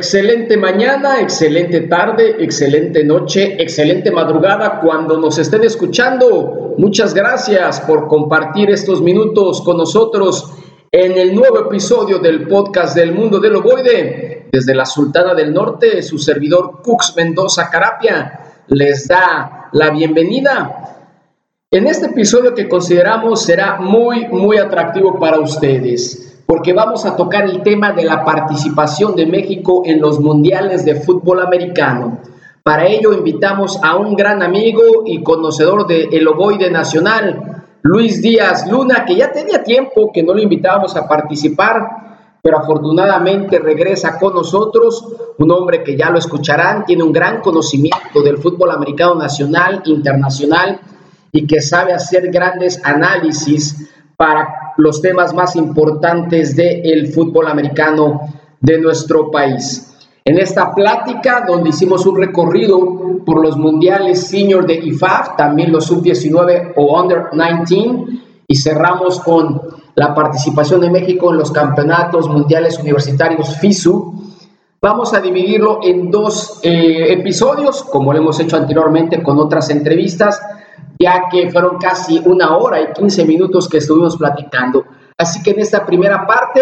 Excelente 0.00 0.56
mañana, 0.56 1.20
excelente 1.20 1.82
tarde, 1.82 2.36
excelente 2.38 3.04
noche, 3.04 3.62
excelente 3.62 4.10
madrugada 4.10 4.80
cuando 4.80 5.18
nos 5.18 5.36
estén 5.36 5.62
escuchando. 5.62 6.74
Muchas 6.78 7.12
gracias 7.12 7.82
por 7.82 8.08
compartir 8.08 8.70
estos 8.70 9.02
minutos 9.02 9.60
con 9.60 9.76
nosotros 9.76 10.54
en 10.90 11.18
el 11.18 11.34
nuevo 11.34 11.66
episodio 11.66 12.18
del 12.18 12.48
podcast 12.48 12.96
del 12.96 13.12
mundo 13.12 13.40
del 13.40 13.56
ovoide. 13.56 14.48
Desde 14.50 14.74
la 14.74 14.86
Sultana 14.86 15.34
del 15.34 15.52
Norte, 15.52 16.00
su 16.00 16.16
servidor 16.16 16.80
Cux 16.82 17.14
Mendoza 17.14 17.68
Carapia 17.68 18.64
les 18.68 19.06
da 19.06 19.68
la 19.72 19.90
bienvenida. 19.90 21.10
En 21.70 21.86
este 21.86 22.06
episodio 22.06 22.54
que 22.54 22.70
consideramos 22.70 23.42
será 23.42 23.78
muy, 23.78 24.28
muy 24.28 24.56
atractivo 24.56 25.18
para 25.18 25.38
ustedes 25.38 26.29
porque 26.50 26.72
vamos 26.72 27.06
a 27.06 27.14
tocar 27.14 27.44
el 27.44 27.62
tema 27.62 27.92
de 27.92 28.02
la 28.02 28.24
participación 28.24 29.14
de 29.14 29.24
México 29.24 29.82
en 29.86 30.00
los 30.00 30.18
mundiales 30.18 30.84
de 30.84 30.96
fútbol 30.96 31.40
americano. 31.42 32.18
Para 32.64 32.88
ello 32.88 33.12
invitamos 33.12 33.78
a 33.80 33.94
un 33.94 34.16
gran 34.16 34.42
amigo 34.42 34.82
y 35.06 35.22
conocedor 35.22 35.86
del 35.86 36.12
el 36.12 36.26
ovoide 36.26 36.68
nacional, 36.68 37.62
Luis 37.82 38.20
Díaz 38.20 38.68
Luna, 38.68 39.04
que 39.04 39.14
ya 39.14 39.30
tenía 39.30 39.62
tiempo 39.62 40.10
que 40.12 40.24
no 40.24 40.34
lo 40.34 40.42
invitábamos 40.42 40.96
a 40.96 41.06
participar, 41.06 41.88
pero 42.42 42.58
afortunadamente 42.58 43.60
regresa 43.60 44.18
con 44.18 44.34
nosotros, 44.34 45.06
un 45.38 45.52
hombre 45.52 45.84
que 45.84 45.96
ya 45.96 46.10
lo 46.10 46.18
escucharán, 46.18 46.84
tiene 46.84 47.04
un 47.04 47.12
gran 47.12 47.42
conocimiento 47.42 48.22
del 48.24 48.38
fútbol 48.38 48.72
americano 48.72 49.14
nacional, 49.14 49.82
internacional, 49.84 50.80
y 51.30 51.46
que 51.46 51.60
sabe 51.60 51.92
hacer 51.92 52.28
grandes 52.32 52.84
análisis 52.84 53.88
para 54.16 54.69
los 54.80 55.00
temas 55.00 55.34
más 55.34 55.56
importantes 55.56 56.56
del 56.56 57.08
fútbol 57.08 57.48
americano 57.48 58.20
de 58.60 58.78
nuestro 58.78 59.30
país. 59.30 59.86
En 60.24 60.38
esta 60.38 60.74
plática, 60.74 61.44
donde 61.46 61.70
hicimos 61.70 62.04
un 62.06 62.16
recorrido 62.16 63.24
por 63.24 63.42
los 63.42 63.56
mundiales 63.56 64.26
senior 64.28 64.66
de 64.66 64.74
IFAF, 64.74 65.36
también 65.36 65.72
los 65.72 65.86
sub-19 65.86 66.74
o 66.76 67.00
under 67.00 67.30
19, 67.32 68.20
y 68.46 68.56
cerramos 68.56 69.20
con 69.20 69.60
la 69.94 70.14
participación 70.14 70.80
de 70.80 70.90
México 70.90 71.30
en 71.30 71.38
los 71.38 71.50
campeonatos 71.50 72.28
mundiales 72.28 72.78
universitarios 72.78 73.56
FISU, 73.58 74.14
vamos 74.80 75.14
a 75.14 75.20
dividirlo 75.20 75.80
en 75.82 76.10
dos 76.10 76.60
eh, 76.62 77.12
episodios, 77.12 77.82
como 77.84 78.12
lo 78.12 78.18
hemos 78.18 78.40
hecho 78.40 78.56
anteriormente 78.56 79.22
con 79.22 79.38
otras 79.38 79.70
entrevistas 79.70 80.40
ya 81.00 81.24
que 81.30 81.50
fueron 81.50 81.78
casi 81.78 82.20
una 82.24 82.56
hora 82.56 82.80
y 82.80 82.92
15 82.92 83.24
minutos 83.24 83.68
que 83.68 83.78
estuvimos 83.78 84.18
platicando. 84.18 84.84
Así 85.16 85.42
que 85.42 85.52
en 85.52 85.60
esta 85.60 85.86
primera 85.86 86.26
parte 86.26 86.60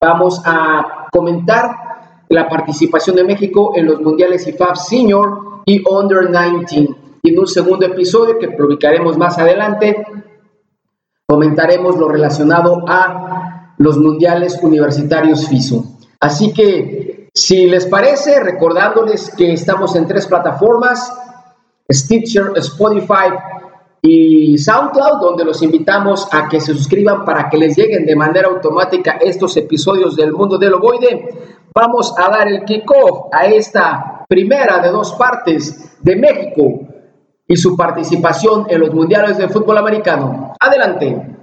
vamos 0.00 0.42
a 0.44 1.08
comentar 1.10 1.70
la 2.28 2.48
participación 2.48 3.16
de 3.16 3.24
México 3.24 3.72
en 3.74 3.86
los 3.86 4.00
mundiales 4.00 4.46
IFAF 4.46 4.78
Senior 4.78 5.62
y 5.64 5.82
Under 5.88 6.30
19. 6.30 6.96
Y 7.22 7.32
en 7.32 7.38
un 7.38 7.46
segundo 7.46 7.86
episodio 7.86 8.38
que 8.38 8.48
publicaremos 8.48 9.16
más 9.18 9.38
adelante, 9.38 10.06
comentaremos 11.26 11.96
lo 11.96 12.08
relacionado 12.08 12.82
a 12.86 13.74
los 13.78 13.98
mundiales 13.98 14.58
universitarios 14.62 15.48
FISU. 15.48 15.98
Así 16.20 16.52
que, 16.52 17.28
si 17.34 17.66
les 17.66 17.86
parece, 17.86 18.40
recordándoles 18.40 19.34
que 19.34 19.52
estamos 19.52 19.96
en 19.96 20.06
tres 20.06 20.26
plataformas, 20.26 21.12
Stitcher, 21.90 22.52
Spotify 22.56 23.30
y 24.02 24.56
SoundCloud, 24.56 25.20
donde 25.20 25.44
los 25.44 25.62
invitamos 25.62 26.28
a 26.32 26.48
que 26.48 26.60
se 26.60 26.72
suscriban 26.74 27.24
para 27.24 27.50
que 27.50 27.58
les 27.58 27.76
lleguen 27.76 28.06
de 28.06 28.16
manera 28.16 28.48
automática 28.48 29.18
estos 29.20 29.56
episodios 29.56 30.16
del 30.16 30.32
mundo 30.32 30.56
del 30.56 30.74
ovoide. 30.74 31.28
Vamos 31.74 32.14
a 32.16 32.30
dar 32.30 32.48
el 32.48 32.64
kickoff 32.64 33.28
a 33.32 33.46
esta 33.46 34.24
primera 34.28 34.78
de 34.78 34.90
dos 34.90 35.12
partes 35.12 35.98
de 36.02 36.16
México 36.16 36.80
y 37.46 37.56
su 37.56 37.76
participación 37.76 38.66
en 38.68 38.80
los 38.80 38.94
mundiales 38.94 39.36
de 39.36 39.48
fútbol 39.48 39.78
americano. 39.78 40.54
Adelante. 40.58 41.39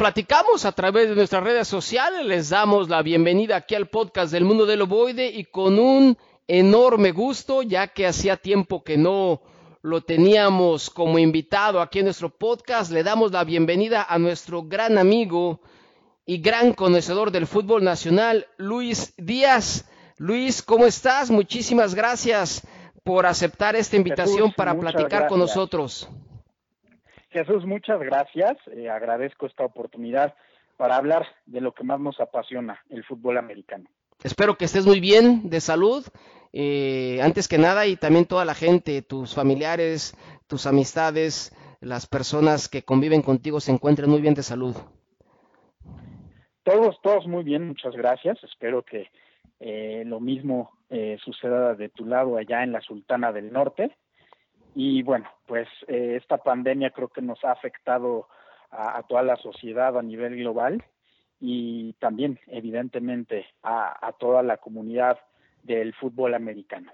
Platicamos 0.00 0.64
a 0.64 0.72
través 0.72 1.10
de 1.10 1.14
nuestras 1.14 1.44
redes 1.44 1.68
sociales, 1.68 2.24
les 2.24 2.48
damos 2.48 2.88
la 2.88 3.02
bienvenida 3.02 3.56
aquí 3.56 3.74
al 3.74 3.90
podcast 3.90 4.32
del 4.32 4.46
mundo 4.46 4.64
del 4.64 4.80
ovoide 4.80 5.28
y 5.28 5.44
con 5.44 5.78
un 5.78 6.16
enorme 6.48 7.12
gusto, 7.12 7.60
ya 7.60 7.88
que 7.88 8.06
hacía 8.06 8.38
tiempo 8.38 8.82
que 8.82 8.96
no 8.96 9.42
lo 9.82 10.00
teníamos 10.00 10.88
como 10.88 11.18
invitado 11.18 11.82
aquí 11.82 11.98
en 11.98 12.06
nuestro 12.06 12.30
podcast, 12.30 12.90
le 12.90 13.02
damos 13.02 13.32
la 13.32 13.44
bienvenida 13.44 14.02
a 14.08 14.18
nuestro 14.18 14.62
gran 14.62 14.96
amigo 14.96 15.60
y 16.24 16.38
gran 16.38 16.72
conocedor 16.72 17.30
del 17.30 17.46
fútbol 17.46 17.84
nacional, 17.84 18.46
Luis 18.56 19.12
Díaz. 19.18 19.84
Luis, 20.16 20.62
¿cómo 20.62 20.86
estás? 20.86 21.30
Muchísimas 21.30 21.94
gracias 21.94 22.66
por 23.04 23.26
aceptar 23.26 23.76
esta 23.76 23.96
invitación 23.96 24.50
para 24.56 24.74
platicar 24.80 25.28
con 25.28 25.40
nosotros. 25.40 26.08
Jesús, 27.30 27.64
muchas 27.64 28.00
gracias. 28.00 28.56
Eh, 28.72 28.88
agradezco 28.88 29.46
esta 29.46 29.64
oportunidad 29.64 30.34
para 30.76 30.96
hablar 30.96 31.26
de 31.46 31.60
lo 31.60 31.72
que 31.72 31.84
más 31.84 32.00
nos 32.00 32.20
apasiona, 32.20 32.80
el 32.88 33.04
fútbol 33.04 33.38
americano. 33.38 33.88
Espero 34.22 34.56
que 34.56 34.64
estés 34.64 34.86
muy 34.86 35.00
bien 35.00 35.48
de 35.48 35.60
salud, 35.60 36.04
eh, 36.52 37.20
antes 37.22 37.48
que 37.48 37.58
nada, 37.58 37.86
y 37.86 37.96
también 37.96 38.26
toda 38.26 38.44
la 38.44 38.54
gente, 38.54 39.02
tus 39.02 39.34
familiares, 39.34 40.16
tus 40.46 40.66
amistades, 40.66 41.54
las 41.80 42.06
personas 42.06 42.68
que 42.68 42.82
conviven 42.82 43.22
contigo 43.22 43.60
se 43.60 43.72
encuentren 43.72 44.10
muy 44.10 44.20
bien 44.20 44.34
de 44.34 44.42
salud. 44.42 44.76
Todos, 46.64 47.00
todos 47.02 47.26
muy 47.26 47.44
bien, 47.44 47.66
muchas 47.66 47.94
gracias. 47.94 48.42
Espero 48.42 48.82
que 48.82 49.08
eh, 49.60 50.02
lo 50.04 50.20
mismo 50.20 50.72
suceda 51.24 51.76
de 51.76 51.88
tu 51.88 52.04
lado 52.04 52.36
allá 52.36 52.64
en 52.64 52.72
la 52.72 52.80
Sultana 52.80 53.30
del 53.30 53.52
Norte. 53.52 53.96
Y 54.74 55.02
bueno, 55.02 55.28
pues 55.46 55.68
eh, 55.88 56.16
esta 56.20 56.38
pandemia 56.38 56.90
creo 56.90 57.08
que 57.08 57.22
nos 57.22 57.44
ha 57.44 57.52
afectado 57.52 58.28
a, 58.70 59.02
toda 59.08 59.22
la 59.22 59.36
sociedad 59.36 59.98
a 59.98 60.02
nivel 60.02 60.36
global 60.36 60.84
y 61.40 61.94
también, 61.94 62.38
evidentemente, 62.46 63.46
a, 63.62 64.12
toda 64.18 64.42
la 64.42 64.58
comunidad 64.58 65.18
del 65.62 65.94
fútbol 65.94 66.34
americano. 66.34 66.92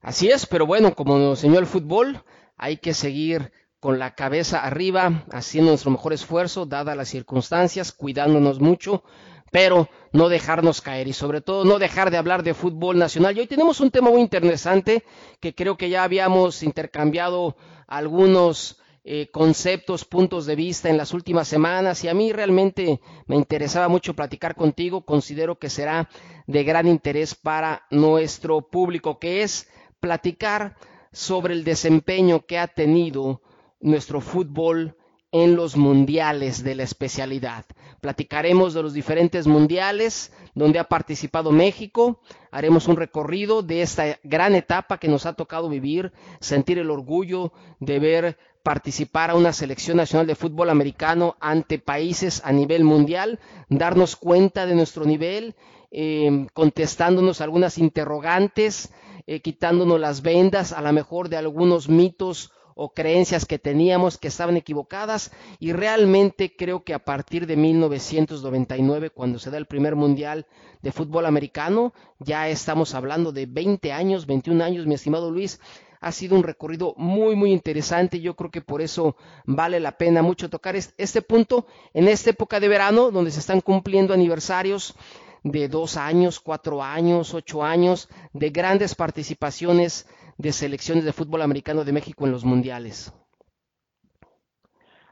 Así 0.00 0.28
es, 0.28 0.46
pero 0.46 0.66
bueno, 0.66 0.94
como 0.94 1.18
nos 1.18 1.42
enseñó 1.42 1.58
el 1.58 1.66
fútbol, 1.66 2.22
hay 2.56 2.76
que 2.76 2.94
seguir 2.94 3.50
con 3.80 3.98
la 3.98 4.14
cabeza 4.14 4.60
arriba, 4.60 5.24
haciendo 5.32 5.70
nuestro 5.70 5.90
mejor 5.90 6.12
esfuerzo, 6.12 6.66
dadas 6.66 6.96
las 6.96 7.08
circunstancias, 7.08 7.92
cuidándonos 7.92 8.60
mucho, 8.60 9.02
pero 9.50 9.88
no 10.12 10.28
dejarnos 10.28 10.80
caer 10.80 11.08
y 11.08 11.12
sobre 11.12 11.40
todo 11.40 11.64
no 11.64 11.78
dejar 11.78 12.10
de 12.10 12.16
hablar 12.16 12.42
de 12.42 12.54
fútbol 12.54 12.98
nacional. 12.98 13.36
Y 13.36 13.40
hoy 13.40 13.46
tenemos 13.46 13.80
un 13.80 13.90
tema 13.90 14.10
muy 14.10 14.20
interesante 14.20 15.04
que 15.40 15.54
creo 15.54 15.76
que 15.76 15.88
ya 15.88 16.04
habíamos 16.04 16.62
intercambiado 16.62 17.56
algunos 17.86 18.80
eh, 19.08 19.28
conceptos, 19.30 20.04
puntos 20.04 20.46
de 20.46 20.56
vista 20.56 20.88
en 20.88 20.96
las 20.96 21.14
últimas 21.14 21.46
semanas 21.46 22.02
y 22.02 22.08
a 22.08 22.14
mí 22.14 22.32
realmente 22.32 23.00
me 23.26 23.36
interesaba 23.36 23.86
mucho 23.86 24.14
platicar 24.14 24.56
contigo. 24.56 25.04
Considero 25.04 25.60
que 25.60 25.70
será 25.70 26.08
de 26.48 26.64
gran 26.64 26.88
interés 26.88 27.36
para 27.36 27.86
nuestro 27.90 28.62
público, 28.62 29.20
que 29.20 29.42
es 29.42 29.68
platicar 30.00 30.76
sobre 31.12 31.54
el 31.54 31.62
desempeño 31.62 32.46
que 32.46 32.58
ha 32.58 32.66
tenido 32.66 33.42
nuestro 33.80 34.20
fútbol 34.20 34.96
en 35.42 35.54
los 35.54 35.76
mundiales 35.76 36.64
de 36.64 36.74
la 36.74 36.82
especialidad. 36.82 37.66
Platicaremos 38.00 38.72
de 38.72 38.82
los 38.82 38.94
diferentes 38.94 39.46
mundiales 39.46 40.32
donde 40.54 40.78
ha 40.78 40.84
participado 40.84 41.52
México, 41.52 42.20
haremos 42.50 42.88
un 42.88 42.96
recorrido 42.96 43.62
de 43.62 43.82
esta 43.82 44.18
gran 44.22 44.54
etapa 44.54 44.96
que 44.98 45.08
nos 45.08 45.26
ha 45.26 45.34
tocado 45.34 45.68
vivir, 45.68 46.12
sentir 46.40 46.78
el 46.78 46.90
orgullo 46.90 47.52
de 47.80 47.98
ver 47.98 48.38
participar 48.62 49.30
a 49.30 49.34
una 49.34 49.52
selección 49.52 49.98
nacional 49.98 50.26
de 50.26 50.34
fútbol 50.34 50.70
americano 50.70 51.36
ante 51.38 51.78
países 51.78 52.40
a 52.44 52.52
nivel 52.52 52.82
mundial, 52.82 53.38
darnos 53.68 54.16
cuenta 54.16 54.64
de 54.64 54.74
nuestro 54.74 55.04
nivel, 55.04 55.54
eh, 55.90 56.46
contestándonos 56.54 57.42
algunas 57.42 57.76
interrogantes, 57.76 58.90
eh, 59.26 59.40
quitándonos 59.40 60.00
las 60.00 60.22
vendas 60.22 60.72
a 60.72 60.80
lo 60.80 60.92
mejor 60.92 61.28
de 61.28 61.36
algunos 61.36 61.88
mitos 61.90 62.52
o 62.78 62.90
creencias 62.92 63.46
que 63.46 63.58
teníamos 63.58 64.18
que 64.18 64.28
estaban 64.28 64.56
equivocadas 64.56 65.32
y 65.58 65.72
realmente 65.72 66.54
creo 66.54 66.84
que 66.84 66.92
a 66.94 67.00
partir 67.00 67.46
de 67.46 67.56
1999 67.56 69.10
cuando 69.10 69.38
se 69.38 69.50
da 69.50 69.56
el 69.56 69.66
primer 69.66 69.96
mundial 69.96 70.46
de 70.82 70.92
fútbol 70.92 71.24
americano 71.24 71.94
ya 72.18 72.48
estamos 72.48 72.94
hablando 72.94 73.32
de 73.32 73.46
20 73.46 73.92
años 73.92 74.26
21 74.26 74.62
años 74.62 74.86
mi 74.86 74.94
estimado 74.94 75.30
Luis 75.30 75.58
ha 76.00 76.12
sido 76.12 76.36
un 76.36 76.42
recorrido 76.42 76.94
muy, 76.98 77.34
muy 77.34 77.50
interesante. 77.50 78.20
Yo 78.20 78.36
creo 78.36 78.50
que 78.50 78.60
por 78.60 78.82
eso 78.82 79.16
vale 79.44 79.80
la 79.80 79.98
pena 79.98 80.22
mucho 80.22 80.50
tocar 80.50 80.76
este 80.76 81.22
punto 81.22 81.66
en 81.94 82.06
esta 82.06 82.30
época 82.30 82.60
de 82.60 82.68
verano, 82.68 83.10
donde 83.10 83.30
se 83.30 83.40
están 83.40 83.60
cumpliendo 83.60 84.14
aniversarios 84.14 84.94
de 85.42 85.68
dos 85.68 85.96
años, 85.96 86.38
cuatro 86.38 86.82
años, 86.82 87.34
ocho 87.34 87.64
años, 87.64 88.08
de 88.32 88.50
grandes 88.50 88.94
participaciones 88.94 90.06
de 90.38 90.52
selecciones 90.52 91.04
de 91.04 91.12
fútbol 91.12 91.42
americano 91.42 91.84
de 91.84 91.92
México 91.92 92.26
en 92.26 92.32
los 92.32 92.44
mundiales. 92.44 93.12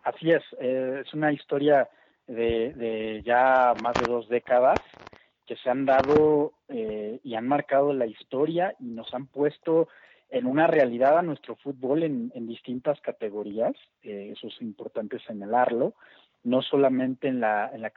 Así 0.03 0.31
es, 0.31 0.43
eh, 0.61 1.03
es 1.05 1.15
una 1.15 1.33
historia 1.33 1.89
de, 2.27 3.23
ya 3.25 3.75
más 3.83 3.95
de 3.95 4.07
dos 4.07 4.29
décadas 4.29 4.79
que 5.47 5.57
se 5.57 5.71
han 5.71 5.85
dado 5.87 6.53
eh, 6.69 7.21
y 7.23 7.35
han 7.35 7.47
marcado 7.47 7.93
la 7.93 8.07
historia 8.07 8.75
y 8.79 8.85
nos 8.85 9.13
han 9.15 9.27
puesto 9.27 9.89
en 10.31 10.47
una 10.47 10.67
realidad 10.67 11.19
a 11.19 11.23
nuestro 11.23 11.55
fútbol 11.57 12.03
en, 12.03 12.47
distintas 12.47 13.01
categorías, 13.01 13.75
eh, 14.03 14.33
eso 14.37 14.49
es 14.49 14.61
importante 14.61 15.19
señalarlo, 15.21 15.95
no 16.43 16.61
solamente 16.61 17.29
en 17.29 17.41
la, 17.41 17.71
en 17.73 17.83
la, 17.83 17.93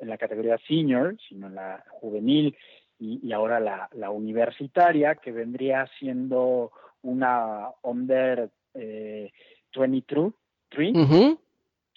en 0.00 0.08
la 0.08 0.18
categoría 0.18 0.58
senior, 0.66 1.16
sino 1.28 1.48
en 1.48 1.54
la 1.54 1.84
juvenil 1.90 2.56
y, 3.02 3.32
ahora 3.32 3.58
la, 3.60 4.10
universitaria, 4.10 5.16
que 5.16 5.32
vendría 5.32 5.88
siendo 5.98 6.70
una 7.02 7.70
under 7.82 8.50
eh, 8.74 9.32
23, 9.76 10.32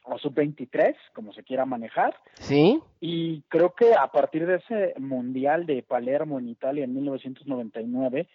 o 0.07 0.17
sub-23, 0.17 0.95
como 1.13 1.33
se 1.33 1.43
quiera 1.43 1.65
manejar. 1.65 2.15
Sí. 2.35 2.79
Y 2.99 3.41
creo 3.49 3.73
que 3.73 3.93
a 3.93 4.07
partir 4.07 4.45
de 4.47 4.55
ese 4.55 4.93
Mundial 4.99 5.65
de 5.65 5.83
Palermo 5.83 6.39
en 6.39 6.49
Italia 6.49 6.85
en 6.85 6.95
1999, 6.95 8.27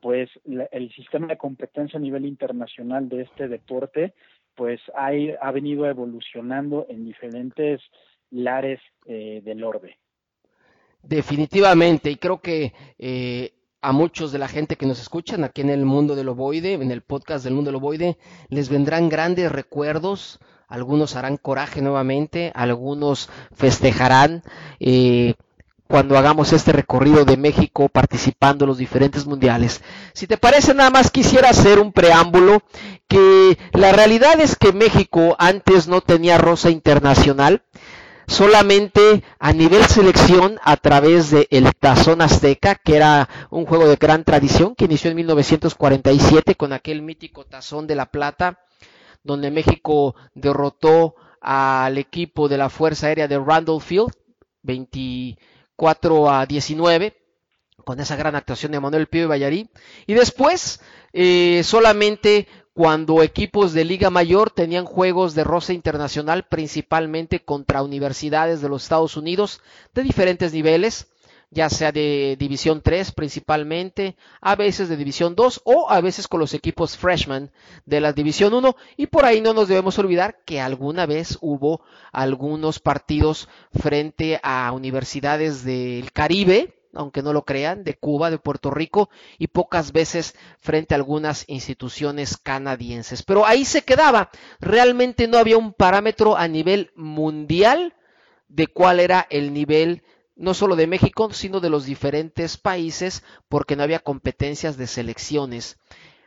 pues 0.00 0.30
el 0.44 0.92
sistema 0.94 1.26
de 1.26 1.38
competencia 1.38 1.98
a 1.98 2.02
nivel 2.02 2.26
internacional 2.26 3.08
de 3.08 3.22
este 3.22 3.48
deporte 3.48 4.12
pues 4.54 4.80
ha, 4.94 5.10
ha 5.40 5.50
venido 5.50 5.86
evolucionando 5.86 6.86
en 6.88 7.04
diferentes 7.04 7.80
lares 8.30 8.80
eh, 9.06 9.40
del 9.44 9.64
orbe. 9.64 9.98
Definitivamente, 11.06 12.10
y 12.10 12.16
creo 12.16 12.40
que 12.40 12.72
eh, 12.98 13.52
a 13.82 13.92
muchos 13.92 14.32
de 14.32 14.38
la 14.38 14.48
gente 14.48 14.76
que 14.76 14.86
nos 14.86 15.00
escuchan 15.00 15.44
aquí 15.44 15.60
en 15.60 15.70
el 15.70 15.84
mundo 15.84 16.16
del 16.16 16.30
ovoide, 16.30 16.72
en 16.72 16.90
el 16.90 17.02
podcast 17.02 17.44
del 17.44 17.54
mundo 17.54 17.68
del 17.68 17.76
ovoide, 17.76 18.16
les 18.48 18.70
vendrán 18.70 19.10
grandes 19.10 19.52
recuerdos, 19.52 20.38
algunos 20.66 21.16
harán 21.16 21.36
coraje 21.36 21.82
nuevamente, 21.82 22.50
algunos 22.54 23.28
festejarán. 23.54 24.42
Eh, 24.80 25.34
cuando 25.86 26.16
hagamos 26.16 26.52
este 26.52 26.72
recorrido 26.72 27.24
de 27.24 27.36
México 27.36 27.88
participando 27.88 28.64
en 28.64 28.68
los 28.70 28.78
diferentes 28.78 29.26
mundiales. 29.26 29.82
Si 30.14 30.26
te 30.26 30.38
parece, 30.38 30.72
nada 30.72 30.90
más 30.90 31.10
quisiera 31.10 31.50
hacer 31.50 31.78
un 31.78 31.92
preámbulo 31.92 32.62
que 33.06 33.58
la 33.72 33.92
realidad 33.92 34.40
es 34.40 34.56
que 34.56 34.72
México 34.72 35.36
antes 35.38 35.86
no 35.86 36.00
tenía 36.00 36.38
rosa 36.38 36.70
internacional, 36.70 37.62
solamente 38.26 39.22
a 39.38 39.52
nivel 39.52 39.84
selección 39.84 40.58
a 40.62 40.76
través 40.76 41.30
de 41.30 41.48
Tazón 41.78 42.22
Azteca, 42.22 42.74
que 42.74 42.96
era 42.96 43.28
un 43.50 43.66
juego 43.66 43.86
de 43.88 43.96
gran 43.96 44.24
tradición 44.24 44.74
que 44.74 44.86
inició 44.86 45.10
en 45.10 45.16
1947 45.16 46.54
con 46.54 46.72
aquel 46.72 47.02
mítico 47.02 47.44
Tazón 47.44 47.86
de 47.86 47.94
la 47.94 48.06
Plata, 48.06 48.60
donde 49.22 49.50
México 49.50 50.14
derrotó 50.34 51.14
al 51.40 51.98
equipo 51.98 52.48
de 52.48 52.58
la 52.58 52.70
Fuerza 52.70 53.08
Aérea 53.08 53.28
de 53.28 53.38
Randolph 53.38 53.84
Field, 53.84 54.10
20 54.62 55.36
4 55.76 56.30
a 56.30 56.46
19 56.46 57.16
con 57.84 58.00
esa 58.00 58.16
gran 58.16 58.34
actuación 58.34 58.72
de 58.72 58.80
Manuel 58.80 59.08
Pío 59.08 59.24
y 59.24 59.26
Ballarí. 59.26 59.70
Y 60.06 60.14
después, 60.14 60.80
eh, 61.12 61.62
solamente 61.64 62.48
cuando 62.74 63.22
equipos 63.22 63.72
de 63.72 63.84
Liga 63.84 64.10
Mayor 64.10 64.50
tenían 64.50 64.84
juegos 64.84 65.36
de 65.36 65.44
rosa 65.44 65.72
internacional, 65.72 66.48
principalmente 66.48 67.44
contra 67.44 67.84
universidades 67.84 68.60
de 68.60 68.68
los 68.68 68.82
Estados 68.82 69.16
Unidos 69.16 69.60
de 69.94 70.02
diferentes 70.02 70.52
niveles, 70.52 71.06
ya 71.50 71.70
sea 71.70 71.92
de 71.92 72.36
División 72.36 72.82
3 72.82 73.12
principalmente, 73.12 74.16
a 74.40 74.56
veces 74.56 74.88
de 74.88 74.96
División 74.96 75.36
2 75.36 75.62
o 75.64 75.88
a 75.88 76.00
veces 76.00 76.26
con 76.26 76.40
los 76.40 76.52
equipos 76.52 76.96
freshman 76.96 77.52
de 77.86 78.00
la 78.00 78.12
División 78.12 78.52
1 78.52 78.74
y 78.96 79.06
por 79.06 79.24
ahí 79.24 79.40
no 79.40 79.54
nos 79.54 79.68
debemos 79.68 79.96
olvidar 80.00 80.40
que 80.44 80.60
alguna 80.60 81.06
vez 81.06 81.38
hubo 81.40 81.80
algunos 82.10 82.80
partidos 82.80 83.48
frente 83.72 84.40
a 84.42 84.72
universidades 84.72 85.64
del 85.64 86.10
Caribe, 86.10 86.74
aunque 86.96 87.22
no 87.22 87.32
lo 87.32 87.44
crean, 87.44 87.84
de 87.84 87.94
Cuba, 87.94 88.30
de 88.30 88.38
Puerto 88.38 88.70
Rico 88.70 89.10
y 89.38 89.48
pocas 89.48 89.92
veces 89.92 90.34
frente 90.60 90.94
a 90.94 90.96
algunas 90.96 91.44
instituciones 91.48 92.36
canadienses. 92.36 93.22
Pero 93.22 93.46
ahí 93.46 93.64
se 93.64 93.82
quedaba, 93.82 94.30
realmente 94.60 95.28
no 95.28 95.38
había 95.38 95.58
un 95.58 95.72
parámetro 95.72 96.36
a 96.36 96.48
nivel 96.48 96.92
mundial 96.94 97.94
de 98.48 98.66
cuál 98.66 99.00
era 99.00 99.26
el 99.30 99.52
nivel 99.52 100.02
no 100.36 100.54
solo 100.54 100.76
de 100.76 100.86
México, 100.86 101.32
sino 101.32 101.60
de 101.60 101.70
los 101.70 101.84
diferentes 101.84 102.56
países, 102.56 103.22
porque 103.48 103.76
no 103.76 103.82
había 103.82 104.00
competencias 104.00 104.76
de 104.76 104.86
selecciones. 104.86 105.78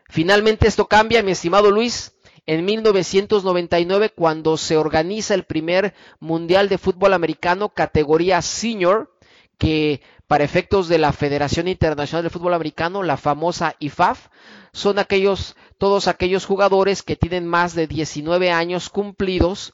Finalmente 0.09 0.67
esto 0.67 0.87
cambia, 0.87 1.23
mi 1.23 1.31
estimado 1.31 1.71
Luis, 1.71 2.13
en 2.45 2.63
1999 2.63 4.11
cuando 4.11 4.55
se 4.57 4.77
organiza 4.77 5.33
el 5.33 5.43
primer 5.43 5.93
Mundial 6.19 6.69
de 6.69 6.77
Fútbol 6.77 7.13
Americano 7.13 7.69
categoría 7.69 8.41
senior, 8.41 9.13
que 9.57 10.01
para 10.27 10.43
efectos 10.43 10.89
de 10.89 10.97
la 10.97 11.13
Federación 11.13 11.67
Internacional 11.67 12.23
de 12.23 12.29
Fútbol 12.29 12.53
Americano, 12.53 13.01
la 13.01 13.17
famosa 13.17 13.75
IFAF, 13.79 14.27
son 14.73 14.99
aquellos, 14.99 15.55
todos 15.77 16.07
aquellos 16.07 16.45
jugadores 16.45 17.01
que 17.01 17.15
tienen 17.15 17.47
más 17.47 17.73
de 17.73 17.87
19 17.87 18.51
años 18.51 18.89
cumplidos 18.89 19.73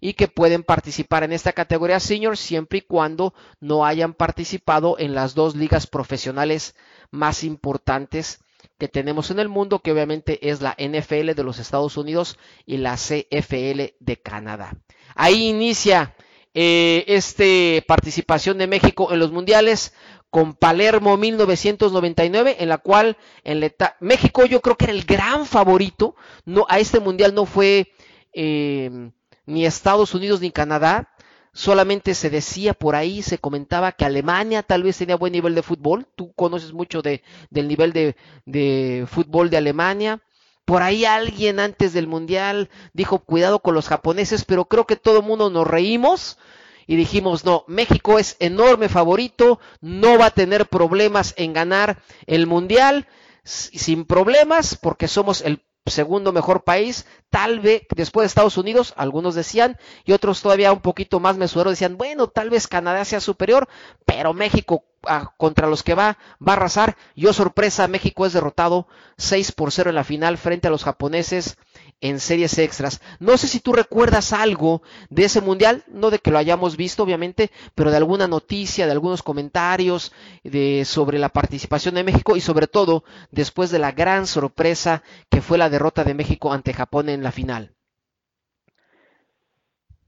y 0.00 0.14
que 0.14 0.26
pueden 0.26 0.64
participar 0.64 1.22
en 1.22 1.32
esta 1.32 1.52
categoría 1.52 2.00
senior 2.00 2.36
siempre 2.36 2.78
y 2.78 2.82
cuando 2.82 3.34
no 3.60 3.86
hayan 3.86 4.14
participado 4.14 4.96
en 4.98 5.14
las 5.14 5.34
dos 5.36 5.54
ligas 5.54 5.86
profesionales 5.86 6.74
más 7.12 7.44
importantes 7.44 8.40
que 8.78 8.88
tenemos 8.88 9.30
en 9.30 9.38
el 9.38 9.48
mundo, 9.48 9.78
que 9.78 9.92
obviamente 9.92 10.50
es 10.50 10.60
la 10.60 10.76
NFL 10.76 11.34
de 11.34 11.44
los 11.44 11.60
Estados 11.60 11.96
Unidos 11.96 12.36
y 12.66 12.78
la 12.78 12.96
CFL 12.96 13.94
de 14.00 14.16
Canadá. 14.20 14.76
Ahí 15.14 15.48
inicia 15.48 16.16
eh, 16.54 17.04
esta 17.08 17.86
participación 17.86 18.58
de 18.58 18.66
México 18.66 19.12
en 19.12 19.18
los 19.18 19.32
mundiales 19.32 19.94
con 20.32 20.54
Palermo 20.54 21.16
1999, 21.16 22.56
en 22.60 22.68
la 22.70 22.78
cual 22.78 23.18
en 23.44 23.70
México 24.00 24.46
yo 24.46 24.60
creo 24.62 24.76
que 24.76 24.86
era 24.86 24.94
el 24.94 25.04
gran 25.04 25.44
favorito. 25.44 26.16
No, 26.46 26.64
a 26.70 26.78
este 26.78 27.00
mundial 27.00 27.34
no 27.34 27.44
fue 27.44 27.92
eh, 28.32 29.10
ni 29.44 29.66
Estados 29.66 30.14
Unidos 30.14 30.40
ni 30.40 30.50
Canadá. 30.50 31.10
Solamente 31.52 32.14
se 32.14 32.30
decía 32.30 32.72
por 32.72 32.96
ahí, 32.96 33.20
se 33.20 33.36
comentaba 33.36 33.92
que 33.92 34.06
Alemania 34.06 34.62
tal 34.62 34.82
vez 34.84 34.96
tenía 34.96 35.16
buen 35.16 35.34
nivel 35.34 35.54
de 35.54 35.62
fútbol. 35.62 36.06
Tú 36.16 36.32
conoces 36.32 36.72
mucho 36.72 37.02
de, 37.02 37.22
del 37.50 37.68
nivel 37.68 37.92
de, 37.92 38.16
de 38.46 39.06
fútbol 39.06 39.50
de 39.50 39.58
Alemania. 39.58 40.22
Por 40.64 40.82
ahí 40.82 41.04
alguien 41.04 41.58
antes 41.60 41.92
del 41.92 42.06
Mundial 42.06 42.70
dijo 42.92 43.18
cuidado 43.18 43.60
con 43.60 43.74
los 43.74 43.88
japoneses, 43.88 44.44
pero 44.44 44.66
creo 44.66 44.86
que 44.86 44.96
todo 44.96 45.18
el 45.18 45.24
mundo 45.24 45.50
nos 45.50 45.66
reímos 45.66 46.38
y 46.86 46.96
dijimos 46.96 47.44
no, 47.44 47.64
México 47.68 48.18
es 48.18 48.36
enorme 48.38 48.88
favorito, 48.88 49.60
no 49.80 50.18
va 50.18 50.26
a 50.26 50.30
tener 50.30 50.66
problemas 50.66 51.34
en 51.36 51.52
ganar 51.52 52.02
el 52.26 52.46
Mundial 52.46 53.08
sin 53.44 54.04
problemas 54.04 54.76
porque 54.76 55.08
somos 55.08 55.40
el 55.40 55.64
segundo 55.86 56.32
mejor 56.32 56.64
país, 56.64 57.06
tal 57.30 57.60
vez 57.60 57.82
después 57.94 58.24
de 58.24 58.28
Estados 58.28 58.56
Unidos, 58.56 58.94
algunos 58.96 59.34
decían, 59.34 59.78
y 60.04 60.12
otros 60.12 60.40
todavía 60.40 60.72
un 60.72 60.80
poquito 60.80 61.20
más 61.20 61.36
mesurados 61.36 61.72
decían, 61.72 61.96
bueno, 61.96 62.28
tal 62.28 62.50
vez 62.50 62.68
Canadá 62.68 63.04
sea 63.04 63.20
superior, 63.20 63.68
pero 64.04 64.32
México 64.32 64.84
ah, 65.06 65.32
contra 65.36 65.66
los 65.66 65.82
que 65.82 65.94
va, 65.94 66.18
va 66.46 66.52
a 66.52 66.56
arrasar. 66.56 66.96
Yo 67.16 67.32
sorpresa, 67.32 67.88
México 67.88 68.26
es 68.26 68.32
derrotado 68.32 68.86
6 69.18 69.52
por 69.52 69.72
0 69.72 69.90
en 69.90 69.96
la 69.96 70.04
final 70.04 70.38
frente 70.38 70.68
a 70.68 70.70
los 70.70 70.84
japoneses 70.84 71.56
en 72.02 72.20
series 72.20 72.58
extras. 72.58 73.00
No 73.20 73.38
sé 73.38 73.46
si 73.46 73.60
tú 73.60 73.72
recuerdas 73.72 74.34
algo 74.34 74.82
de 75.08 75.24
ese 75.24 75.40
mundial, 75.40 75.84
no 75.86 76.10
de 76.10 76.18
que 76.18 76.30
lo 76.30 76.36
hayamos 76.36 76.76
visto 76.76 77.04
obviamente, 77.04 77.50
pero 77.74 77.90
de 77.90 77.96
alguna 77.96 78.28
noticia, 78.28 78.84
de 78.84 78.92
algunos 78.92 79.22
comentarios 79.22 80.12
de, 80.44 80.84
sobre 80.84 81.18
la 81.18 81.30
participación 81.30 81.94
de 81.94 82.04
México 82.04 82.36
y 82.36 82.40
sobre 82.40 82.66
todo 82.66 83.04
después 83.30 83.70
de 83.70 83.78
la 83.78 83.92
gran 83.92 84.26
sorpresa 84.26 85.02
que 85.30 85.40
fue 85.40 85.56
la 85.56 85.70
derrota 85.70 86.04
de 86.04 86.14
México 86.14 86.52
ante 86.52 86.74
Japón 86.74 87.08
en 87.08 87.22
la 87.22 87.32
final. 87.32 87.70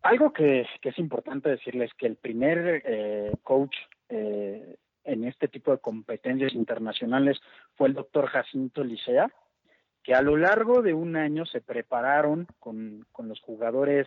Algo 0.02 0.32
que, 0.32 0.66
es 0.82 0.98
importante 0.98 1.48
decirles 1.48 1.90
que 1.96 2.06
el 2.06 2.16
primer 2.16 2.82
eh, 2.84 3.32
coach 3.42 3.74
eh, 4.10 4.76
en 5.04 5.24
este 5.24 5.48
tipo 5.48 5.70
de 5.70 5.78
competencias 5.78 6.52
internacionales 6.54 7.40
fue 7.76 7.88
el 7.88 7.94
doctor 7.94 8.26
Jacinto 8.26 8.82
Licea, 8.82 9.30
que 10.04 10.14
a 10.14 10.20
lo 10.20 10.36
largo 10.36 10.82
de 10.82 10.92
un 10.92 11.16
año 11.16 11.46
se 11.46 11.62
prepararon 11.62 12.46
con, 12.60 13.06
los 13.18 13.40
jugadores 13.40 14.06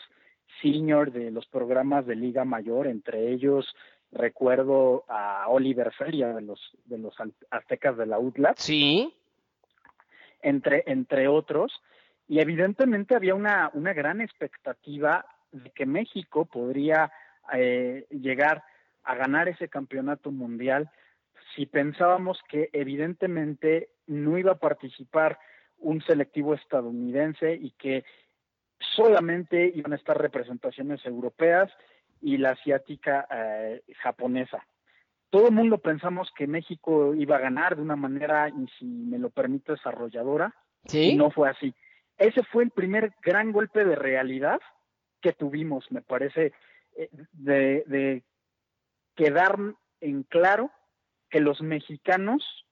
senior 0.62 1.12
de 1.12 1.32
los 1.32 1.48
programas 1.48 2.06
de 2.06 2.16
Liga 2.16 2.46
Mayor, 2.46 2.88
entre 2.88 3.32
ellos 3.34 3.76
recuerdo 4.12 5.04
a 5.10 5.50
Oliver 5.50 5.92
Feria 5.92 6.34
de 6.34 6.42
los 6.42 6.60
de 6.86 6.98
los 7.00 7.14
aztecas 7.50 7.98
de 7.98 8.06
la 8.06 8.20
UTLA. 8.20 8.54
Sí. 8.56 9.14
Entre 10.42 10.84
entre 10.86 11.28
otros 11.28 11.74
y 12.28 12.40
evidentemente 12.40 13.16
había 13.16 13.36
una 13.36 13.72
una 13.74 13.94
gran 13.94 14.22
expectativa 14.22 15.26
de 15.52 15.72
que 15.72 15.86
México 15.86 16.46
podría 16.46 17.12
eh, 17.54 18.06
llegar 18.12 18.64
a 19.04 19.16
ganar 19.16 19.50
ese 19.50 19.68
campeonato 19.68 20.32
mundial 20.32 20.90
si 21.56 21.66
pensábamos 21.66 22.40
que 22.50 22.70
evidentemente 22.72 23.90
no 24.06 24.38
iba 24.38 24.54
a 24.54 24.60
participar 24.60 25.40
un 25.80 26.02
selectivo 26.02 26.54
estadounidense 26.54 27.54
y 27.54 27.72
que 27.72 28.04
solamente 28.96 29.72
iban 29.74 29.94
a 29.94 29.96
estar 29.96 30.18
representaciones 30.20 31.06
europeas 31.06 31.72
y 32.22 32.38
la 32.38 32.52
asiática 32.52 33.28
eh, 33.30 33.82
japonesa. 34.02 34.66
Todo 35.30 35.48
el 35.48 35.54
mundo 35.54 35.80
pensamos 35.80 36.32
que 36.36 36.48
México 36.48 37.14
iba 37.14 37.36
a 37.36 37.42
ganar 37.42 37.76
de 37.76 37.82
una 37.82 37.96
manera, 37.96 38.50
y 38.50 38.68
si 38.80 38.86
me 38.86 39.20
lo 39.20 39.30
permite, 39.30 39.74
desarrolladora, 39.74 40.56
y 40.92 41.16
no 41.16 41.32
fue 41.32 41.50
así. 41.50 41.74
Ese 42.18 42.44
fue 42.44 42.64
el 42.64 42.72
primer 42.72 43.14
gran 43.22 43.52
golpe 43.52 43.84
de 43.84 43.96
realidad 43.96 44.60
que 45.22 45.34
tuvimos, 45.34 45.92
me 45.92 46.02
parece, 46.02 46.54
eh, 46.96 47.10
de, 47.34 47.84
de 47.88 48.24
quedar 49.16 49.58
en 50.00 50.24
claro 50.24 50.72
que 51.30 51.42
los 51.42 51.62
mexicanos 51.62 52.67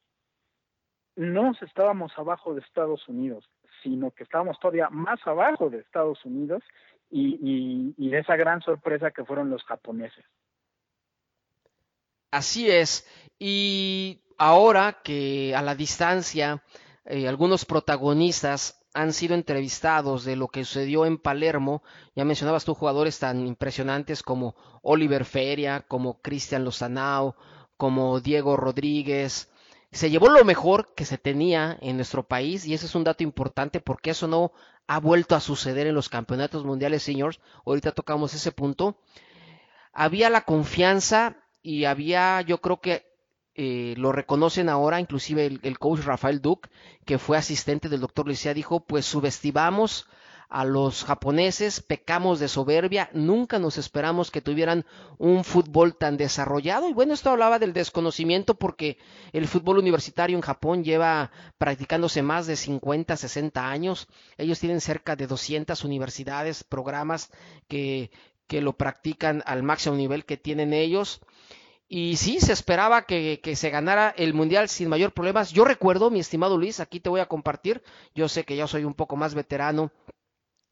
no 1.15 1.53
estábamos 1.61 2.11
abajo 2.17 2.53
de 2.53 2.61
Estados 2.61 3.07
Unidos, 3.07 3.49
sino 3.83 4.11
que 4.11 4.23
estábamos 4.23 4.59
todavía 4.59 4.89
más 4.89 5.19
abajo 5.25 5.69
de 5.69 5.79
Estados 5.79 6.23
Unidos 6.25 6.63
y, 7.09 7.93
de 8.09 8.19
esa 8.19 8.35
gran 8.35 8.61
sorpresa 8.61 9.11
que 9.11 9.23
fueron 9.23 9.49
los 9.49 9.63
japoneses. 9.63 10.25
Así 12.31 12.69
es. 12.69 13.07
Y 13.39 14.23
ahora 14.37 14.99
que 15.03 15.55
a 15.55 15.61
la 15.61 15.75
distancia 15.75 16.63
eh, 17.05 17.27
algunos 17.27 17.65
protagonistas 17.65 18.81
han 18.93 19.13
sido 19.13 19.35
entrevistados 19.35 20.23
de 20.25 20.35
lo 20.35 20.47
que 20.47 20.63
sucedió 20.63 21.05
en 21.05 21.17
Palermo, 21.17 21.83
ya 22.15 22.25
mencionabas 22.25 22.65
tú 22.65 22.73
jugadores 22.73 23.19
tan 23.19 23.45
impresionantes 23.45 24.23
como 24.23 24.55
Oliver 24.81 25.25
Feria, 25.25 25.81
como 25.81 26.21
Cristian 26.21 26.63
Lozanao, 26.63 27.35
como 27.77 28.21
Diego 28.21 28.55
Rodríguez, 28.55 29.51
se 29.95 30.09
llevó 30.09 30.27
lo 30.27 30.43
mejor 30.43 30.93
que 30.93 31.05
se 31.05 31.17
tenía 31.17 31.77
en 31.79 31.95
nuestro 31.95 32.27
país 32.27 32.65
y 32.65 32.73
ese 32.73 32.85
es 32.85 32.95
un 32.95 33.05
dato 33.05 33.23
importante 33.23 33.79
porque 33.79 34.09
eso 34.09 34.27
no 34.27 34.51
ha 34.87 34.99
vuelto 34.99 35.35
a 35.35 35.39
suceder 35.39 35.87
en 35.87 35.95
los 35.95 36.09
campeonatos 36.09 36.65
mundiales 36.65 37.03
seniors. 37.03 37.39
Ahorita 37.65 37.93
tocamos 37.93 38.33
ese 38.33 38.51
punto. 38.51 38.97
Había 39.93 40.29
la 40.29 40.41
confianza 40.41 41.37
y 41.61 41.85
había, 41.85 42.41
yo 42.41 42.59
creo 42.59 42.81
que 42.81 43.05
eh, 43.53 43.93
lo 43.97 44.11
reconocen 44.11 44.67
ahora, 44.67 44.99
inclusive 44.99 45.45
el, 45.45 45.79
coach 45.79 46.01
Rafael 46.01 46.41
Duke, 46.41 46.69
que 47.05 47.17
fue 47.17 47.37
asistente 47.37 47.87
del 47.87 48.01
doctor 48.01 48.27
Licea, 48.27 48.53
dijo, 48.53 48.81
pues 48.81 49.05
subestimamos 49.05 50.09
a 50.49 50.63
los 50.63 51.03
japoneses, 51.03 51.81
pecamos 51.81 52.39
de 52.39 52.47
soberbia, 52.47 53.09
nunca 53.13 53.59
nos 53.59 53.77
esperamos 53.77 54.31
que 54.31 54.41
tuvieran 54.41 54.85
un 55.17 55.43
fútbol 55.43 55.95
tan 55.95 56.17
desarrollado. 56.17 56.87
Y 56.89 56.93
bueno, 56.93 57.13
esto 57.13 57.29
hablaba 57.29 57.59
del 57.59 57.73
desconocimiento 57.73 58.55
porque 58.55 58.97
el 59.33 59.47
fútbol 59.47 59.79
universitario 59.79 60.37
en 60.37 60.41
Japón 60.41 60.83
lleva 60.83 61.31
practicándose 61.57 62.21
más 62.21 62.47
de 62.47 62.55
50, 62.55 63.17
60 63.17 63.69
años. 63.69 64.07
Ellos 64.37 64.59
tienen 64.59 64.81
cerca 64.81 65.15
de 65.15 65.27
200 65.27 65.83
universidades, 65.83 66.63
programas 66.63 67.31
que, 67.67 68.11
que 68.47 68.61
lo 68.61 68.73
practican 68.73 69.43
al 69.45 69.63
máximo 69.63 69.95
nivel 69.95 70.25
que 70.25 70.37
tienen 70.37 70.73
ellos. 70.73 71.21
Y 71.87 72.17
sí, 72.17 72.39
se 72.39 72.51
esperaba 72.51 73.03
que, 73.03 73.39
que, 73.43 73.55
se 73.55 73.69
ganara 73.69 74.09
el 74.17 74.33
Mundial 74.33 74.69
sin 74.69 74.89
mayor 74.89 75.11
problemas. 75.11 75.51
Yo 75.51 75.65
recuerdo, 75.65 76.09
mi 76.09 76.19
estimado 76.19 76.57
Luis, 76.57 76.79
aquí 76.79 76.99
te 76.99 77.09
voy 77.09 77.19
a 77.19 77.27
compartir, 77.27 77.83
yo 78.15 78.27
sé 78.27 78.43
que 78.43 78.57
yo 78.57 78.67
soy 78.67 78.85
un 78.85 78.95
poco 78.95 79.15
más 79.15 79.35
veterano 79.35 79.91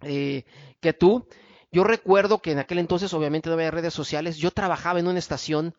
eh, 0.06 0.46
que 0.80 0.94
tú. 0.94 1.28
Yo 1.72 1.84
recuerdo 1.84 2.40
que 2.40 2.52
en 2.52 2.60
aquel 2.60 2.80
entonces, 2.80 3.14
obviamente 3.14 3.50
no 3.50 3.56
había 3.56 3.72
redes 3.72 3.94
sociales, 3.94 4.38
yo 4.38 4.52
trabajaba 4.52 5.00
en 5.00 5.08
una 5.08 5.20
estación 5.20 5.76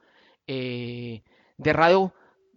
eh, 0.47 1.23
de 1.57 1.73
radio 1.73 2.13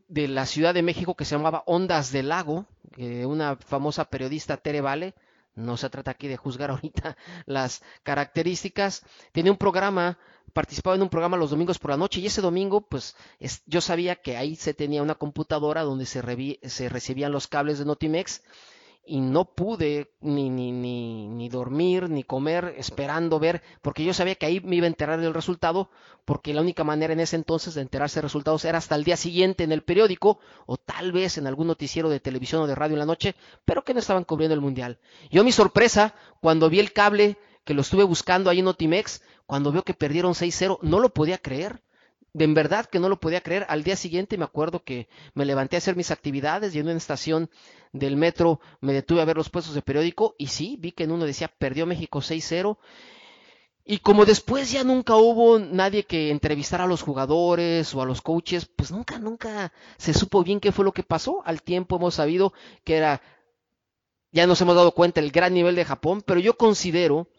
de 0.08 0.28
la 0.28 0.46
Ciudad 0.46 0.74
de 0.74 0.82
México 0.82 1.16
que 1.16 1.26
se 1.26 1.36
llamaba 1.36 1.64
Ondas 1.66 2.12
del 2.12 2.30
Lago, 2.30 2.66
una 2.98 3.58
famosa 3.58 4.06
periodista 4.06 4.58
Tere 4.58 4.82
Vale, 4.82 5.14
no 5.58 5.76
se 5.76 5.90
trata 5.90 6.12
aquí 6.12 6.28
de 6.28 6.38
juzgar 6.38 6.70
ahorita 6.72 7.18
las 7.46 7.82
características, 8.04 9.04
tenía 9.34 9.52
un 9.52 9.58
programa, 9.58 10.18
participaba 10.54 10.96
en 10.96 11.02
un 11.02 11.10
programa 11.10 11.36
los 11.36 11.50
domingos 11.50 11.80
por 11.80 11.92
la 11.92 11.98
noche 11.98 12.22
y 12.22 12.28
ese 12.28 12.42
domingo 12.42 12.82
pues 12.82 13.16
yo 13.66 13.82
sabía 13.82 14.16
que 14.16 14.38
ahí 14.38 14.56
se 14.56 14.74
tenía 14.74 15.02
una 15.02 15.16
computadora 15.16 15.82
donde 15.82 16.06
se, 16.06 16.22
se 16.64 16.90
recibían 16.90 17.32
los 17.32 17.48
cables 17.48 17.80
de 17.80 17.86
Notimex 17.86 18.44
y 19.08 19.22
no 19.22 19.46
pude 19.46 20.12
ni, 20.20 20.50
ni, 20.50 20.72
ni, 20.72 21.28
ni, 21.28 21.48
dormir, 21.48 22.10
ni 22.10 22.24
comer, 22.24 22.76
esperando 22.78 23.40
ver, 23.40 23.64
porque 23.82 24.04
yo 24.04 24.14
sabía 24.14 24.36
que 24.36 24.46
ahí 24.46 24.60
me 24.60 24.76
iba 24.76 24.84
a 24.84 24.90
enterar 24.90 25.22
del 25.22 25.34
resultado, 25.34 25.90
porque 26.26 26.54
la 26.54 26.62
única 26.62 26.84
manera 26.84 27.14
en 27.14 27.22
ese 27.22 27.38
entonces 27.38 27.74
de 27.74 27.82
enterarse 27.82 28.18
de 28.18 28.24
resultados 28.24 28.66
era 28.66 28.78
hasta 28.78 28.96
el 28.96 29.06
día 29.06 29.16
siguiente 29.16 29.64
en 29.64 29.72
el 29.72 29.82
periódico, 29.82 30.40
o 30.66 30.76
tal 30.76 31.14
vez 31.14 31.38
en 31.38 31.48
algún 31.48 31.68
noticiero 31.68 32.10
de 32.10 32.20
televisión 32.20 32.62
o 32.62 32.68
de 32.68 32.76
radio 32.76 32.96
en 32.96 33.00
la 33.00 33.06
noche, 33.06 33.36
pero 33.64 33.84
que 33.84 33.94
no 33.94 34.00
estaban 34.00 34.26
cubriendo 34.26 34.54
el 34.54 34.62
Mundial. 34.62 35.00
Yo 35.32 35.46
mi 35.46 35.54
sorpresa, 35.54 36.14
cuando 36.42 36.70
vi 36.70 36.80
el 36.80 36.92
cable, 36.92 37.38
que 37.64 37.74
lo 37.74 37.82
estuve 37.82 38.04
buscando 38.04 38.50
ahí 38.50 38.60
en 38.60 38.66
Notimex, 38.66 39.22
cuando 39.46 39.72
vio 39.72 39.84
que 39.84 39.94
perdieron 39.94 40.34
6-0, 40.34 40.80
no 40.82 41.00
lo 41.00 41.10
podía 41.10 41.38
creer 41.38 41.82
en 42.44 42.54
verdad 42.54 42.86
que 42.86 43.00
no 43.00 43.10
lo 43.10 43.20
podía 43.20 43.42
creer. 43.42 43.66
Al 43.70 43.84
día 43.84 43.96
siguiente 43.96 44.38
me 44.38 44.46
acuerdo 44.46 44.84
que 44.84 45.08
me 45.34 45.46
levanté 45.46 45.76
a 45.76 45.80
hacer 45.80 45.96
mis 45.96 46.12
actividades 46.12 46.76
y 46.76 46.80
en 46.80 46.88
una 46.88 46.98
estación 46.98 47.50
del 47.94 48.18
metro 48.18 48.60
me 48.82 48.94
detuve 48.94 49.22
a 49.22 49.26
ver 49.26 49.38
los 49.38 49.50
puestos 49.50 49.74
de 49.76 49.82
periódico 49.82 50.36
y 50.38 50.48
sí, 50.48 50.78
vi 50.80 50.92
que 50.92 51.04
en 51.04 51.12
uno 51.12 51.26
decía 51.26 51.48
perdió 51.48 51.86
México 51.86 52.20
6-0. 52.20 52.78
Y 53.90 54.00
como 54.00 54.26
después 54.26 54.70
ya 54.70 54.84
nunca 54.84 55.16
hubo 55.16 55.60
nadie 55.60 56.04
que 56.04 56.30
entrevistara 56.30 56.84
a 56.84 56.88
los 56.88 57.02
jugadores 57.02 57.96
o 57.96 58.02
a 58.02 58.06
los 58.06 58.22
coaches, 58.22 58.66
pues 58.66 58.92
nunca, 58.92 59.18
nunca 59.18 59.72
se 59.98 60.14
supo 60.14 60.44
bien 60.44 60.60
qué 60.60 60.74
fue 60.74 60.84
lo 60.84 60.92
que 60.92 61.04
pasó. 61.04 61.42
Al 61.46 61.62
tiempo 61.62 61.96
hemos 61.96 62.16
sabido 62.16 62.52
que 62.84 62.98
era, 62.98 63.22
ya 64.34 64.46
nos 64.46 64.60
hemos 64.60 64.76
dado 64.76 64.92
cuenta 64.92 65.22
el 65.22 65.32
gran 65.32 65.54
nivel 65.54 65.76
de 65.76 65.86
Japón, 65.86 66.22
pero 66.26 66.42
yo 66.42 66.58
considero 66.58 67.30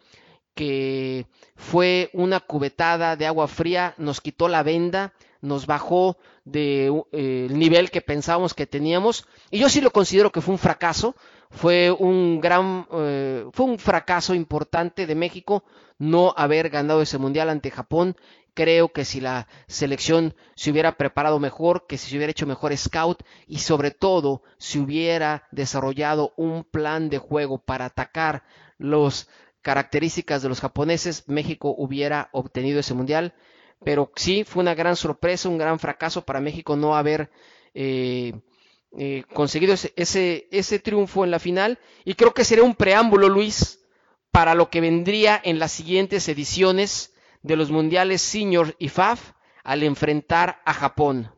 que 0.59 1.29
fue 1.55 2.11
una 2.12 2.41
cubetada 2.41 3.15
de 3.15 3.29
agua 3.29 3.47
fría, 3.47 3.95
nos 3.97 4.21
quitó 4.21 4.49
la 4.49 4.65
venda, 4.65 5.12
nos 5.41 5.67
bajó 5.67 6.17
del 6.45 6.53
de, 6.53 7.05
eh, 7.12 7.49
nivel 7.49 7.93
que 7.93 8.00
pensábamos 8.00 8.55
que 8.55 8.67
teníamos. 8.67 9.29
Y 9.53 9.61
yo 9.61 9.69
sí 9.69 9.81
lo 9.81 9.93
considero 9.93 10.33
que 10.33 10.41
fue 10.41 10.50
un 10.50 10.59
fracaso, 10.59 11.15
fue 11.49 11.93
un 11.93 12.41
gran, 12.41 12.88
eh, 12.91 13.47
fue 13.53 13.67
un 13.67 13.79
fracaso 13.79 14.35
importante 14.35 15.07
de 15.07 15.15
México 15.15 15.62
no 15.97 16.35
haber 16.37 16.71
ganado 16.71 17.03
ese 17.03 17.19
mundial 17.19 17.50
ante 17.50 17.71
Japón. 17.71 18.17
Creo 18.55 18.88
que 18.88 19.05
si 19.05 19.21
la 19.21 19.47
selección 19.69 20.35
se 20.57 20.73
hubiera 20.73 20.97
preparado 20.97 21.38
mejor, 21.38 21.87
que 21.87 21.99
si 21.99 22.11
se 22.11 22.17
hubiera 22.17 22.33
hecho 22.33 22.49
mejor 22.49 22.77
scout 22.77 23.23
y 23.47 23.59
sobre 23.59 23.93
todo 23.93 24.43
si 24.57 24.81
hubiera 24.81 25.47
desarrollado 25.53 26.33
un 26.37 26.65
plan 26.65 27.11
de 27.11 27.19
juego 27.19 27.59
para 27.59 27.85
atacar 27.85 28.43
los 28.77 29.29
características 29.62 30.43
de 30.43 30.49
los 30.49 30.61
japoneses, 30.61 31.29
México 31.29 31.75
hubiera 31.77 32.29
obtenido 32.33 32.81
ese 32.81 32.95
mundial. 32.95 33.35
Pero 33.85 34.11
sí, 34.17 34.45
fue 34.45 34.62
una 34.62 34.75
gran 34.75 34.97
sorpresa, 34.97 35.49
un 35.49 35.59
gran 35.59 35.79
fracaso 35.79 36.25
para 36.25 36.41
México 36.41 36.77
no 36.77 36.97
haber 36.97 37.31
eh, 37.75 38.33
eh, 38.99 39.25
conseguido 39.35 39.75
ese, 39.75 40.49
ese, 40.50 40.79
triunfo 40.79 41.25
en 41.25 41.31
la 41.31 41.38
final 41.38 41.79
y 42.05 42.15
creo 42.15 42.33
que 42.33 42.45
sería 42.45 42.65
un 42.65 42.75
preámbulo, 42.75 43.29
Luis, 43.29 43.87
para 44.33 44.55
lo 44.55 44.71
que 44.71 44.81
vendría 44.81 45.41
en 45.45 45.59
las 45.59 45.73
siguientes 45.73 46.29
ediciones 46.29 47.15
de 47.43 47.57
los 47.57 47.71
mundiales 47.71 48.23
Senior 48.23 48.75
y 48.79 48.88
FAF 48.88 49.33
al 49.62 49.83
enfrentar 49.83 50.61
a 50.65 50.73
Japón. 50.73 51.31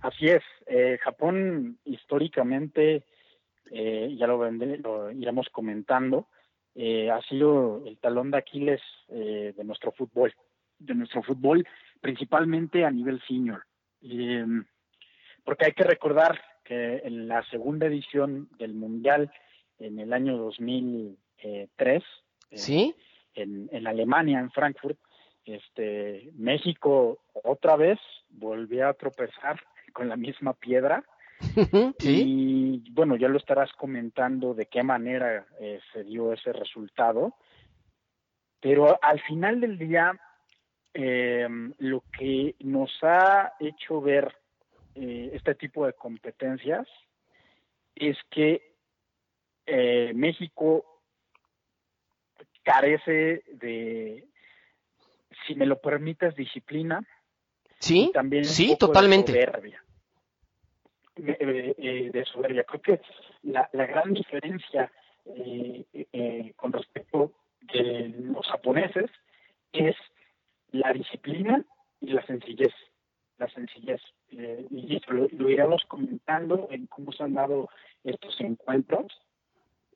Así 0.00 0.26
es, 0.28 0.42
eh, 0.66 0.98
Japón 1.02 1.78
históricamente, 1.84 3.04
eh, 3.74 4.14
ya 4.16 4.26
lo, 4.26 4.50
lo, 4.50 5.10
iremos 5.10 5.48
comentando, 5.50 6.28
eh, 6.74 7.10
ha 7.10 7.20
sido 7.22 7.82
el 7.86 7.98
talón 7.98 8.30
de 8.30 8.38
Aquiles 8.38 8.80
de 9.08 9.64
nuestro 9.64 9.92
fútbol, 9.92 10.34
de 10.78 10.94
nuestro 10.94 11.22
fútbol 11.22 11.66
principalmente 12.00 12.84
a 12.84 12.90
nivel 12.90 13.20
senior. 13.26 13.64
porque 15.44 15.66
hay 15.66 15.72
que 15.72 15.84
recordar 15.84 16.40
que 16.64 17.02
en 17.04 17.28
la 17.28 17.42
segunda 17.50 17.86
edición 17.86 18.48
del 18.58 18.74
Mundial, 18.74 19.30
en 19.78 19.98
el 19.98 20.12
año 20.12 20.36
2003, 20.38 22.02
¿Sí? 22.52 22.94
en, 23.34 23.68
en 23.72 23.86
Alemania, 23.86 24.40
en 24.40 24.50
Frankfurt, 24.50 24.98
este, 25.44 26.30
México 26.34 27.18
otra 27.32 27.76
vez 27.76 27.98
volvió 28.30 28.88
a 28.88 28.94
tropezar 28.94 29.60
con 29.92 30.08
la 30.08 30.16
misma 30.16 30.54
piedra. 30.54 31.04
Y 32.00 32.90
bueno, 32.90 33.16
ya 33.16 33.28
lo 33.28 33.38
estarás 33.38 33.72
comentando 33.72 34.54
de 34.54 34.66
qué 34.66 34.82
manera 34.82 35.46
eh, 35.60 35.80
se 35.92 36.04
dio 36.04 36.32
ese 36.32 36.52
resultado. 36.52 37.34
Pero 38.60 38.98
al 39.02 39.20
final 39.20 39.60
del 39.60 39.78
día, 39.78 40.18
eh, 40.94 41.46
lo 41.78 42.02
que 42.16 42.54
nos 42.60 42.90
ha 43.02 43.54
hecho 43.60 44.00
ver 44.00 44.34
eh, 44.94 45.30
este 45.34 45.54
tipo 45.54 45.86
de 45.86 45.92
competencias 45.92 46.86
es 47.94 48.16
que 48.30 48.74
México 50.14 50.84
carece 52.62 53.44
de, 53.52 54.26
si 55.46 55.54
me 55.54 55.66
lo 55.66 55.80
permites, 55.80 56.34
disciplina. 56.34 57.06
Sí, 57.78 58.10
también 58.12 58.44
sí, 58.44 58.76
totalmente. 58.78 59.32
De 59.32 59.44
soberbia. 59.44 59.83
Eh, 61.16 61.74
eh, 61.78 62.10
de 62.12 62.24
soberbia. 62.24 62.64
Creo 62.64 62.82
que 62.82 63.00
la, 63.44 63.68
gran 63.72 64.12
diferencia 64.14 64.90
eh, 65.26 66.52
con 66.56 66.72
respecto 66.72 67.32
de 67.60 68.12
los 68.18 68.44
japoneses 68.48 69.10
es 69.72 69.94
la 70.72 70.92
disciplina 70.92 71.64
y 72.00 72.08
la 72.08 72.26
sencillez. 72.26 72.72
La 73.38 73.48
sencillez. 73.48 74.00
y 74.28 75.00
lo, 75.06 75.28
lo 75.30 75.50
iremos 75.50 75.84
comentando 75.86 76.66
en 76.70 76.86
cómo 76.86 77.12
se 77.12 77.22
han 77.22 77.34
dado 77.34 77.68
estos 78.02 78.40
encuentros 78.40 79.06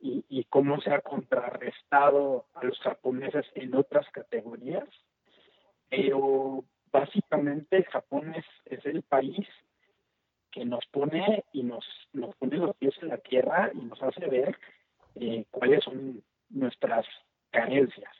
y, 0.00 0.44
cómo 0.44 0.80
se 0.80 0.92
ha 0.92 1.00
contrarrestado 1.00 2.46
a 2.54 2.64
los 2.64 2.78
japoneses 2.78 3.46
en 3.56 3.74
otras 3.74 4.08
categorías, 4.10 4.88
pero 5.88 6.64
básicamente 6.92 7.82
Japón 7.84 8.32
es 8.66 8.86
el 8.86 9.02
país 9.02 9.48
que 10.50 10.64
nos 10.64 10.84
pone 10.86 11.44
y 11.52 11.62
nos, 11.62 11.84
nos 12.12 12.34
pone 12.36 12.56
los 12.56 12.76
pies 12.76 12.94
en 13.02 13.08
la 13.08 13.18
tierra 13.18 13.70
y 13.74 13.78
nos 14.00 14.14
hace 14.16 14.26
ver 14.28 14.56
eh, 15.16 15.44
cuáles 15.50 15.84
son 15.84 16.22
nuestras 16.50 17.06
carencias. 17.50 18.10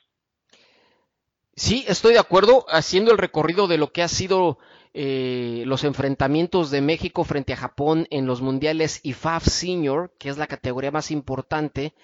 Sí, 1.54 1.84
estoy 1.88 2.12
de 2.12 2.20
acuerdo, 2.20 2.66
haciendo 2.68 3.10
el 3.10 3.18
recorrido 3.18 3.66
de 3.66 3.78
lo 3.78 3.92
que 3.92 4.02
ha 4.02 4.08
sido 4.08 4.58
eh, 4.94 5.64
los 5.66 5.84
enfrentamientos 5.84 6.70
de 6.70 6.80
México 6.80 7.24
frente 7.24 7.52
a 7.52 7.56
Japón 7.56 8.06
en 8.10 8.26
los 8.26 8.42
mundiales 8.42 9.00
IFAF 9.02 9.44
Senior, 9.44 10.12
que 10.18 10.28
es 10.28 10.38
la 10.38 10.46
categoría 10.46 10.90
más 10.90 11.10
importante 11.10 11.94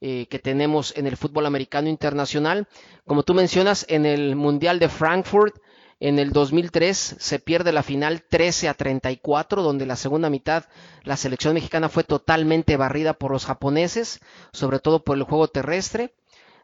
eh, 0.00 0.26
que 0.30 0.38
tenemos 0.38 0.96
en 0.96 1.06
el 1.06 1.16
fútbol 1.16 1.46
americano 1.46 1.88
internacional. 1.88 2.68
Como 3.04 3.22
tú 3.22 3.34
mencionas, 3.34 3.84
en 3.88 4.06
el 4.06 4.36
Mundial 4.36 4.78
de 4.78 4.88
Frankfurt, 4.88 5.60
en 6.00 6.18
el 6.18 6.32
2003 6.32 7.16
se 7.18 7.38
pierde 7.38 7.72
la 7.72 7.82
final 7.82 8.22
13 8.22 8.68
a 8.68 8.74
34, 8.74 9.62
donde 9.62 9.84
la 9.84 9.96
segunda 9.96 10.30
mitad 10.30 10.64
la 11.04 11.18
selección 11.18 11.54
mexicana 11.54 11.90
fue 11.90 12.04
totalmente 12.04 12.78
barrida 12.78 13.12
por 13.12 13.30
los 13.30 13.44
japoneses, 13.44 14.20
sobre 14.52 14.78
todo 14.78 15.04
por 15.04 15.18
el 15.18 15.24
juego 15.24 15.48
terrestre. 15.48 16.14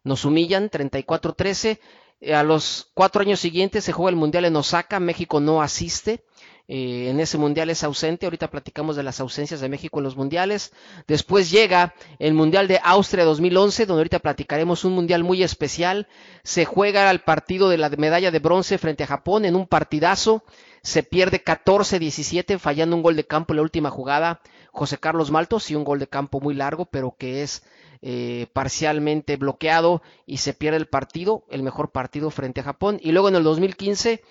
Nos 0.05 0.25
humillan 0.25 0.71
34-13. 0.71 1.81
Eh, 2.21 2.35
a 2.35 2.43
los 2.43 2.91
cuatro 2.95 3.21
años 3.21 3.41
siguientes 3.41 3.85
se 3.85 3.93
juega 3.93 4.11
el 4.11 4.17
Mundial 4.17 4.47
en 4.47 4.57
Osaka, 4.57 5.01
México 5.01 5.39
no 5.39 5.61
asiste. 5.61 6.25
Eh, 6.69 7.11
en 7.11 7.21
ese 7.21 7.39
mundial 7.39 7.71
es 7.71 7.85
ausente. 7.85 8.27
Ahorita 8.27 8.51
platicamos 8.51 8.97
de 8.97 9.03
las 9.03 9.21
ausencias 9.21 9.61
de 9.61 9.69
México 9.69 9.99
en 9.99 10.05
los 10.05 10.17
mundiales. 10.17 10.73
Después 11.07 11.51
llega 11.51 11.95
el 12.19 12.35
Mundial 12.35 12.67
de 12.69 12.81
Austria 12.83 13.25
2011, 13.25 13.87
donde 13.87 14.01
ahorita 14.01 14.19
platicaremos 14.19 14.85
un 14.85 14.95
mundial 14.95 15.23
muy 15.23 15.43
especial. 15.43 16.09
Se 16.43 16.65
juega 16.65 17.11
el 17.11 17.21
partido 17.21 17.69
de 17.69 17.79
la 17.79 17.89
medalla 17.91 18.31
de 18.31 18.39
bronce 18.39 18.79
frente 18.79 19.05
a 19.05 19.09
Japón 19.09 19.45
en 19.45 19.55
un 19.55 19.67
partidazo. 19.67 20.43
Se 20.83 21.03
pierde 21.03 21.45
14-17, 21.45 22.59
fallando 22.59 22.97
un 22.97 23.03
gol 23.03 23.17
de 23.17 23.27
campo 23.27 23.53
en 23.53 23.57
la 23.57 23.63
última 23.63 23.91
jugada. 23.91 24.41
José 24.73 24.99
Carlos 24.99 25.31
Maltos 25.31 25.71
y 25.71 25.75
un 25.75 25.85
gol 25.85 25.99
de 25.99 26.07
campo 26.07 26.41
muy 26.41 26.55
largo, 26.55 26.85
pero 26.85 27.17
que 27.17 27.43
es 27.43 27.63
eh, 28.03 28.47
parcialmente 28.53 29.37
bloqueado 29.37 30.03
y 30.27 30.37
se 30.37 30.53
pierde 30.53 30.77
el 30.77 30.87
partido, 30.87 31.45
el 31.51 31.63
mejor 31.63 31.91
partido 31.91 32.31
frente 32.31 32.61
a 32.61 32.65
Japón. 32.65 33.01
Y 33.03 33.13
luego 33.13 33.29
en 33.29 33.37
el 33.37 33.43
2015 33.43 34.23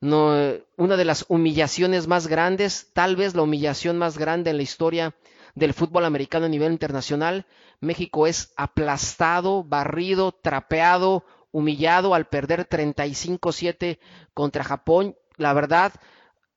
no, 0.00 0.34
una 0.76 0.96
de 0.96 1.04
las 1.04 1.26
humillaciones 1.28 2.06
más 2.06 2.26
grandes, 2.26 2.90
tal 2.94 3.16
vez 3.16 3.34
la 3.34 3.42
humillación 3.42 3.98
más 3.98 4.16
grande 4.16 4.50
en 4.50 4.56
la 4.56 4.62
historia 4.62 5.14
del 5.54 5.74
fútbol 5.74 6.04
americano 6.04 6.46
a 6.46 6.48
nivel 6.48 6.72
internacional. 6.72 7.46
México 7.80 8.26
es 8.26 8.52
aplastado, 8.56 9.62
barrido, 9.64 10.32
trapeado, 10.32 11.24
humillado 11.52 12.14
al 12.14 12.28
perder 12.28 12.68
35-7 12.68 13.98
contra 14.32 14.64
Japón. 14.64 15.16
La 15.36 15.52
verdad, 15.52 15.92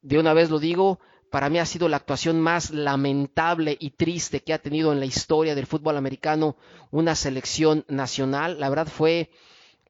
de 0.02 0.20
una 0.20 0.34
vez 0.34 0.50
lo 0.50 0.60
digo, 0.60 1.00
para 1.30 1.50
mí 1.50 1.60
ha 1.60 1.66
sido 1.66 1.90
la 1.90 1.98
actuación 1.98 2.40
más 2.40 2.70
lamentable 2.72 3.76
y 3.80 3.92
triste 3.92 4.42
que 4.42 4.54
ha 4.54 4.60
tenido 4.62 4.94
en 4.94 5.00
la 5.00 5.06
historia 5.06 5.56
del 5.56 5.66
fútbol 5.66 5.98
americano 5.98 6.56
una 6.92 7.16
selección 7.16 7.86
nacional. 7.88 8.60
La 8.60 8.70
verdad 8.70 8.88
fue 8.88 9.32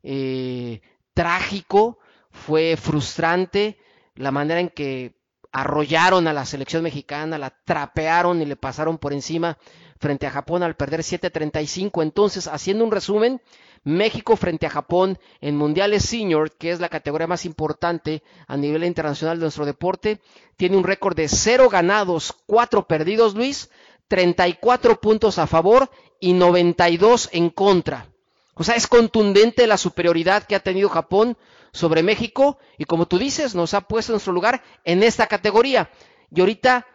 eh, 0.04 0.82
trágico 1.14 2.00
fue 2.34 2.76
frustrante 2.76 3.78
la 4.16 4.32
manera 4.32 4.60
en 4.60 4.70
que 4.70 5.16
arrollaron 5.52 6.28
a 6.28 6.34
la 6.34 6.46
selección 6.46 6.84
mexicana, 6.84 7.38
la 7.38 7.54
trapearon 7.64 8.42
y 8.42 8.46
le 8.46 8.56
pasaron 8.56 8.98
por 8.98 9.14
encima 9.14 9.58
frente 10.00 10.26
a 10.28 10.32
Japón 10.32 10.64
al 10.64 10.76
perder 10.76 11.02
7-35. 11.02 12.02
Entonces, 12.02 12.48
haciendo 12.48 12.84
un 12.84 12.92
resumen, 12.92 13.40
México 13.84 14.36
frente 14.36 14.66
a 14.66 14.72
Japón 14.72 15.20
en 15.42 15.56
Mundiales 15.56 16.04
Senior, 16.06 16.52
que 16.52 16.72
es 16.72 16.80
la 16.80 16.90
categoría 16.90 17.28
más 17.28 17.46
importante 17.46 18.24
a 18.48 18.58
nivel 18.58 18.84
internacional 18.84 19.38
de 19.38 19.44
nuestro 19.44 19.66
deporte, 19.66 20.22
tiene 20.58 20.76
un 20.76 20.84
récord 20.84 21.16
de 21.16 21.28
0 21.28 21.70
ganados, 21.70 22.34
4 22.48 22.88
perdidos, 22.88 23.36
Luis, 23.36 23.70
34 24.08 25.00
puntos 25.00 25.38
a 25.38 25.48
favor 25.48 25.90
y 26.20 26.34
92 26.34 27.30
en 27.32 27.50
contra. 27.50 28.08
O 28.56 28.64
sea, 28.64 28.76
es 28.76 28.88
contundente 28.88 29.68
la 29.68 29.78
superioridad 29.78 30.44
que 30.44 30.56
ha 30.56 30.60
tenido 30.60 30.90
Japón 30.90 31.38
sobre 31.74 32.04
México 32.04 32.60
y 32.78 32.86
como 32.86 33.08
tú 33.08 33.18
dices, 33.18 33.56
nos 33.56 33.74
ha 33.74 33.82
puesto 33.82 34.12
en 34.12 34.14
nuestro 34.14 34.32
lugar 34.32 34.62
en 34.86 35.04
esta 35.04 35.28
categoría. 35.28 35.90
Y 36.32 36.40
ahorita 36.40 36.86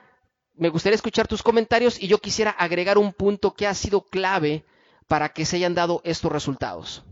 me 0.55 0.71
gustaría 0.71 0.95
escuchar 0.95 1.27
tus 1.27 1.43
comentarios 1.43 2.03
y 2.03 2.09
yo 2.09 2.19
quisiera 2.19 2.53
agregar 2.53 2.97
un 2.97 3.13
punto 3.13 3.55
que 3.55 3.67
ha 3.67 3.75
sido 3.75 4.03
clave 4.03 4.65
para 5.09 5.31
que 5.31 5.45
se 5.45 5.57
hayan 5.57 5.75
dado 5.75 6.01
estos 6.05 6.33
resultados. 6.33 7.05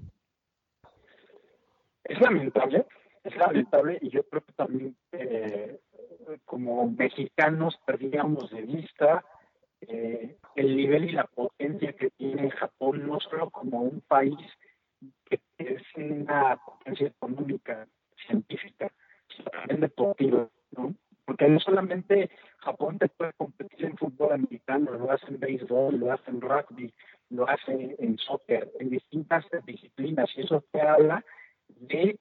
Es 2.05 2.21
lamentable, 2.21 2.87
es 3.25 3.37
lamentable 3.37 3.99
y 4.01 4.11
yo 4.11 4.23
creo 4.25 4.43
que 4.43 4.53
también 4.53 4.97
eh, 5.13 5.81
como 6.45 6.89
mexicanos 6.89 7.77
perdíamos 7.85 8.51
de 8.51 8.63
vista 8.63 9.25
eh, 9.81 10.37
el 10.55 10.77
nivel 10.77 11.05
y 11.05 11.13
la 11.13 11.25
potencia 11.25 11.93
que 11.95 12.11
tiene 12.11 12.51
Japón, 12.53 13.07
no 13.09 13.19
solo 13.21 13.51
como 13.51 13.83
un 13.83 14.01
país 14.03 14.37
que 15.25 15.41
es 15.59 15.83
una 15.97 16.57
potencia 16.65 17.09
económica, 17.09 17.87
científica, 18.27 18.93
también 19.53 19.81
deportiva, 19.81 20.49
¿no? 20.73 20.95
Porque 21.25 21.49
no 21.49 21.59
solamente 21.59 22.31
Japón 22.59 22.99
te 22.99 23.09
puede 23.09 23.33
competir 23.33 23.85
en 23.85 23.97
fútbol 23.97 24.33
americano, 24.33 24.93
lo 24.93 25.11
hace 25.11 25.27
en 25.27 25.41
béisbol, 25.41 25.99
lo 25.99 26.13
hace 26.13 26.31
en 26.31 26.41
rugby, 26.41 26.95
lo 27.31 27.49
hace 27.49 27.97
en 27.99 28.17
soccer, 28.19 28.71
en 28.79 28.91
distintas 28.91 29.45
disciplinas, 29.67 30.31
y 30.37 30.43
eso 30.43 30.65
te 30.71 30.81
habla 30.81 31.25
de 31.69 32.19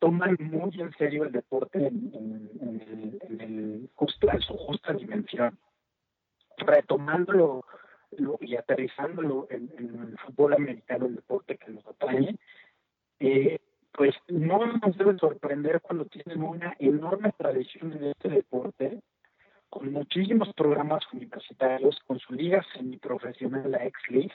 toman 0.00 0.36
muy 0.40 0.80
en 0.80 0.92
serio 0.96 1.24
el 1.24 1.32
deporte 1.32 1.78
en, 1.78 2.10
en, 2.14 3.18
en, 3.22 3.40
el 3.40 3.90
justo, 3.94 4.30
en 4.30 4.40
su 4.40 4.56
justa 4.56 4.92
dimensión. 4.92 5.58
Retomándolo 6.56 7.64
y 8.40 8.56
aterrizándolo 8.56 9.46
en, 9.50 9.70
el 9.78 10.18
fútbol 10.18 10.54
americano, 10.54 11.06
el 11.06 11.16
deporte 11.16 11.56
que 11.56 11.70
nos 11.70 11.86
atañe, 11.86 12.36
eh, 13.20 13.58
pues 13.92 14.14
no 14.28 14.64
nos 14.64 14.96
debe 14.96 15.18
sorprender 15.18 15.80
cuando 15.80 16.04
tienen 16.04 16.42
una 16.42 16.74
enorme 16.78 17.32
tradición 17.36 17.92
en 17.92 18.04
este 18.04 18.28
deporte, 18.28 19.00
con 19.68 19.92
muchísimos 19.92 20.52
programas 20.54 21.02
universitarios, 21.12 21.98
con 22.06 22.18
su 22.18 22.32
liga 22.32 22.64
semiprofesional, 22.74 23.70
la 23.70 23.84
X-League, 23.84 24.32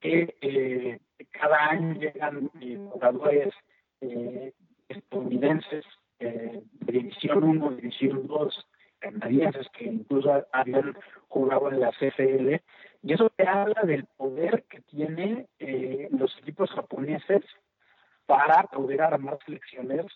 que 0.00 0.36
eh, 0.40 1.00
cada 1.30 1.70
año 1.70 2.00
llegan 2.00 2.50
eh, 2.60 2.78
jugadores 2.90 3.52
eh, 4.00 4.52
estadounidenses 4.88 5.84
de 6.18 6.62
División 6.80 7.44
1, 7.44 7.70
División 7.76 8.26
2, 8.26 8.66
canadienses 8.98 9.68
que 9.70 9.84
incluso 9.84 10.46
habían 10.52 10.96
jugado 11.28 11.70
en 11.70 11.80
la 11.80 11.92
CFL, 11.92 12.60
y 13.02 13.12
eso 13.12 13.30
te 13.30 13.46
habla 13.46 13.82
del 13.82 14.06
poder 14.16 14.64
que 14.68 14.80
tienen 14.82 15.48
los 16.10 16.36
equipos 16.38 16.70
japoneses 16.70 17.42
para 18.26 18.64
poder 18.64 19.02
armar 19.02 19.38
selecciones. 19.44 20.06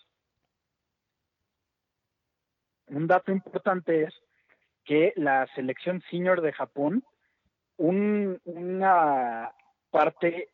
Un 2.87 3.07
dato 3.07 3.31
importante 3.31 4.03
es 4.03 4.13
que 4.83 5.13
la 5.15 5.47
selección 5.55 6.01
senior 6.09 6.41
de 6.41 6.51
Japón, 6.51 7.03
una 7.77 9.51
parte 9.89 10.49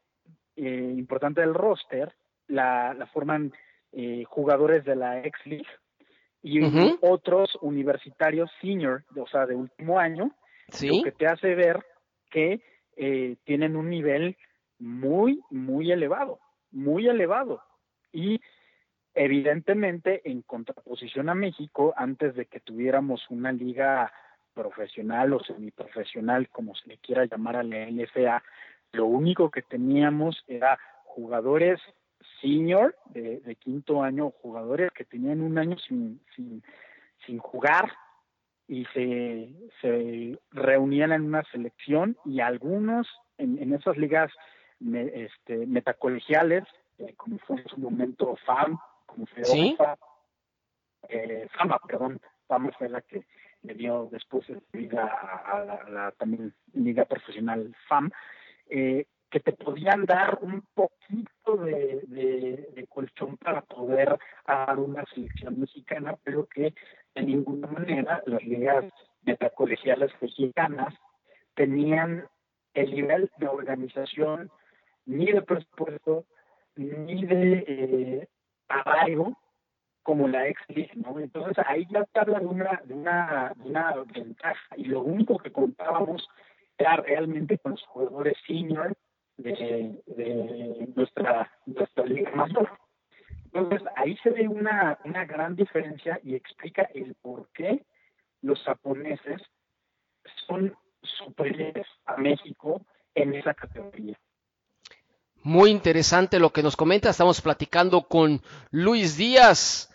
eh, 0.56 0.94
importante 0.98 1.42
del 1.42 1.54
roster 1.54 2.14
la, 2.48 3.10
forman 3.14 3.52
eh, 3.92 4.24
jugadores 4.26 4.86
de 4.86 4.96
la 4.96 5.20
X-League 5.20 5.68
y 6.42 6.62
otros 7.02 7.58
universitarios 7.62 8.50
senior, 8.62 9.04
o 9.16 9.28
sea, 9.28 9.46
de 9.46 9.56
último 9.56 10.00
año, 10.00 10.32
lo 10.82 11.04
que 11.04 11.12
te 11.12 11.28
hace 11.28 11.56
ver 11.56 11.84
que 12.30 12.62
eh, 12.96 13.38
tienen 13.44 13.76
un 13.76 13.90
nivel 13.90 14.38
muy, 14.80 15.42
muy 15.50 15.92
elevado, 15.92 16.40
muy 16.72 17.08
elevado. 17.08 17.62
Y 18.12 18.42
evidentemente, 19.14 20.22
en 20.30 20.42
contraposición 20.42 21.30
a 21.30 21.36
México, 21.36 21.94
antes 21.98 22.36
de 22.36 22.46
que 22.46 22.60
tuviéramos 22.60 23.30
una 23.30 23.52
liga 23.52 24.12
profesional 24.54 25.34
o 25.34 25.44
semiprofesional, 25.44 26.50
como 26.50 26.76
se 26.76 26.90
le 26.90 26.98
quiera 26.98 27.26
llamar 27.26 27.58
a 27.58 27.64
la 27.64 27.90
NFA, 27.90 28.44
lo 28.92 29.06
único 29.06 29.52
que 29.52 29.62
teníamos 29.62 30.44
era 30.48 30.80
jugadores 31.04 31.80
senior 32.42 32.96
de, 33.06 33.56
quinto 33.60 34.04
año, 34.04 34.32
jugadores 34.42 34.92
que 34.92 35.06
tenían 35.06 35.42
un 35.42 35.58
año 35.58 35.78
sin, 35.80 36.22
sin, 36.36 36.64
sin 37.26 37.38
jugar 37.40 37.92
y 38.70 38.86
se, 38.94 39.50
se 39.82 40.40
reunían 40.52 41.12
en 41.12 41.24
una 41.24 41.44
selección 41.52 42.16
y 42.24 42.40
algunos 42.40 43.08
en, 43.40 43.74
esas 43.74 43.98
ligas 43.98 44.32
este, 44.80 45.66
metacolegiales, 45.66 46.66
eh, 47.00 47.16
como 47.18 47.40
fue 47.40 47.62
en 47.62 47.68
su 47.68 47.80
momento 47.80 48.38
FAM, 48.46 48.78
como 49.08 49.26
fue 49.26 49.42
eh, 51.10 51.48
FAMA, 51.58 51.80
perdón, 51.88 52.22
FAMA 52.48 52.72
fue 52.78 52.90
la 52.90 53.02
que 53.02 53.26
le 53.64 53.74
dio 53.74 54.08
después 54.12 54.46
liga 54.72 55.04
a, 55.04 55.90
la, 55.90 56.12
también 56.12 56.54
liga 56.74 57.06
profesional 57.06 57.76
FAM, 57.88 58.12
eh, 58.70 59.08
que 59.32 59.40
te 59.40 59.54
podían 59.54 60.06
dar 60.06 60.40
un 60.42 60.64
poquito 60.74 61.58
de, 61.58 62.04
de, 62.08 62.88
colchón 62.88 63.38
para 63.38 63.62
poder 63.62 64.18
dar 64.46 64.78
una 64.80 65.06
selección 65.14 65.60
mexicana, 65.60 66.16
pero 66.24 66.48
que 66.48 66.74
de 67.20 67.26
ninguna 67.26 67.68
manera 67.68 68.22
las 68.26 68.44
ligas 68.44 68.86
metacolegiales 69.24 70.12
mexicanas 70.22 70.94
tenían 71.56 72.26
el 72.74 72.92
nivel 72.92 73.30
de 73.38 73.48
organización 73.48 74.50
ni 75.06 75.32
de 75.32 75.42
presupuesto 75.42 76.26
ni 76.76 77.26
de 77.26 77.66
eh, 77.68 78.28
como 80.04 80.28
la 80.28 80.48
ex 80.48 80.62
¿no? 80.96 81.20
Entonces 81.20 81.64
ahí 81.68 81.86
ya 81.90 82.06
te 82.06 82.20
habla 82.20 82.40
de 82.40 82.46
una, 82.46 82.82
de 82.86 82.94
una, 82.94 83.54
de 83.56 83.70
una 83.70 83.94
ventaja 84.14 84.76
y 84.78 84.86
lo 84.86 85.02
único 85.02 85.38
que 85.38 85.52
contábamos 85.52 86.28
era 86.78 86.96
realmente 86.98 87.58
con 87.58 87.74
los 87.74 87.84
jugadores 87.84 88.38
senior 88.48 88.96
de, 89.38 90.02
de 90.08 90.88
nuestra, 90.96 91.52
nuestra 91.66 92.06
liga 92.06 92.32
mayor. 92.32 92.70
Entonces 93.54 93.82
ahí 93.96 94.18
se 94.18 94.30
ve 94.30 94.48
una, 94.48 95.00
una 95.06 95.26
gran 95.26 95.56
diferencia 95.56 96.20
y 96.24 96.36
explica 96.36 96.84
el 96.94 97.16
por 97.16 97.50
qué 97.54 97.86
los 98.42 98.62
japoneses 98.64 99.42
son 100.48 100.76
superiores 101.02 101.88
a 102.06 102.18
México 102.18 102.86
en 103.16 103.34
esa 103.34 103.54
categoría. 103.54 104.18
Muy 105.42 105.72
interesante 105.72 106.40
lo 106.40 106.52
que 106.52 106.64
nos 106.64 106.76
comenta. 106.76 107.10
Estamos 107.10 107.42
platicando 107.42 108.04
con 108.04 108.42
Luis 108.72 109.18
Díaz, 109.18 109.90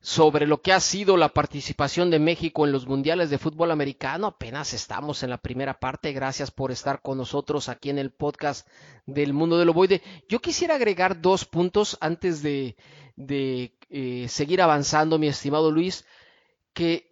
sobre 0.00 0.46
lo 0.46 0.62
que 0.62 0.72
ha 0.72 0.80
sido 0.80 1.16
la 1.16 1.28
participación 1.28 2.10
de 2.10 2.18
México 2.18 2.64
en 2.64 2.72
los 2.72 2.86
mundiales 2.86 3.28
de 3.28 3.38
fútbol 3.38 3.70
americano. 3.70 4.28
Apenas 4.28 4.72
estamos 4.72 5.22
en 5.22 5.30
la 5.30 5.38
primera 5.38 5.78
parte. 5.78 6.12
Gracias 6.12 6.50
por 6.50 6.72
estar 6.72 7.02
con 7.02 7.18
nosotros 7.18 7.68
aquí 7.68 7.90
en 7.90 7.98
el 7.98 8.10
podcast 8.10 8.66
del 9.04 9.34
mundo 9.34 9.58
del 9.58 9.68
ovoide. 9.68 10.00
Yo 10.28 10.40
quisiera 10.40 10.76
agregar 10.76 11.20
dos 11.20 11.44
puntos 11.44 11.98
antes 12.00 12.42
de, 12.42 12.76
de 13.16 13.76
eh, 13.90 14.26
seguir 14.28 14.62
avanzando, 14.62 15.18
mi 15.18 15.28
estimado 15.28 15.70
Luis, 15.70 16.06
que 16.72 17.09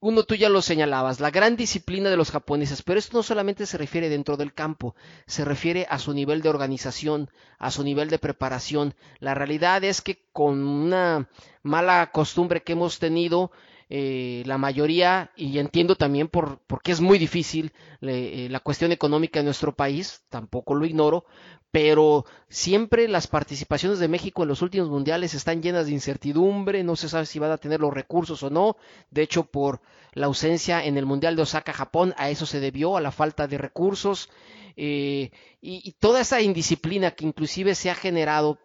uno, 0.00 0.22
tú 0.22 0.34
ya 0.34 0.48
lo 0.48 0.62
señalabas, 0.62 1.20
la 1.20 1.30
gran 1.30 1.56
disciplina 1.56 2.08
de 2.08 2.16
los 2.16 2.30
japoneses, 2.30 2.82
pero 2.82 2.98
esto 2.98 3.18
no 3.18 3.22
solamente 3.22 3.66
se 3.66 3.76
refiere 3.76 4.08
dentro 4.08 4.38
del 4.38 4.54
campo, 4.54 4.94
se 5.26 5.44
refiere 5.44 5.86
a 5.90 5.98
su 5.98 6.14
nivel 6.14 6.40
de 6.40 6.48
organización, 6.48 7.30
a 7.58 7.70
su 7.70 7.84
nivel 7.84 8.08
de 8.08 8.18
preparación. 8.18 8.94
La 9.18 9.34
realidad 9.34 9.84
es 9.84 10.00
que 10.00 10.22
con 10.32 10.66
una 10.66 11.28
mala 11.62 12.10
costumbre 12.12 12.62
que 12.62 12.72
hemos 12.72 12.98
tenido, 12.98 13.52
eh, 13.92 14.44
la 14.46 14.56
mayoría, 14.56 15.32
y 15.34 15.58
entiendo 15.58 15.96
también 15.96 16.28
por, 16.28 16.60
porque 16.68 16.92
es 16.92 17.00
muy 17.00 17.18
difícil 17.18 17.72
eh, 18.00 18.46
la 18.48 18.60
cuestión 18.60 18.92
económica 18.92 19.40
en 19.40 19.46
nuestro 19.46 19.74
país, 19.74 20.22
tampoco 20.28 20.76
lo 20.76 20.86
ignoro, 20.86 21.24
pero 21.72 22.24
siempre 22.48 23.08
las 23.08 23.26
participaciones 23.26 23.98
de 23.98 24.06
México 24.06 24.42
en 24.42 24.48
los 24.48 24.62
últimos 24.62 24.88
mundiales 24.88 25.34
están 25.34 25.60
llenas 25.60 25.86
de 25.86 25.92
incertidumbre, 25.92 26.84
no 26.84 26.94
se 26.94 27.08
sabe 27.08 27.26
si 27.26 27.40
van 27.40 27.50
a 27.50 27.58
tener 27.58 27.80
los 27.80 27.92
recursos 27.92 28.44
o 28.44 28.50
no, 28.50 28.76
de 29.10 29.22
hecho 29.22 29.42
por 29.42 29.80
la 30.12 30.26
ausencia 30.26 30.84
en 30.84 30.96
el 30.96 31.04
Mundial 31.04 31.34
de 31.34 31.42
Osaka, 31.42 31.72
Japón, 31.72 32.14
a 32.16 32.30
eso 32.30 32.46
se 32.46 32.60
debió, 32.60 32.96
a 32.96 33.00
la 33.00 33.10
falta 33.10 33.48
de 33.48 33.58
recursos, 33.58 34.30
eh, 34.76 35.32
y, 35.60 35.82
y 35.82 35.92
toda 35.98 36.20
esa 36.20 36.40
indisciplina 36.40 37.10
que 37.10 37.26
inclusive 37.26 37.74
se 37.74 37.90
ha 37.90 37.96
generado 37.96 38.58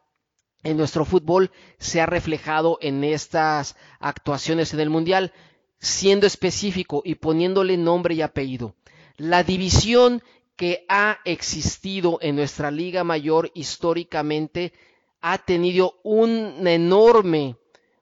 en 0.66 0.78
nuestro 0.78 1.06
fútbol 1.06 1.52
se 1.78 2.02
ha 2.02 2.08
reflejado 2.08 2.80
en 2.82 3.04
estas 3.04 3.78
actuaciones 4.00 4.74
en 4.74 4.80
el 4.82 4.90
Mundial, 4.90 5.32
siendo 5.80 6.26
específico 6.26 7.04
y 7.06 7.16
poniéndole 7.16 7.78
nombre 7.78 8.16
y 8.16 8.22
apellido. 8.22 8.76
La 9.16 9.44
división 9.44 10.24
que 10.56 10.86
ha 10.90 11.20
existido 11.24 12.18
en 12.22 12.36
nuestra 12.36 12.72
liga 12.72 13.04
mayor 13.04 13.52
históricamente 13.54 14.74
ha 15.22 15.38
tenido 15.38 16.00
un 16.04 16.68
enorme 16.68 17.56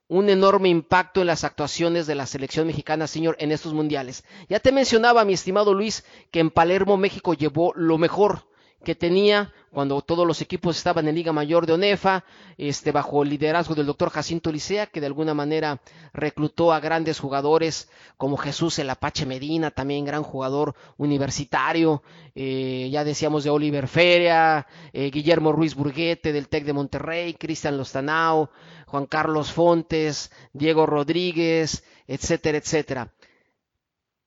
un 0.08 0.30
enorme 0.30 0.70
impacto 0.70 1.22
en 1.22 1.28
las 1.28 1.44
actuaciones 1.44 2.06
de 2.06 2.14
la 2.14 2.28
selección 2.28 2.68
mexicana 2.68 3.08
señor 3.08 3.36
en 3.40 3.52
estos 3.52 3.74
mundiales. 3.74 4.24
Ya 4.48 4.60
te 4.60 4.72
mencionaba, 4.72 5.26
mi 5.26 5.34
estimado 5.34 5.74
Luis, 5.74 6.06
que 6.30 6.40
en 6.40 6.52
Palermo 6.52 6.98
México 6.98 7.34
llevó 7.34 7.74
lo 7.76 7.98
mejor 7.98 8.46
que 8.84 8.96
tenía 8.96 9.52
cuando 9.72 10.02
todos 10.02 10.28
los 10.28 10.40
equipos 10.42 10.78
estaban 10.78 11.08
en 11.08 11.16
Liga 11.16 11.34
Mayor 11.34 11.66
de 11.66 11.74
ONEFA, 11.74 12.24
este, 12.58 12.92
bajo 12.92 13.24
el 13.24 13.30
liderazgo 13.30 13.74
del 13.74 13.88
doctor 13.88 14.12
Jacinto 14.12 14.52
Licea, 14.52 14.86
que 14.86 15.00
de 15.00 15.08
alguna 15.08 15.34
manera 15.34 15.82
reclutó 16.14 16.72
a 16.72 16.80
grandes 16.80 17.20
jugadores 17.20 17.90
como 18.16 18.38
Jesús 18.38 18.78
el 18.78 18.90
Apache 18.92 19.26
Medina, 19.26 19.72
también 19.72 20.06
gran 20.06 20.22
jugador 20.22 20.76
universitario, 20.98 22.04
eh, 22.36 22.90
ya 22.92 23.04
decíamos 23.04 23.44
de 23.44 23.50
Oliver 23.50 23.88
Feria, 23.88 24.68
eh, 24.92 25.10
Guillermo 25.10 25.52
Ruiz 25.52 25.74
Burguete 25.74 26.32
del 26.32 26.50
TEC 26.50 26.66
de 26.66 26.74
Monterrey, 26.74 27.34
Cristian 27.34 27.76
Lostanao, 27.76 28.52
Juan 28.86 29.08
Carlos 29.08 29.52
Fontes, 29.52 30.32
Diego 30.54 30.86
Rodríguez, 30.86 31.84
etcétera, 32.08 32.60
etcétera. 32.60 33.12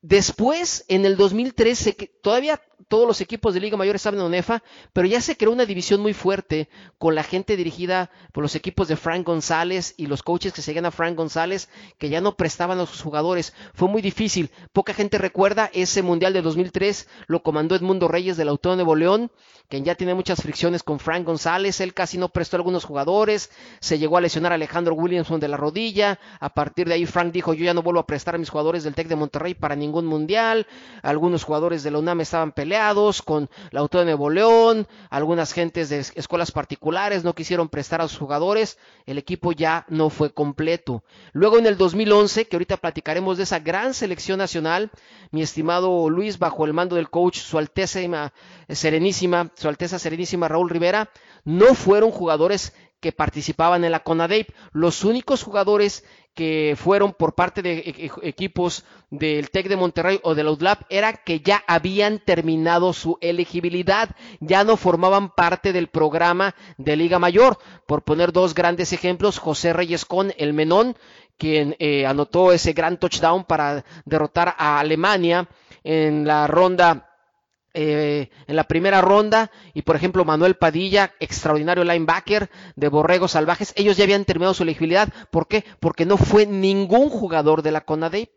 Después, 0.03 0.85
en 0.89 1.05
el 1.05 1.17
2013, 1.17 1.97
todavía 2.23 2.61
todos 2.89 3.07
los 3.07 3.21
equipos 3.21 3.55
de 3.55 3.61
Liga 3.61 3.77
Mayor 3.77 3.97
estaban 3.97 4.21
en 4.21 4.27
UNEFA, 4.27 4.63
pero 4.93 5.07
ya 5.09 5.21
se 5.21 5.37
creó 5.37 5.53
una 5.53 5.67
división 5.67 6.01
muy 6.01 6.13
fuerte 6.13 6.69
con 6.99 7.15
la 7.15 7.23
gente 7.23 7.57
dirigida 7.57 8.11
por 8.33 8.43
los 8.43 8.55
equipos 8.55 8.87
de 8.87 8.97
Frank 8.97 9.27
González 9.27 9.95
y 9.97 10.07
los 10.07 10.23
coaches 10.23 10.53
que 10.53 10.63
seguían 10.63 10.87
a 10.87 10.91
Frank 10.91 11.17
González, 11.17 11.69
que 11.99 12.09
ya 12.09 12.21
no 12.21 12.37
prestaban 12.37 12.79
a 12.79 12.87
sus 12.87 13.03
jugadores. 13.03 13.55
Fue 13.75 13.89
muy 13.89 14.03
difícil. 14.03 14.51
Poca 14.73 14.95
gente 14.95 15.19
recuerda 15.19 15.71
ese 15.73 16.03
Mundial 16.03 16.33
de 16.33 16.43
2003, 16.43 17.09
lo 17.27 17.43
comandó 17.43 17.75
Edmundo 17.75 18.09
Reyes 18.09 18.37
del 18.37 18.49
Autónomo 18.49 18.77
Nuevo 18.77 18.95
León, 18.95 19.31
que 19.69 19.81
ya 19.83 19.95
tiene 19.95 20.15
muchas 20.15 20.43
fricciones 20.43 20.83
con 20.83 21.01
Frank 21.01 21.25
González. 21.25 21.81
Él 21.81 21.95
casi 21.95 22.19
no 22.19 22.29
prestó 22.29 22.57
a 22.57 22.59
algunos 22.59 22.85
jugadores, 22.85 23.51
se 23.81 23.99
llegó 23.99 24.17
a 24.19 24.21
lesionar 24.21 24.53
a 24.53 24.57
Alejandro 24.57 24.95
Williamson 24.95 25.41
de 25.41 25.49
la 25.49 25.57
rodilla. 25.57 26.21
A 26.41 26.51
partir 26.51 26.87
de 26.87 26.95
ahí, 26.95 27.07
Frank 27.07 27.33
dijo: 27.33 27.55
Yo 27.55 27.65
ya 27.65 27.75
no 27.75 27.83
vuelvo 27.83 28.01
a 28.01 28.07
prestar 28.07 28.35
a 28.35 28.39
mis 28.39 28.51
jugadores 28.51 28.85
del 28.85 28.95
Tec 28.95 29.09
de 29.09 29.17
Monterrey 29.17 29.55
para 29.55 29.75
ningún 29.75 30.07
mundial. 30.07 30.67
Algunos 31.03 31.43
jugadores 31.43 31.83
de 31.83 31.91
la 31.91 31.99
UNAM 31.99 32.21
estaban 32.21 32.53
peleando 32.53 32.66
con 33.25 33.49
la 33.71 33.81
Auto 33.81 33.99
de 33.99 34.05
Nuevo 34.05 34.31
León, 34.31 34.87
algunas 35.11 35.53
gentes 35.53 35.89
de 35.89 36.01
escuelas 36.01 36.51
particulares 36.51 37.23
no 37.25 37.35
quisieron 37.35 37.69
prestar 37.69 38.01
a 38.01 38.09
sus 38.09 38.19
jugadores, 38.19 38.79
el 39.07 39.19
equipo 39.19 39.53
ya 39.53 39.85
no 39.89 40.11
fue 40.11 40.33
completo. 40.33 41.05
Luego 41.33 41.59
en 41.59 41.67
el 41.67 41.77
2011, 41.77 42.49
que 42.49 42.57
ahorita 42.57 42.77
platicaremos 42.79 43.37
de 43.37 43.45
esa 43.45 43.61
gran 43.61 43.95
selección 43.95 44.39
nacional, 44.39 44.91
mi 45.31 45.43
estimado 45.43 46.11
Luis, 46.11 46.39
bajo 46.39 46.65
el 46.65 46.73
mando 46.73 46.97
del 46.97 47.11
coach 47.11 47.39
Su 47.39 47.59
Alteza 47.59 48.33
Serenísima, 48.69 49.51
Su 49.55 49.69
Alteza 49.69 49.99
Serenísima 49.99 50.49
Raúl 50.49 50.71
Rivera, 50.71 51.11
no 51.45 51.75
fueron 51.75 52.11
jugadores 52.11 52.75
que 53.01 53.13
participaban 53.13 53.85
en 53.85 53.93
la 53.93 54.01
CONADEIP. 54.01 54.49
Los 54.73 55.05
únicos 55.05 55.43
jugadores 55.43 56.05
que 56.37 56.77
fueron 56.77 57.15
por 57.15 57.35
parte 57.35 57.63
de 57.63 57.79
e-, 57.79 58.07
e-, 58.07 58.29
equipos 58.29 58.85
del 59.11 59.51
TEC 59.51 59.69
de 59.69 59.77
Monterrey 59.77 60.21
o 60.23 60.37
del 60.37 60.49
UDLAP 60.49 60.83
era 60.91 61.15
que 61.15 61.41
ya 61.41 61.65
habían 61.67 62.21
terminado 62.21 62.93
su 62.93 63.19
elegibilidad, 63.21 64.11
ya 64.39 64.63
no 64.63 64.77
formaban 64.77 65.31
parte 65.31 65.73
del 65.73 65.89
programa 65.89 66.55
de 66.77 66.95
Liga 66.95 67.19
Mayor. 67.19 67.59
Por 67.87 68.03
poner 68.03 68.33
dos 68.33 68.55
grandes 68.55 68.93
ejemplos, 68.93 69.39
José 69.39 69.73
Reyes 69.73 70.05
con 70.05 70.33
el 70.37 70.53
Menón, 70.53 70.97
quien 71.39 71.75
eh, 71.79 72.07
anotó 72.07 72.53
ese 72.53 72.75
gran 72.75 72.99
touchdown 72.99 73.45
para 73.45 73.85
derrotar 74.05 74.55
a 74.59 74.79
Alemania 74.79 75.49
en 75.83 76.27
la 76.27 76.47
ronda 76.47 77.16
eh, 77.79 78.31
en 78.47 78.57
la 78.57 78.65
primera 78.65 79.03
ronda 79.03 79.51
y 79.75 79.83
por 79.83 79.97
ejemplo 79.97 80.25
Manuel 80.25 80.55
Padilla, 80.55 81.13
extraordinario 81.21 81.85
linebacker 81.85 82.49
de 82.75 82.89
Borregos 82.89 83.33
Salvajes, 83.33 83.75
ellos 83.77 83.99
ya 83.99 84.05
habían 84.05 84.25
terminado 84.25 84.55
su 84.55 84.63
elegibilidad. 84.63 85.13
¿Por 85.31 85.47
qué? 85.47 85.63
Porque 85.79 86.07
no 86.07 86.17
fue 86.17 86.47
ningún 86.47 87.11
jugador 87.11 87.61
de 87.61 87.73
la 87.73 87.83
CONADEIP 87.83 88.31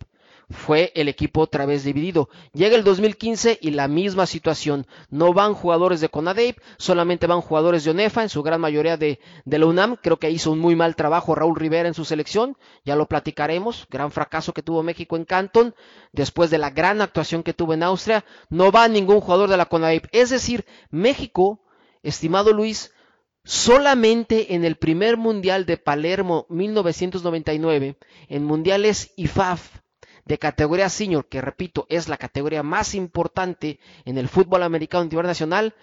fue 0.50 0.92
el 0.96 1.08
equipo 1.08 1.42
otra 1.42 1.66
vez 1.66 1.84
dividido. 1.84 2.30
Llega 2.54 2.76
el 2.76 2.84
2015 2.84 3.60
y 3.62 3.72
la 3.72 3.88
misma 3.88 4.26
situación. 4.26 4.88
No 5.10 5.34
van 5.34 5.54
jugadores 5.54 6.02
de 6.02 6.10
CONADEIP, 6.10 6.58
solamente 6.78 7.28
van 7.28 7.42
jugadores 7.42 7.84
de 7.84 7.92
ONEFA, 7.92 8.24
en 8.24 8.30
su 8.30 8.42
gran 8.42 8.60
mayoría 8.60 8.98
de, 8.98 9.20
de 9.46 9.60
la 9.60 9.68
UNAM. 9.68 9.96
Creo 10.02 10.18
que 10.18 10.32
hizo 10.32 10.52
un 10.52 10.60
muy 10.60 10.76
mal 10.76 10.96
trabajo 10.96 11.36
Raúl 11.36 11.56
Rivera 11.56 11.88
en 11.88 11.94
su 11.94 12.04
selección, 12.04 12.58
ya 12.84 12.96
lo 12.96 13.06
platicaremos. 13.06 13.88
Gran 13.92 14.12
fracaso 14.12 14.54
que 14.54 14.64
tuvo 14.64 14.82
México 14.82 15.16
en 15.18 15.26
Canton, 15.26 15.76
después 16.14 16.50
de 16.50 16.58
la 16.58 16.72
gran 16.72 17.02
actuación 17.02 17.44
que 17.44 17.54
tuvo 17.54 17.74
en 17.74 17.84
Austria. 17.84 18.26
No 18.50 18.72
va 18.72 18.88
ningún 18.88 19.22
jugador 19.22 19.50
de 19.50 19.58
la 19.58 19.68
CONADEIP. 19.68 20.08
Es 20.12 20.32
decir, 20.32 20.66
México, 20.90 21.62
estimado 22.02 22.54
Luis, 22.54 22.92
solamente 23.44 24.56
en 24.56 24.66
el 24.66 24.78
primer 24.78 25.18
mundial 25.18 25.68
de 25.68 25.78
Palermo 25.78 26.48
1999, 26.50 27.98
en 28.30 28.44
mundiales 28.44 29.14
IFAF, 29.16 29.80
de 30.30 30.38
categoría 30.38 30.90
senior, 30.90 31.26
que 31.28 31.42
repito, 31.42 31.88
es 31.90 32.08
la 32.08 32.16
categoría 32.16 32.62
más 32.62 32.94
importante 32.94 33.80
en 34.06 34.20
el 34.20 34.30
fútbol 34.30 34.62
americano 34.62 35.04
internacional, 35.04 35.74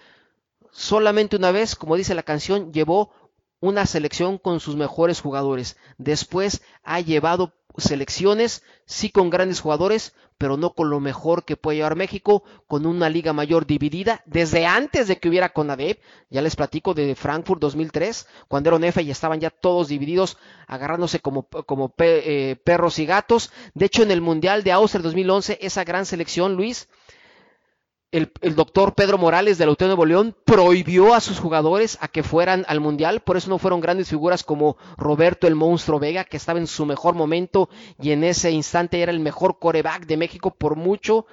solamente 0.71 1.35
una 1.35 1.51
vez, 1.51 1.75
como 1.75 1.97
dice 1.97 2.15
la 2.15 2.23
canción, 2.23 2.71
llevó 2.71 3.11
una 3.59 3.85
selección 3.85 4.37
con 4.37 4.61
sus 4.61 4.77
mejores 4.77 5.19
jugadores. 5.19 5.75
Después 5.97 6.61
ha 6.83 7.01
llevado 7.01 7.55
selecciones, 7.77 8.63
sí 8.85 9.09
con 9.09 9.29
grandes 9.29 9.59
jugadores, 9.59 10.15
pero 10.37 10.57
no 10.57 10.73
con 10.73 10.89
lo 10.89 10.99
mejor 10.99 11.45
que 11.45 11.57
puede 11.57 11.77
llevar 11.77 11.95
México, 11.95 12.43
con 12.67 12.85
una 12.85 13.09
liga 13.09 13.33
mayor 13.33 13.65
dividida, 13.65 14.21
desde 14.25 14.65
antes 14.65 15.07
de 15.07 15.17
que 15.17 15.29
hubiera 15.29 15.53
CONADEP, 15.53 15.99
ya 16.29 16.41
les 16.41 16.55
platico 16.55 16.93
de 16.93 17.15
Frankfurt 17.15 17.61
2003, 17.61 18.27
cuando 18.47 18.69
era 18.69 18.87
F 18.87 19.01
y 19.01 19.11
estaban 19.11 19.39
ya 19.39 19.49
todos 19.49 19.87
divididos, 19.87 20.37
agarrándose 20.67 21.19
como, 21.19 21.43
como 21.43 21.93
eh, 21.97 22.55
perros 22.63 22.99
y 22.99 23.05
gatos. 23.05 23.51
De 23.73 23.85
hecho, 23.85 24.03
en 24.03 24.11
el 24.11 24.21
Mundial 24.21 24.63
de 24.63 24.71
Austria 24.71 25.01
2011, 25.01 25.59
esa 25.61 25.83
gran 25.83 26.05
selección, 26.05 26.55
Luis, 26.55 26.87
el, 28.11 28.55
doctor 28.55 28.93
Pedro 28.93 29.17
Morales 29.17 29.57
del 29.57 29.69
Autónomo 29.69 30.03
de 30.03 30.09
León 30.09 30.35
prohibió 30.45 31.13
a 31.13 31.19
sus 31.19 31.39
jugadores 31.39 31.97
a 32.01 32.07
que 32.07 32.23
fueran 32.23 32.65
al 32.67 32.79
Mundial, 32.79 33.19
por 33.19 33.35
eso 33.35 33.49
no 33.49 33.57
fueron 33.57 33.81
grandes 33.81 34.09
figuras 34.09 34.43
como 34.43 34.77
Roberto 34.97 35.47
el 35.47 35.55
Monstruo 35.55 35.99
Vega, 35.99 36.23
que 36.23 36.37
estaba 36.37 36.59
en 36.59 36.67
su 36.67 36.85
mejor 36.85 37.15
momento 37.15 37.69
y 38.01 38.11
en 38.11 38.23
ese 38.23 38.51
instante 38.51 39.01
era 39.01 39.11
el 39.11 39.19
mejor 39.19 39.59
coreback 39.59 40.05
de 40.05 40.17
México 40.17 40.51
por 40.51 40.75
mucho 40.75 41.25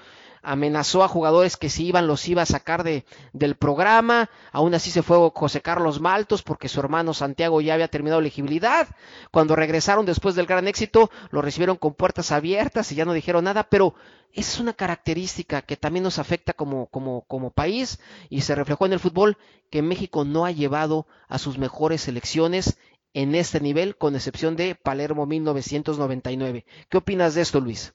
amenazó 0.44 1.02
a 1.02 1.08
jugadores 1.08 1.56
que 1.56 1.70
si 1.70 1.86
iban 1.86 2.06
los 2.06 2.28
iba 2.28 2.42
a 2.42 2.46
sacar 2.46 2.84
de, 2.84 3.04
del 3.32 3.56
programa, 3.56 4.30
aún 4.52 4.74
así 4.74 4.90
se 4.90 5.02
fue 5.02 5.30
José 5.34 5.60
Carlos 5.60 6.00
Maltos 6.00 6.42
porque 6.42 6.68
su 6.68 6.80
hermano 6.80 7.14
Santiago 7.14 7.60
ya 7.60 7.74
había 7.74 7.88
terminado 7.88 8.20
elegibilidad, 8.20 8.88
cuando 9.30 9.56
regresaron 9.56 10.06
después 10.06 10.34
del 10.34 10.46
gran 10.46 10.68
éxito 10.68 11.10
lo 11.30 11.42
recibieron 11.42 11.76
con 11.76 11.94
puertas 11.94 12.32
abiertas 12.32 12.92
y 12.92 12.94
ya 12.94 13.04
no 13.04 13.12
dijeron 13.12 13.44
nada, 13.44 13.64
pero 13.64 13.94
es 14.32 14.58
una 14.58 14.72
característica 14.72 15.62
que 15.62 15.76
también 15.76 16.02
nos 16.02 16.18
afecta 16.18 16.52
como, 16.52 16.86
como, 16.86 17.22
como 17.22 17.50
país 17.50 18.00
y 18.28 18.42
se 18.42 18.54
reflejó 18.54 18.86
en 18.86 18.94
el 18.94 19.00
fútbol 19.00 19.38
que 19.70 19.82
México 19.82 20.24
no 20.24 20.44
ha 20.44 20.50
llevado 20.50 21.06
a 21.28 21.38
sus 21.38 21.56
mejores 21.58 22.02
selecciones 22.02 22.78
en 23.14 23.34
este 23.36 23.60
nivel, 23.60 23.96
con 23.96 24.16
excepción 24.16 24.56
de 24.56 24.74
Palermo 24.74 25.24
1999. 25.24 26.66
¿Qué 26.88 26.96
opinas 26.98 27.34
de 27.34 27.42
esto, 27.42 27.60
Luis? 27.60 27.94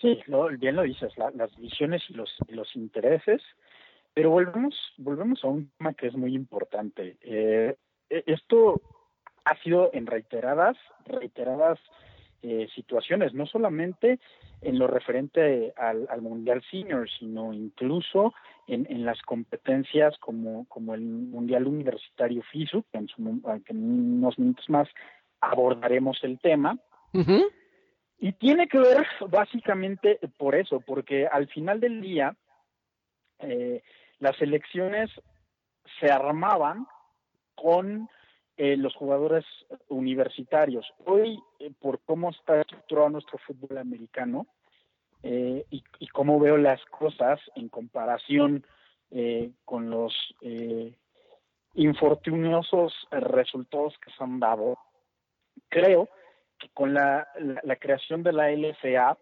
Sí, 0.00 0.22
bien 0.58 0.76
lo 0.76 0.82
dices, 0.82 1.12
las 1.16 1.56
visiones 1.56 2.02
y 2.08 2.14
los, 2.14 2.30
los 2.48 2.76
intereses, 2.76 3.42
pero 4.12 4.30
volvemos, 4.30 4.74
volvemos 4.98 5.42
a 5.42 5.48
un 5.48 5.70
tema 5.78 5.94
que 5.94 6.08
es 6.08 6.14
muy 6.14 6.34
importante. 6.34 7.16
Eh, 7.22 7.76
e, 8.10 8.24
esto 8.26 8.80
ha 9.44 9.56
sido 9.62 9.90
en 9.94 10.06
reiteradas, 10.06 10.76
reiteradas 11.06 11.78
eh, 12.42 12.68
situaciones, 12.74 13.32
no 13.32 13.46
solamente 13.46 14.20
en 14.60 14.78
lo 14.78 14.86
referente 14.86 15.72
al, 15.76 16.06
Mundial 16.20 16.62
Senior, 16.70 17.08
sino 17.18 17.52
incluso 17.52 18.34
en, 18.66 18.86
en, 18.90 19.04
las 19.04 19.20
competencias 19.22 20.16
como, 20.18 20.66
como 20.68 20.94
el 20.94 21.02
Mundial 21.02 21.66
Universitario 21.66 22.42
FISU, 22.50 22.84
que 22.92 22.98
en, 22.98 23.08
unos 23.70 24.38
minutos 24.38 24.68
más 24.68 24.88
abordaremos 25.40 26.18
el 26.22 26.38
tema. 26.38 26.78
Y 28.18 28.32
tiene 28.32 28.66
que 28.68 28.78
ver 28.78 29.06
básicamente 29.28 30.18
por 30.38 30.54
eso, 30.54 30.80
porque 30.80 31.26
al 31.26 31.48
final 31.48 31.80
del 31.80 32.00
día 32.00 32.34
eh, 33.40 33.82
las 34.18 34.40
elecciones 34.40 35.10
se 36.00 36.10
armaban 36.10 36.86
con 37.54 38.08
eh, 38.56 38.76
los 38.76 38.94
jugadores 38.94 39.44
universitarios. 39.88 40.86
Hoy, 41.04 41.38
eh, 41.58 41.70
por 41.78 42.00
cómo 42.00 42.30
está 42.30 42.60
estructurado 42.60 43.10
nuestro 43.10 43.38
fútbol 43.38 43.78
americano 43.78 44.46
y, 45.22 45.82
y, 45.98 46.06
cómo 46.08 46.38
veo 46.38 46.56
las 46.56 46.84
cosas 46.84 47.40
en 47.56 47.68
comparación 47.68 48.64
con 49.64 49.90
los 49.90 50.14
infortuniosos 51.74 52.94
resultados 53.10 53.98
que 53.98 54.12
se 54.12 54.22
han 54.22 54.38
dado, 54.38 54.78
creo 55.68 56.08
con 56.74 56.94
la, 56.94 57.28
la, 57.62 57.76
creación 57.76 58.22
de 58.22 58.32
la 58.32 58.50
LFA 58.50 59.18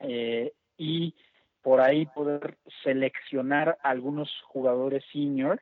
eh, 0.00 0.52
y 0.76 1.14
por 1.62 1.80
ahí 1.80 2.06
poder 2.06 2.56
seleccionar 2.82 3.78
algunos 3.82 4.30
jugadores 4.46 5.04
senior, 5.12 5.60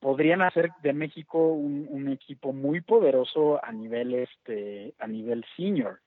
podrían 0.00 0.42
hacer 0.42 0.70
de 0.82 0.92
México 0.92 1.48
un, 1.48 2.08
equipo 2.08 2.52
muy 2.52 2.80
poderoso 2.80 3.58
a 3.64 3.72
nivel 3.72 4.14
este 4.14 4.94
a 4.98 5.06
nivel 5.06 5.44
senior. 5.56 6.00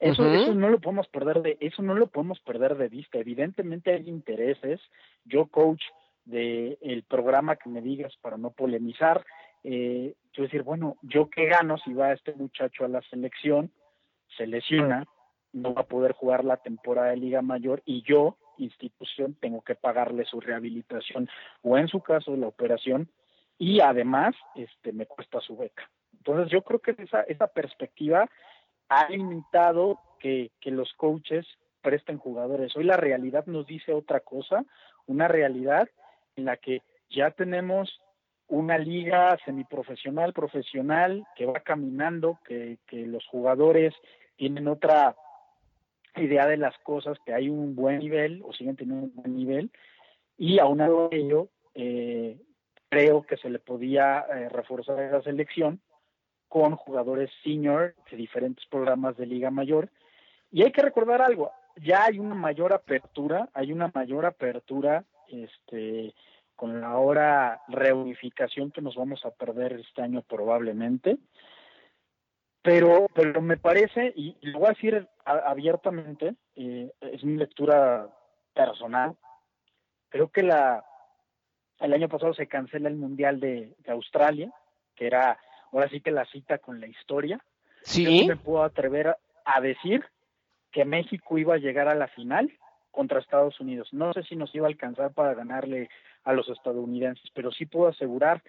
Eso, 0.00 0.26
eso 0.32 0.54
no 0.54 0.68
lo 0.68 0.80
podemos 0.80 1.06
perder 1.08 1.42
de 1.42 1.56
eso 1.60 1.82
no 1.82 1.94
lo 1.94 2.06
podemos 2.06 2.40
perder 2.40 2.76
de 2.76 2.88
vista. 2.88 3.18
Evidentemente 3.18 3.92
hay 3.92 4.08
intereses. 4.08 4.80
Yo 5.24 5.46
coach 5.46 5.82
de 6.24 6.78
el 6.80 7.02
programa 7.02 7.56
que 7.56 7.68
me 7.68 7.80
digas 7.80 8.16
para 8.20 8.36
no 8.36 8.50
polemizar, 8.50 9.24
eh, 9.64 10.14
yo 10.34 10.42
decir, 10.42 10.62
bueno, 10.62 10.96
¿yo 11.02 11.30
qué 11.30 11.46
gano 11.46 11.78
si 11.78 11.92
va 11.94 12.12
este 12.12 12.34
muchacho 12.34 12.84
a 12.84 12.88
la 12.88 13.00
selección, 13.02 13.72
se 14.36 14.46
lesiona, 14.46 15.06
no 15.52 15.74
va 15.74 15.82
a 15.82 15.86
poder 15.86 16.12
jugar 16.12 16.44
la 16.44 16.58
temporada 16.58 17.10
de 17.10 17.16
Liga 17.16 17.40
Mayor 17.40 17.82
y 17.86 18.02
yo, 18.02 18.36
institución, 18.58 19.36
tengo 19.40 19.62
que 19.62 19.74
pagarle 19.74 20.24
su 20.24 20.40
rehabilitación 20.40 21.28
o 21.62 21.78
en 21.78 21.88
su 21.88 22.00
caso 22.00 22.36
la 22.36 22.46
operación 22.46 23.08
y 23.58 23.80
además 23.80 24.34
este 24.54 24.92
me 24.92 25.06
cuesta 25.06 25.40
su 25.40 25.56
beca. 25.56 25.90
Entonces 26.12 26.50
yo 26.52 26.62
creo 26.62 26.80
que 26.80 26.94
esa, 26.98 27.22
esa 27.22 27.46
perspectiva 27.46 28.28
ha 28.88 29.08
limitado 29.08 29.98
que, 30.18 30.50
que 30.60 30.70
los 30.70 30.92
coaches 30.94 31.46
presten 31.80 32.18
jugadores. 32.18 32.76
Hoy 32.76 32.84
la 32.84 32.96
realidad 32.96 33.46
nos 33.46 33.66
dice 33.66 33.92
otra 33.92 34.20
cosa, 34.20 34.64
una 35.06 35.28
realidad 35.28 35.88
en 36.36 36.46
la 36.46 36.56
que 36.56 36.82
ya 37.10 37.30
tenemos 37.30 38.00
una 38.48 38.78
liga 38.78 39.36
semiprofesional, 39.44 40.32
profesional, 40.32 41.26
que 41.36 41.46
va 41.46 41.60
caminando, 41.60 42.38
que, 42.46 42.78
los 42.90 43.26
jugadores 43.26 43.94
tienen 44.36 44.68
otra 44.68 45.16
idea 46.16 46.46
de 46.46 46.56
las 46.56 46.76
cosas, 46.78 47.18
que 47.24 47.32
hay 47.32 47.48
un 47.48 47.74
buen 47.74 47.98
nivel 47.98 48.42
o 48.44 48.52
siguen 48.52 48.76
teniendo 48.76 49.06
un 49.06 49.14
buen 49.14 49.36
nivel, 49.36 49.70
y 50.36 50.58
aunado 50.58 51.08
a 51.10 51.14
ello, 51.14 51.48
eh, 51.74 52.38
creo 52.88 53.22
que 53.22 53.36
se 53.36 53.50
le 53.50 53.58
podía 53.58 54.20
eh, 54.20 54.48
reforzar 54.48 55.00
esa 55.00 55.22
selección 55.22 55.80
con 56.48 56.76
jugadores 56.76 57.30
senior 57.42 57.94
de 58.10 58.16
diferentes 58.16 58.64
programas 58.66 59.16
de 59.16 59.26
Liga 59.26 59.50
Mayor. 59.50 59.90
Y 60.52 60.62
hay 60.62 60.70
que 60.70 60.82
recordar 60.82 61.20
algo, 61.20 61.50
ya 61.82 62.04
hay 62.04 62.20
una 62.20 62.34
mayor 62.34 62.72
apertura, 62.72 63.48
hay 63.54 63.72
una 63.72 63.90
mayor 63.92 64.26
apertura, 64.26 65.04
este, 65.28 66.14
con 66.56 66.80
la 66.80 66.96
hora 66.96 67.62
reunificación 67.68 68.70
que 68.70 68.80
nos 68.80 68.96
vamos 68.96 69.24
a 69.24 69.30
perder 69.30 69.74
este 69.74 70.02
año 70.02 70.22
probablemente. 70.22 71.18
Pero, 72.62 73.08
pero 73.14 73.42
me 73.42 73.58
parece, 73.58 74.12
y 74.16 74.36
lo 74.42 74.60
voy 74.60 74.68
a 74.68 74.72
decir 74.72 75.06
abiertamente, 75.24 76.34
eh, 76.56 76.90
es 77.00 77.22
mi 77.22 77.36
lectura 77.36 78.08
personal, 78.54 79.16
creo 80.08 80.30
que 80.30 80.42
la 80.42 80.84
el 81.80 81.92
año 81.92 82.08
pasado 82.08 82.34
se 82.34 82.46
cancela 82.46 82.88
el 82.88 82.96
Mundial 82.96 83.40
de, 83.40 83.74
Australia, 83.88 84.52
que 84.94 85.06
era 85.06 85.38
ahora 85.72 85.88
sí 85.88 86.00
que 86.00 86.10
la 86.10 86.24
cita 86.26 86.58
con 86.58 86.80
la 86.80 86.86
historia. 86.86 87.44
Sí. 87.82 88.22
Yo 88.22 88.28
me 88.28 88.36
puedo 88.36 88.62
atrever 88.62 89.16
a 89.44 89.60
decir 89.60 90.04
que 90.70 90.84
México 90.84 91.36
iba 91.36 91.54
a 91.54 91.58
llegar 91.58 91.88
a 91.88 91.94
la 91.94 92.08
final 92.08 92.50
contra 92.94 93.18
Estados 93.18 93.58
Unidos. 93.60 93.88
No 93.92 94.12
sé 94.12 94.22
si 94.22 94.36
nos 94.36 94.54
iba 94.54 94.66
a 94.66 94.70
alcanzar 94.70 95.12
para 95.12 95.34
ganarle 95.34 95.90
a 96.22 96.32
los 96.32 96.48
estadounidenses, 96.48 97.28
pero 97.34 97.50
sí 97.50 97.66
puedo 97.66 97.88
asegurar 97.88 98.42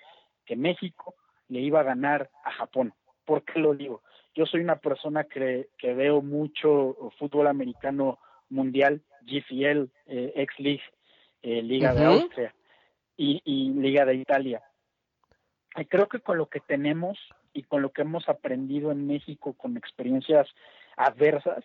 que 0.46 0.56
México 0.56 1.16
le 1.50 1.60
iba 1.60 1.80
a 1.80 1.84
ganar 1.84 2.30
a 2.44 2.52
Japón. 2.52 2.94
¿Por 3.26 3.44
qué 3.44 3.60
lo 3.60 3.74
digo? 3.74 4.04
Yo 4.36 4.46
soy 4.46 4.62
una 4.62 4.78
persona 4.78 5.24
que, 5.24 5.70
que 5.78 5.94
veo 5.94 6.22
mucho 6.22 6.96
fútbol 7.18 7.48
americano 7.48 8.20
mundial, 8.50 9.02
GFL, 9.24 9.90
eh, 10.06 10.34
X-League, 10.36 10.84
eh, 11.42 11.62
Liga 11.64 11.94
de 11.94 12.06
Austria 12.06 12.54
y, 13.18 13.42
y 13.44 13.70
Liga 13.70 14.06
de 14.06 14.16
Italia. 14.16 14.62
Y 15.76 15.86
creo 15.86 16.08
que 16.08 16.20
con 16.20 16.38
lo 16.38 16.48
que 16.48 16.60
tenemos 16.60 17.18
y 17.54 17.64
con 17.64 17.82
lo 17.82 17.92
que 17.92 18.04
hemos 18.04 18.30
aprendido 18.30 18.92
en 18.92 19.08
México 19.08 19.54
con 19.54 19.78
experiencias 19.78 20.48
adversas, 20.98 21.64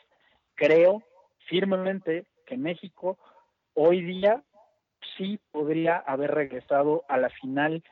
creo 0.55 1.03
firmemente 1.47 2.27
México 2.57 3.19
hoy 3.75 4.03
día 4.03 4.43
sí 5.17 5.39
podría 5.51 5.97
haber 5.97 6.33
regresado 6.33 7.05
a 7.09 7.17
la 7.17 7.31
final 7.31 7.83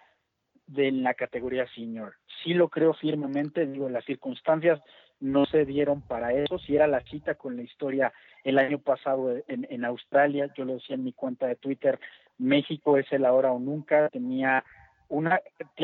de 0.67 0.93
la 0.93 1.15
categoría 1.15 1.67
senior. 1.75 2.15
Sí 2.43 2.55
lo 2.55 2.69
creo 2.69 2.93
firmemente, 2.95 3.67
digo, 3.67 3.89
las 3.89 4.05
circunstancias 4.05 4.81
no 5.21 5.47
se 5.47 5.65
dieron 5.65 6.03
para 6.03 6.33
eso. 6.33 6.59
Si 6.59 6.77
era 6.77 6.87
la 6.87 7.01
cita 7.01 7.35
con 7.35 7.57
la 7.57 7.63
historia 7.63 8.13
el 8.45 8.59
año 8.59 8.79
pasado 8.79 9.35
en, 9.49 9.67
en 9.71 9.85
Australia, 9.85 10.53
yo 10.57 10.65
lo 10.65 10.75
decía 10.75 10.97
en 10.97 11.05
mi 11.05 11.13
cuenta 11.13 11.47
de 11.47 11.57
Twitter, 11.57 11.99
México 12.37 12.99
es 12.99 13.11
el 13.13 13.25
ahora 13.25 13.53
o 13.53 13.59
nunca, 13.59 14.09
tenía 14.11 14.65
una, 15.09 15.41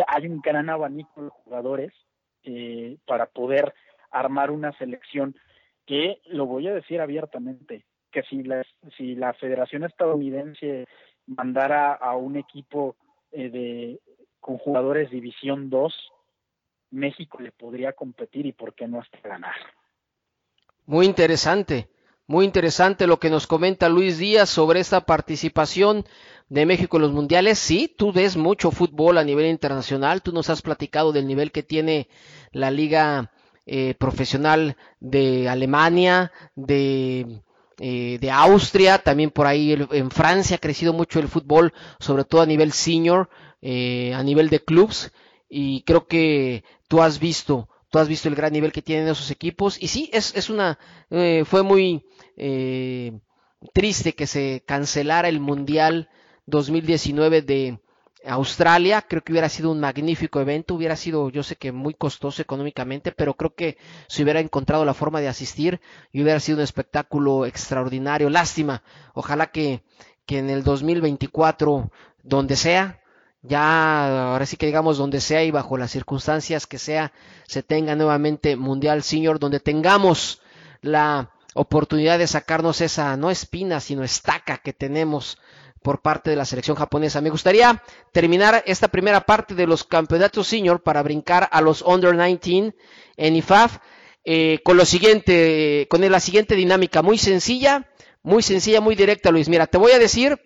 hay 0.07 0.27
un 0.27 0.41
gran 0.41 0.71
abanico 0.71 1.25
de 1.25 1.31
jugadores 1.31 1.93
eh, 2.45 2.99
para 3.07 3.27
poder 3.27 3.75
armar 4.11 4.51
una 4.51 4.73
selección 4.79 5.35
que 5.87 6.21
lo 6.27 6.47
voy 6.47 6.69
a 6.69 6.75
decir 6.75 7.01
abiertamente, 7.01 7.85
que 8.15 8.23
si 8.23 8.45
la, 8.45 8.65
si 8.97 9.17
la 9.17 9.35
Federación 9.35 9.83
Estadounidense 9.83 10.87
mandara 11.27 11.95
a 11.95 12.17
un 12.17 12.37
equipo 12.37 12.95
eh, 13.33 13.51
de 13.51 14.01
con 14.41 14.59
jugadores 14.59 15.11
División 15.11 15.69
2, 15.71 15.93
México 16.91 17.39
le 17.41 17.51
podría 17.51 17.93
competir 17.93 18.47
y 18.47 18.53
por 18.53 18.75
qué 18.75 18.87
no 18.87 19.01
hasta 19.01 19.19
ganar. 19.27 19.55
Muy 20.87 21.07
interesante, 21.07 21.89
muy 22.27 22.45
interesante 22.45 23.07
lo 23.07 23.19
que 23.19 23.31
nos 23.31 23.47
comenta 23.47 23.89
Luis 23.89 24.19
Díaz 24.19 24.51
sobre 24.51 24.81
esta 24.81 25.01
participación 25.01 26.05
de 26.49 26.67
México 26.67 26.99
en 26.99 27.03
los 27.03 27.13
mundiales. 27.13 27.59
Sí, 27.59 27.93
tú 27.97 28.13
ves 28.13 28.37
mucho 28.37 28.71
fútbol 28.71 29.17
a 29.17 29.25
nivel 29.25 29.47
internacional, 29.47 30.23
tú 30.23 30.31
nos 30.31 30.51
has 30.51 30.61
platicado 30.61 31.11
del 31.11 31.27
nivel 31.27 31.51
que 31.51 31.63
tiene 31.63 32.09
la 32.53 32.71
liga 32.71 33.33
eh, 33.65 33.95
profesional 33.95 34.77
de 35.01 35.49
Alemania, 35.49 36.33
de, 36.55 37.41
eh, 37.79 38.19
de 38.21 38.31
Austria, 38.31 38.99
también 38.99 39.31
por 39.31 39.47
ahí 39.47 39.73
en 39.73 40.11
Francia 40.11 40.57
ha 40.57 40.61
crecido 40.61 40.93
mucho 40.93 41.21
el 41.21 41.29
fútbol, 41.29 41.73
sobre 41.99 42.25
todo 42.25 42.41
a 42.41 42.47
nivel 42.47 42.73
senior, 42.73 43.29
eh, 43.63 44.13
a 44.15 44.23
nivel 44.23 44.49
de 44.51 44.61
clubs, 44.65 45.13
y 45.49 45.83
creo 45.83 46.07
que 46.07 46.65
tú 46.89 47.03
has 47.03 47.19
visto, 47.19 47.69
tú 47.91 47.99
has 47.99 48.09
visto 48.09 48.29
el 48.29 48.35
gran 48.35 48.53
nivel 48.53 48.73
que 48.73 48.83
tienen 48.83 49.09
esos 49.09 49.31
equipos, 49.31 49.81
y 49.83 49.89
sí, 49.89 50.11
es, 50.13 50.35
es 50.35 50.51
una, 50.51 50.79
fue 51.45 51.63
muy 51.63 52.05
triste 53.73 54.15
que 54.15 54.27
se 54.27 54.63
cancelara 54.67 55.29
el 55.29 55.41
Mundial 55.41 56.09
2019 56.47 57.43
de 57.43 57.79
Australia, 58.27 59.03
creo 59.03 59.23
que 59.23 59.33
hubiera 59.33 59.49
sido 59.49 59.71
un 59.71 59.81
magnífico 59.81 60.41
evento, 60.41 60.75
hubiera 60.75 60.97
sido, 60.97 61.31
yo 61.31 61.43
sé 61.43 61.57
que 61.57 61.73
muy 61.73 61.95
costoso 61.95 62.41
económicamente, 62.41 63.13
pero 63.13 63.35
creo 63.35 63.55
que 63.55 63.77
se 64.07 64.23
hubiera 64.23 64.41
encontrado 64.41 64.85
la 64.85 64.95
forma 64.95 65.21
de 65.21 65.29
asistir 65.29 65.81
y 66.13 66.23
hubiera 66.23 66.41
sido 66.41 66.59
un 66.59 66.65
espectáculo 66.65 67.47
extraordinario. 67.47 68.31
Lástima, 68.31 68.83
ojalá 69.13 69.49
que, 69.49 69.83
que 70.27 70.39
en 70.39 70.51
el 70.51 70.65
2024, 70.65 71.91
donde 72.23 72.57
sea, 72.57 73.01
ya 73.43 74.31
ahora 74.33 74.47
sí 74.47 74.57
que 74.57 74.67
digamos 74.67 74.97
donde 74.97 75.21
sea 75.21 75.45
y 75.45 75.51
bajo 75.51 75.77
las 75.77 75.91
circunstancias 75.91 76.67
que 76.67 76.79
sea, 76.79 77.13
se 77.47 77.63
tenga 77.63 77.95
nuevamente 77.95 78.57
Mundial 78.57 79.03
Senior, 79.03 79.39
donde 79.39 79.61
tengamos 79.61 80.41
la 80.81 81.31
oportunidad 81.55 82.19
de 82.19 82.27
sacarnos 82.27 82.81
esa, 82.81 83.17
no 83.17 83.31
espina, 83.31 83.81
sino 83.81 84.03
estaca 84.03 84.59
que 84.59 84.73
tenemos 84.73 85.39
por 85.85 86.01
parte 86.01 86.31
de 86.31 86.37
la 86.37 86.47
selección 86.47 86.79
japonesa. 86.79 87.21
Me 87.21 87.29
gustaría 87.29 87.83
terminar 88.11 88.65
esta 88.67 88.89
primera 88.89 89.21
parte 89.21 89.55
de 89.55 89.67
los 89.67 89.85
campeonatos 89.85 90.47
senior 90.49 90.83
para 90.83 91.03
brincar 91.03 91.47
a 91.53 91.61
los 91.61 91.83
under 91.83 92.17
19 92.17 92.75
en 93.19 93.37
IFAF 93.37 93.77
eh, 94.25 94.61
con 94.65 94.79
lo 94.79 94.87
siguiente, 94.87 95.87
con 95.91 96.01
la 96.01 96.21
siguiente 96.21 96.55
dinámica 96.55 97.03
muy 97.03 97.19
sencilla, 97.19 97.91
muy 98.23 98.43
sencilla, 98.43 98.81
muy 98.81 98.95
directa, 98.95 99.31
Luis. 99.31 99.51
Mira, 99.51 99.67
te 99.67 99.77
voy 99.77 99.93
a 99.93 99.99
decir 99.99 100.41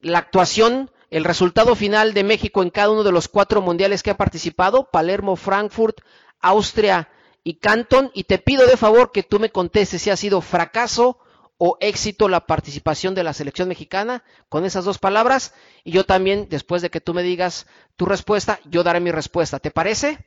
la 0.00 0.18
actuación, 0.18 0.90
el 1.10 1.22
resultado 1.22 1.76
final 1.76 2.12
de 2.12 2.24
México 2.24 2.64
en 2.64 2.70
cada 2.70 2.90
uno 2.90 3.04
de 3.04 3.12
los 3.12 3.28
cuatro 3.28 3.62
mundiales 3.62 4.02
que 4.02 4.10
ha 4.10 4.16
participado, 4.16 4.90
Palermo, 4.90 5.36
Frankfurt, 5.36 5.98
Austria 6.40 7.08
y 7.44 7.60
Canton, 7.60 8.10
y 8.14 8.24
te 8.24 8.38
pido 8.38 8.66
de 8.66 8.76
favor 8.76 9.12
que 9.12 9.22
tú 9.22 9.38
me 9.38 9.50
contestes 9.50 10.02
si 10.02 10.10
ha 10.10 10.16
sido 10.16 10.40
fracaso 10.40 11.20
o 11.58 11.76
éxito 11.80 12.28
la 12.28 12.46
participación 12.46 13.14
de 13.14 13.24
la 13.24 13.32
selección 13.32 13.68
mexicana 13.68 14.22
con 14.48 14.64
esas 14.64 14.84
dos 14.84 14.98
palabras. 14.98 15.54
Y 15.84 15.90
yo 15.90 16.04
también 16.04 16.48
después 16.48 16.82
de 16.82 16.90
que 16.90 17.00
tú 17.00 17.12
me 17.12 17.22
digas 17.22 17.66
tu 17.96 18.06
respuesta 18.06 18.60
yo 18.64 18.82
daré 18.82 19.00
mi 19.00 19.10
respuesta. 19.10 19.58
¿te 19.58 19.70
parece? 19.70 20.26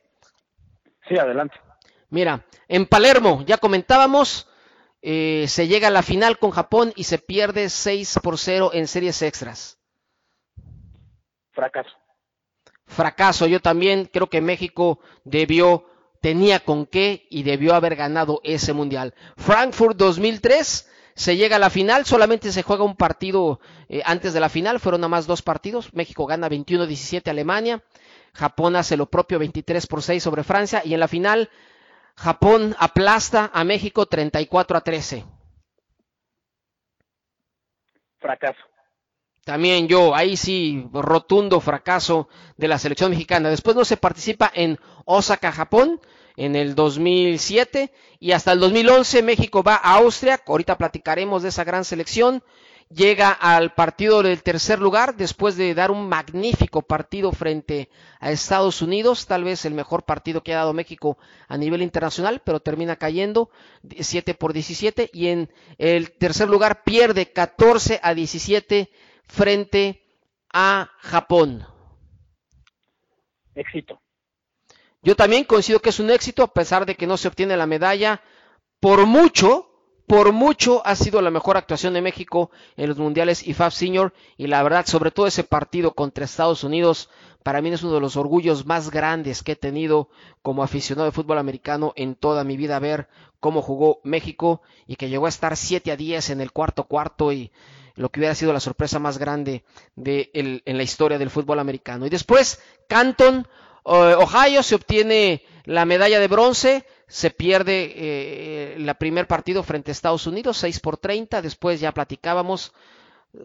Sí 1.08 1.18
adelante. 1.18 1.56
Mira 2.10 2.44
en 2.68 2.86
Palermo 2.86 3.42
ya 3.46 3.58
comentábamos 3.58 4.46
eh, 5.00 5.46
se 5.48 5.66
llega 5.66 5.88
a 5.88 5.90
la 5.90 6.02
final 6.02 6.38
con 6.38 6.52
Japón 6.52 6.92
y 6.94 7.04
se 7.04 7.18
pierde 7.18 7.68
6 7.68 8.20
por 8.22 8.38
0 8.38 8.70
en 8.72 8.86
series 8.86 9.20
extras. 9.22 9.78
Fracaso. 11.50 11.90
Fracaso. 12.86 13.46
Yo 13.46 13.60
también 13.60 14.04
creo 14.04 14.28
que 14.28 14.40
México 14.40 15.00
debió 15.24 15.86
tenía 16.20 16.60
con 16.60 16.86
qué 16.86 17.26
y 17.30 17.42
debió 17.42 17.74
haber 17.74 17.96
ganado 17.96 18.40
ese 18.44 18.72
mundial. 18.72 19.12
Frankfurt 19.36 19.96
2003 19.96 20.88
se 21.14 21.36
llega 21.36 21.56
a 21.56 21.58
la 21.58 21.70
final, 21.70 22.04
solamente 22.06 22.52
se 22.52 22.62
juega 22.62 22.84
un 22.84 22.96
partido 22.96 23.60
eh, 23.88 24.02
antes 24.04 24.32
de 24.32 24.40
la 24.40 24.48
final, 24.48 24.80
fueron 24.80 25.00
nada 25.00 25.08
más 25.08 25.26
dos 25.26 25.42
partidos, 25.42 25.92
México 25.94 26.26
gana 26.26 26.48
21-17 26.48 27.28
a 27.28 27.30
Alemania, 27.30 27.82
Japón 28.34 28.76
hace 28.76 28.96
lo 28.96 29.06
propio 29.06 29.38
23 29.38 29.86
por 29.86 30.02
6 30.02 30.22
sobre 30.22 30.44
Francia 30.44 30.82
y 30.84 30.94
en 30.94 31.00
la 31.00 31.08
final 31.08 31.50
Japón 32.16 32.74
aplasta 32.78 33.50
a 33.52 33.64
México 33.64 34.06
34 34.06 34.76
a 34.76 34.80
13. 34.80 35.24
Fracaso. 38.18 38.60
También 39.44 39.88
yo, 39.88 40.14
ahí 40.14 40.36
sí, 40.36 40.88
rotundo 40.92 41.60
fracaso 41.60 42.28
de 42.56 42.68
la 42.68 42.78
selección 42.78 43.10
mexicana. 43.10 43.50
Después 43.50 43.74
no 43.74 43.84
se 43.84 43.96
participa 43.96 44.50
en 44.54 44.78
Osaka, 45.04 45.50
Japón, 45.50 46.00
en 46.36 46.56
el 46.56 46.74
2007 46.74 47.92
y 48.20 48.32
hasta 48.32 48.52
el 48.52 48.60
2011 48.60 49.22
México 49.22 49.62
va 49.62 49.74
a 49.76 49.96
Austria, 49.96 50.40
ahorita 50.46 50.78
platicaremos 50.78 51.42
de 51.42 51.50
esa 51.50 51.64
gran 51.64 51.84
selección, 51.84 52.42
llega 52.88 53.30
al 53.30 53.74
partido 53.74 54.22
del 54.22 54.42
tercer 54.42 54.78
lugar 54.78 55.16
después 55.16 55.56
de 55.56 55.74
dar 55.74 55.90
un 55.90 56.08
magnífico 56.08 56.82
partido 56.82 57.32
frente 57.32 57.88
a 58.20 58.30
Estados 58.30 58.82
Unidos, 58.82 59.26
tal 59.26 59.44
vez 59.44 59.64
el 59.64 59.74
mejor 59.74 60.04
partido 60.04 60.42
que 60.42 60.52
ha 60.52 60.58
dado 60.58 60.72
México 60.72 61.18
a 61.48 61.56
nivel 61.56 61.82
internacional, 61.82 62.42
pero 62.44 62.60
termina 62.60 62.96
cayendo 62.96 63.50
7 63.98 64.34
por 64.34 64.52
17 64.52 65.10
y 65.12 65.28
en 65.28 65.50
el 65.78 66.12
tercer 66.12 66.48
lugar 66.48 66.82
pierde 66.84 67.32
14 67.32 68.00
a 68.02 68.14
17 68.14 68.90
frente 69.24 70.02
a 70.52 70.90
Japón. 70.98 71.66
Éxito. 73.54 74.01
Yo 75.02 75.16
también 75.16 75.44
coincido 75.44 75.80
que 75.80 75.90
es 75.90 76.00
un 76.00 76.10
éxito, 76.10 76.42
a 76.42 76.52
pesar 76.52 76.86
de 76.86 76.94
que 76.94 77.06
no 77.06 77.16
se 77.16 77.28
obtiene 77.28 77.56
la 77.56 77.66
medalla 77.66 78.22
por 78.78 79.06
mucho, 79.06 79.68
por 80.06 80.32
mucho 80.32 80.82
ha 80.86 80.94
sido 80.94 81.20
la 81.22 81.30
mejor 81.30 81.56
actuación 81.56 81.94
de 81.94 82.02
México 82.02 82.50
en 82.76 82.88
los 82.88 82.98
mundiales 82.98 83.46
IFAF 83.46 83.74
Senior 83.74 84.12
y 84.36 84.46
la 84.46 84.62
verdad, 84.62 84.86
sobre 84.86 85.10
todo 85.10 85.26
ese 85.26 85.44
partido 85.44 85.94
contra 85.94 86.24
Estados 86.24 86.64
Unidos, 86.64 87.08
para 87.42 87.60
mí 87.60 87.70
es 87.70 87.82
uno 87.82 87.94
de 87.94 88.00
los 88.00 88.16
orgullos 88.16 88.66
más 88.66 88.90
grandes 88.90 89.42
que 89.42 89.52
he 89.52 89.56
tenido 89.56 90.08
como 90.42 90.62
aficionado 90.62 91.06
de 91.06 91.12
fútbol 91.12 91.38
americano 91.38 91.92
en 91.96 92.14
toda 92.14 92.44
mi 92.44 92.56
vida 92.56 92.78
ver 92.78 93.08
cómo 93.40 93.62
jugó 93.62 94.00
México 94.04 94.62
y 94.86 94.96
que 94.96 95.08
llegó 95.08 95.26
a 95.26 95.30
estar 95.30 95.56
7 95.56 95.90
a 95.90 95.96
10 95.96 96.30
en 96.30 96.40
el 96.40 96.52
cuarto 96.52 96.84
cuarto 96.84 97.32
y 97.32 97.50
lo 97.94 98.10
que 98.10 98.20
hubiera 98.20 98.34
sido 98.34 98.52
la 98.52 98.60
sorpresa 98.60 98.98
más 98.98 99.18
grande 99.18 99.64
de 99.96 100.30
en 100.32 100.76
la 100.76 100.82
historia 100.82 101.18
del 101.18 101.30
fútbol 101.30 101.58
americano. 101.58 102.06
Y 102.06 102.10
después, 102.10 102.62
Canton, 102.88 103.46
Ohio, 103.84 104.62
se 104.62 104.74
obtiene 104.74 105.42
la 105.64 105.84
medalla 105.84 106.20
de 106.20 106.28
bronce, 106.28 106.84
se 107.06 107.30
pierde 107.30 107.92
eh, 107.94 108.74
el 108.76 108.94
primer 108.96 109.26
partido 109.26 109.62
frente 109.62 109.90
a 109.90 109.92
Estados 109.92 110.26
Unidos, 110.26 110.58
6 110.58 110.80
por 110.80 110.96
30, 110.96 111.42
después 111.42 111.80
ya 111.80 111.92
platicábamos, 111.92 112.72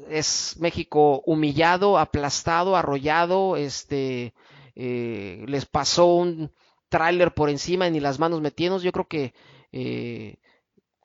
es 0.09 0.55
México 0.59 1.21
humillado, 1.25 1.97
aplastado, 1.97 2.75
arrollado, 2.75 3.57
este, 3.57 4.33
eh, 4.75 5.43
les 5.47 5.65
pasó 5.65 6.05
un 6.07 6.51
tráiler 6.89 7.33
por 7.33 7.49
encima 7.49 7.87
y 7.87 7.91
ni 7.91 7.99
las 7.99 8.19
manos 8.19 8.41
metiendo, 8.41 8.79
yo 8.79 8.91
creo 8.91 9.07
que 9.07 9.33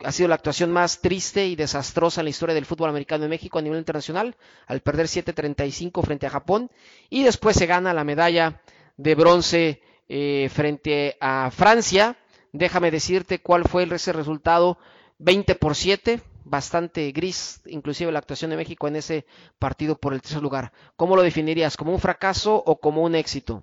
ha 0.05 0.12
sido 0.12 0.28
la 0.28 0.35
actuación 0.35 0.72
más 0.72 1.01
triste 1.01 1.47
y 1.47 1.57
desastrosa 1.57 2.20
en 2.20 2.26
la 2.26 2.30
historia 2.30 2.55
del 2.55 2.66
fútbol 2.66 2.91
americano 2.91 3.24
en 3.24 3.30
México 3.30 3.59
a 3.59 3.62
nivel 3.62 3.78
internacional, 3.78 4.37
al 4.66 4.80
perder 4.80 5.07
7-35 5.07 6.05
frente 6.05 6.26
a 6.26 6.30
Japón, 6.30 6.70
y 7.09 7.22
después 7.22 7.57
se 7.57 7.66
gana 7.66 7.95
la 7.95 8.05
medalla 8.05 8.61
de 8.97 9.14
bronce 9.14 9.82
eh, 10.09 10.49
frente 10.51 11.16
a 11.20 11.51
Francia. 11.51 12.16
Déjame 12.53 12.90
decirte 12.90 13.40
cuál 13.40 13.64
fue 13.64 13.84
ese 13.84 14.12
resultado, 14.12 14.78
20 15.18 15.55
por 15.55 15.74
7, 15.74 16.20
bastante 16.45 17.11
gris, 17.12 17.62
inclusive 17.66 18.12
la 18.12 18.18
actuación 18.18 18.51
de 18.51 18.57
México 18.57 18.88
en 18.88 18.97
ese 18.97 19.24
partido 19.59 19.97
por 19.97 20.12
el 20.12 20.20
tercer 20.20 20.43
lugar. 20.43 20.72
¿Cómo 20.97 21.16
lo 21.16 21.22
definirías? 21.22 21.76
¿Como 21.76 21.93
un 21.93 21.99
fracaso 22.01 22.62
o 22.66 22.78
como 22.78 23.03
un 23.03 23.14
éxito? 23.14 23.62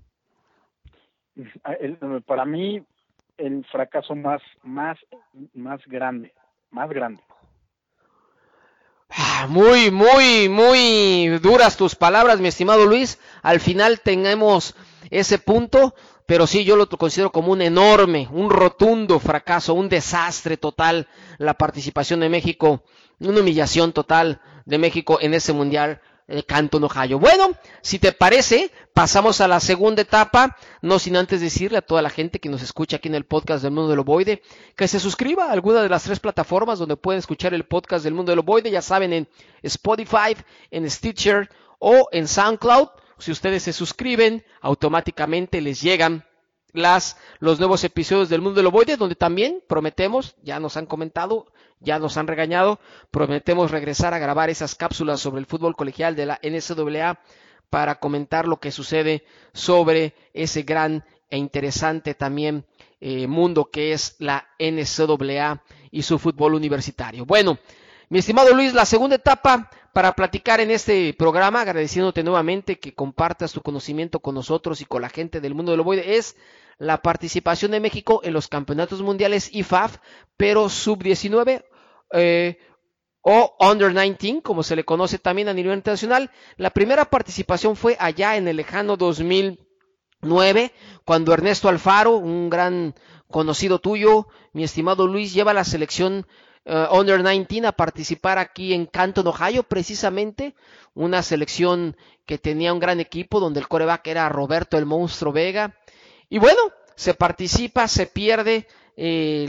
Para 2.26 2.46
mí 2.46 2.84
el 3.38 3.66
fracaso 3.66 4.16
más, 4.16 4.42
más, 4.64 4.98
más 5.54 5.82
grande, 5.86 6.34
más 6.72 6.90
grande. 6.90 7.22
Ah, 9.22 9.48
muy, 9.50 9.92
muy, 9.92 10.48
muy 10.48 11.28
duras 11.42 11.76
tus 11.76 11.94
palabras, 11.94 12.40
mi 12.40 12.48
estimado 12.48 12.86
Luis. 12.86 13.20
Al 13.42 13.60
final 13.60 14.00
tenemos 14.00 14.76
ese 15.10 15.40
punto, 15.40 15.94
pero 16.26 16.48
sí 16.48 16.64
yo 16.64 16.78
lo 16.78 16.88
considero 16.88 17.30
como 17.30 17.52
un 17.52 17.62
enorme, 17.62 18.30
un 18.32 18.50
rotundo 18.50 19.20
fracaso, 19.20 19.74
un 19.74 19.90
desastre 19.90 20.56
total 20.56 21.10
la 21.38 21.54
participación 21.56 22.22
de 22.22 22.30
México, 22.30 22.82
una 23.20 23.42
humillación 23.42 23.92
total 23.92 24.40
de 24.64 24.78
México 24.78 25.18
en 25.20 25.34
ese 25.34 25.52
mundial 25.52 26.00
eh, 26.30 26.44
Canton, 26.44 26.84
Ohio. 26.84 27.18
Bueno, 27.18 27.50
si 27.82 27.98
te 27.98 28.12
parece, 28.12 28.72
pasamos 28.94 29.42
a 29.42 29.48
la 29.48 29.60
segunda 29.60 30.04
etapa, 30.04 30.56
no 30.82 31.00
sin 31.00 31.18
antes 31.18 31.42
decirle 31.42 31.80
a 31.80 31.82
toda 31.82 32.04
la 32.04 32.12
gente 32.12 32.40
que 32.40 32.50
nos 32.50 32.62
escucha 32.62 32.98
aquí 32.98 33.08
en 33.08 33.16
el 33.16 33.26
podcast 33.26 33.64
del 33.64 33.72
Mundo 33.72 33.90
del 33.90 34.00
Ovoide, 34.00 34.44
que 34.76 34.88
se 34.88 35.00
suscriba 35.00 35.46
a 35.46 35.52
alguna 35.52 35.82
de 35.82 35.90
las 35.90 36.04
tres 36.04 36.20
plataformas 36.20 36.78
donde 36.78 36.98
pueden 36.98 37.18
escuchar 37.18 37.56
el 37.56 37.66
podcast 37.66 38.04
del 38.04 38.14
Mundo 38.14 38.32
del 38.32 38.40
Ovoide, 38.40 38.70
ya 38.70 38.84
saben, 38.84 39.12
en 39.12 39.28
Spotify, 39.64 40.38
en 40.70 40.90
Stitcher 40.90 41.50
o 41.80 42.08
en 42.12 42.28
SoundCloud. 42.28 42.90
Si 43.18 43.32
ustedes 43.32 43.64
se 43.64 43.74
suscriben, 43.74 44.46
automáticamente 44.62 45.62
les 45.62 45.82
llegan 45.82 46.29
las, 46.74 47.18
los 47.40 47.60
nuevos 47.60 47.84
episodios 47.84 48.30
del 48.30 48.42
Mundo 48.42 48.58
del 48.58 48.68
Ovoide, 48.68 48.98
donde 48.98 49.16
también 49.16 49.62
prometemos, 49.68 50.36
ya 50.42 50.60
nos 50.60 50.78
han 50.78 50.86
comentado, 50.86 51.48
ya 51.80 52.00
nos 52.00 52.18
han 52.18 52.28
regañado, 52.28 52.80
prometemos 53.12 53.72
regresar 53.72 54.14
a 54.14 54.20
grabar 54.20 54.50
esas 54.50 54.76
cápsulas 54.76 55.20
sobre 55.20 55.40
el 55.40 55.46
fútbol 55.46 55.76
colegial 55.76 56.16
de 56.16 56.26
la 56.26 56.40
NCAA 56.44 57.20
para 57.70 57.96
comentar 57.96 58.48
lo 58.48 58.60
que 58.60 58.72
sucede 58.72 59.24
sobre 59.54 60.14
ese 60.34 60.64
gran 60.64 61.04
e 61.30 61.38
interesante 61.38 62.16
también 62.16 62.66
eh, 63.00 63.28
mundo 63.28 63.70
que 63.72 63.94
es 63.94 64.16
la 64.20 64.48
NCAA 64.60 65.64
y 65.92 66.02
su 66.02 66.18
fútbol 66.20 66.56
universitario. 66.56 67.26
Bueno, 67.26 67.60
mi 68.10 68.20
estimado 68.20 68.54
Luis, 68.56 68.74
la 68.74 68.86
segunda 68.86 69.16
etapa 69.16 69.70
para 69.94 70.14
platicar 70.14 70.60
en 70.60 70.72
este 70.72 71.14
programa, 71.14 71.62
agradeciéndote 71.62 72.24
nuevamente 72.24 72.80
que 72.80 72.94
compartas 72.94 73.54
tu 73.54 73.62
conocimiento 73.62 74.20
con 74.20 74.36
nosotros 74.36 74.82
y 74.82 74.86
con 74.86 75.02
la 75.02 75.10
gente 75.10 75.42
del 75.42 75.56
mundo 75.56 75.72
del 75.72 75.82
ovoide, 75.82 76.18
es 76.18 76.36
la 76.78 77.02
participación 77.02 77.72
de 77.72 77.80
México 77.80 78.22
en 78.24 78.34
los 78.34 78.48
campeonatos 78.48 79.02
mundiales 79.02 79.50
IFAF, 79.54 79.98
pero 80.38 80.70
sub-19 80.70 81.64
eh, 82.14 82.58
o 83.22 83.56
Under 83.60 83.94
19, 83.94 84.42
como 84.42 84.64
se 84.64 84.76
le 84.76 84.86
conoce 84.86 85.20
también 85.20 85.50
a 85.50 85.54
nivel 85.54 85.74
internacional. 85.74 86.32
La 86.56 86.70
primera 86.70 87.06
participación 87.06 87.76
fue 87.76 87.98
allá 88.00 88.38
en 88.38 88.48
el 88.48 88.58
lejano 88.58 88.96
2009, 88.96 90.72
cuando 91.04 91.34
Ernesto 91.34 91.68
Alfaro, 91.68 92.18
un 92.18 92.50
gran 92.50 92.96
conocido 93.28 93.80
tuyo, 93.80 94.28
mi 94.54 94.64
estimado 94.64 95.06
Luis, 95.06 95.34
lleva 95.34 95.54
la 95.54 95.66
selección 95.66 96.26
eh, 96.70 96.88
Under 96.92 97.24
19 97.24 97.68
a 97.68 97.72
participar 97.72 98.38
aquí 98.38 98.74
en 98.76 98.86
Canton, 98.86 99.26
Ohio, 99.26 99.64
precisamente 99.64 100.54
una 100.94 101.24
selección 101.24 101.98
que 102.28 102.38
tenía 102.38 102.72
un 102.72 102.80
gran 102.80 103.00
equipo 103.00 103.40
donde 103.40 103.60
el 103.60 103.68
coreback 103.68 104.06
era 104.06 104.30
Roberto 104.30 104.78
el 104.78 104.86
Monstruo 104.86 105.34
Vega. 105.34 105.76
Y 106.30 106.38
bueno, 106.38 106.60
se 106.96 107.16
participa, 107.16 107.88
se 107.88 108.06
pierde 108.06 108.68
eh, 108.96 109.48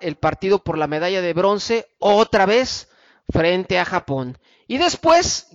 el 0.00 0.16
partido 0.16 0.62
por 0.62 0.76
la 0.76 0.86
medalla 0.86 1.22
de 1.22 1.32
bronce 1.32 1.88
otra 1.98 2.44
vez 2.44 2.88
frente 3.30 3.78
a 3.78 3.86
Japón. 3.86 4.36
Y 4.66 4.76
después 4.76 5.48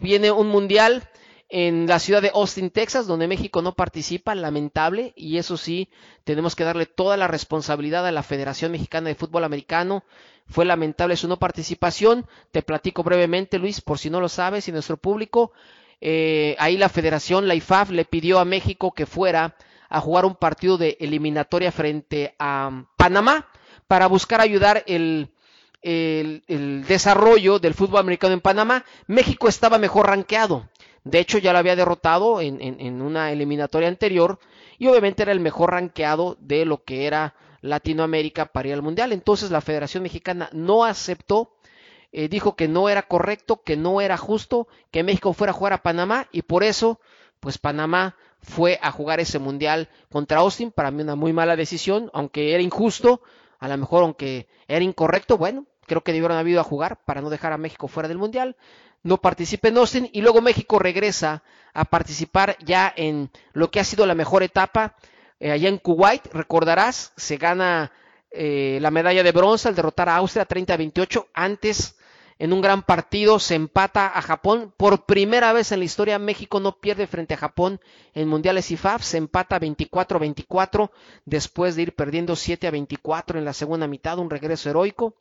viene 0.00 0.32
un 0.32 0.48
mundial 0.48 1.08
en 1.50 1.86
la 1.86 1.98
ciudad 1.98 2.22
de 2.22 2.30
Austin, 2.32 2.70
Texas, 2.70 3.08
donde 3.08 3.26
México 3.26 3.60
no 3.60 3.74
participa, 3.74 4.34
lamentable, 4.34 5.12
y 5.16 5.38
eso 5.38 5.56
sí, 5.56 5.88
tenemos 6.22 6.54
que 6.54 6.64
darle 6.64 6.86
toda 6.86 7.16
la 7.16 7.26
responsabilidad 7.26 8.06
a 8.06 8.12
la 8.12 8.22
Federación 8.22 8.70
Mexicana 8.70 9.08
de 9.08 9.16
Fútbol 9.16 9.42
Americano. 9.42 10.04
Fue 10.46 10.64
lamentable 10.64 11.16
su 11.16 11.26
no 11.26 11.38
participación. 11.38 12.26
Te 12.52 12.62
platico 12.62 13.02
brevemente, 13.02 13.58
Luis, 13.58 13.80
por 13.80 13.98
si 13.98 14.10
no 14.10 14.20
lo 14.20 14.28
sabes, 14.28 14.68
y 14.68 14.72
nuestro 14.72 14.96
público. 14.96 15.52
Eh, 16.00 16.54
ahí 16.60 16.76
la 16.76 16.88
Federación, 16.88 17.48
la 17.48 17.56
IFAF, 17.56 17.90
le 17.90 18.04
pidió 18.04 18.38
a 18.38 18.44
México 18.44 18.92
que 18.92 19.06
fuera 19.06 19.56
a 19.88 20.00
jugar 20.00 20.24
un 20.24 20.36
partido 20.36 20.78
de 20.78 20.96
eliminatoria 21.00 21.72
frente 21.72 22.34
a 22.38 22.84
Panamá 22.96 23.48
para 23.88 24.06
buscar 24.06 24.40
ayudar 24.40 24.84
el, 24.86 25.32
el, 25.82 26.84
desarrollo 26.86 27.58
del 27.58 27.74
fútbol 27.74 28.00
americano 28.00 28.34
en 28.34 28.40
Panamá. 28.40 28.84
México 29.08 29.48
estaba 29.48 29.78
mejor 29.78 30.06
rankeado. 30.06 30.68
De 31.04 31.18
hecho, 31.18 31.38
ya 31.38 31.52
lo 31.52 31.58
había 31.58 31.76
derrotado 31.76 32.40
en, 32.40 32.60
en, 32.60 33.00
una 33.00 33.32
eliminatoria 33.32 33.88
anterior 33.88 34.38
y 34.78 34.86
obviamente 34.86 35.22
era 35.22 35.32
el 35.32 35.40
mejor 35.40 35.72
rankeado 35.72 36.36
de 36.40 36.64
lo 36.66 36.84
que 36.84 37.06
era 37.06 37.34
Latinoamérica 37.62 38.46
para 38.46 38.68
ir 38.68 38.74
al 38.74 38.82
Mundial. 38.82 39.12
Entonces 39.12 39.50
la 39.50 39.62
Federación 39.62 40.02
Mexicana 40.02 40.50
no 40.52 40.84
aceptó, 40.84 41.54
eh, 42.12 42.28
dijo 42.28 42.54
que 42.54 42.68
no 42.68 42.88
era 42.88 43.02
correcto, 43.02 43.62
que 43.62 43.76
no 43.76 44.00
era 44.00 44.18
justo 44.18 44.68
que 44.90 45.02
México 45.02 45.32
fuera 45.32 45.52
a 45.52 45.54
jugar 45.54 45.72
a 45.72 45.82
Panamá 45.82 46.28
y 46.32 46.42
por 46.42 46.64
eso, 46.64 47.00
pues 47.40 47.56
Panamá 47.56 48.16
fue 48.42 48.78
a 48.82 48.90
jugar 48.90 49.20
ese 49.20 49.38
Mundial 49.38 49.88
contra 50.10 50.40
Austin. 50.40 50.70
Para 50.70 50.90
mí 50.90 51.02
una 51.02 51.16
muy 51.16 51.32
mala 51.32 51.56
decisión, 51.56 52.10
aunque 52.12 52.52
era 52.52 52.62
injusto, 52.62 53.22
a 53.58 53.68
lo 53.68 53.76
mejor 53.78 54.02
aunque 54.02 54.48
era 54.68 54.84
incorrecto, 54.84 55.38
bueno, 55.38 55.66
creo 55.86 56.02
que 56.02 56.12
debieron 56.12 56.36
haber 56.36 56.52
ido 56.52 56.60
a 56.60 56.64
jugar 56.64 56.98
para 57.04 57.22
no 57.22 57.30
dejar 57.30 57.52
a 57.52 57.58
México 57.58 57.88
fuera 57.88 58.08
del 58.08 58.18
Mundial 58.18 58.56
no 59.02 59.18
participe 59.18 59.68
en 59.68 59.78
Austin 59.78 60.10
y 60.12 60.20
luego 60.20 60.42
México 60.42 60.78
regresa 60.78 61.42
a 61.72 61.84
participar 61.84 62.56
ya 62.64 62.92
en 62.96 63.30
lo 63.52 63.70
que 63.70 63.80
ha 63.80 63.84
sido 63.84 64.06
la 64.06 64.14
mejor 64.14 64.42
etapa 64.42 64.96
eh, 65.38 65.52
allá 65.52 65.68
en 65.68 65.78
Kuwait. 65.78 66.26
Recordarás, 66.32 67.12
se 67.16 67.36
gana 67.36 67.92
eh, 68.30 68.78
la 68.80 68.90
medalla 68.90 69.22
de 69.22 69.32
bronce 69.32 69.68
al 69.68 69.74
derrotar 69.74 70.08
a 70.08 70.16
Austria 70.16 70.46
30-28. 70.46 71.26
Antes, 71.32 71.96
en 72.38 72.52
un 72.52 72.60
gran 72.60 72.82
partido, 72.82 73.38
se 73.38 73.54
empata 73.54 74.06
a 74.06 74.22
Japón. 74.22 74.72
Por 74.76 75.06
primera 75.06 75.52
vez 75.52 75.72
en 75.72 75.78
la 75.78 75.84
historia, 75.84 76.18
México 76.18 76.60
no 76.60 76.76
pierde 76.76 77.06
frente 77.06 77.34
a 77.34 77.38
Japón 77.38 77.80
en 78.14 78.28
mundiales 78.28 78.70
IFAF. 78.70 79.02
Se 79.02 79.16
empata 79.16 79.60
24-24 79.60 80.90
después 81.24 81.76
de 81.76 81.82
ir 81.82 81.94
perdiendo 81.94 82.34
7-24 82.34 83.38
en 83.38 83.44
la 83.44 83.52
segunda 83.52 83.86
mitad. 83.86 84.18
Un 84.18 84.30
regreso 84.30 84.70
heroico. 84.70 85.14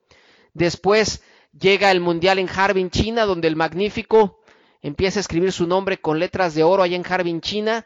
Después 0.54 1.22
llega 1.58 1.92
el 1.92 2.00
Mundial 2.00 2.40
en 2.40 2.50
Harbin, 2.50 2.90
China, 2.90 3.26
donde 3.26 3.48
el 3.48 3.56
magnífico 3.56 4.40
empieza 4.82 5.20
a 5.20 5.22
escribir 5.22 5.52
su 5.52 5.68
nombre 5.68 6.00
con 6.00 6.20
letras 6.20 6.56
de 6.56 6.64
oro 6.64 6.84
allá 6.84 6.96
en 6.96 7.06
Harbin, 7.06 7.42
China, 7.42 7.86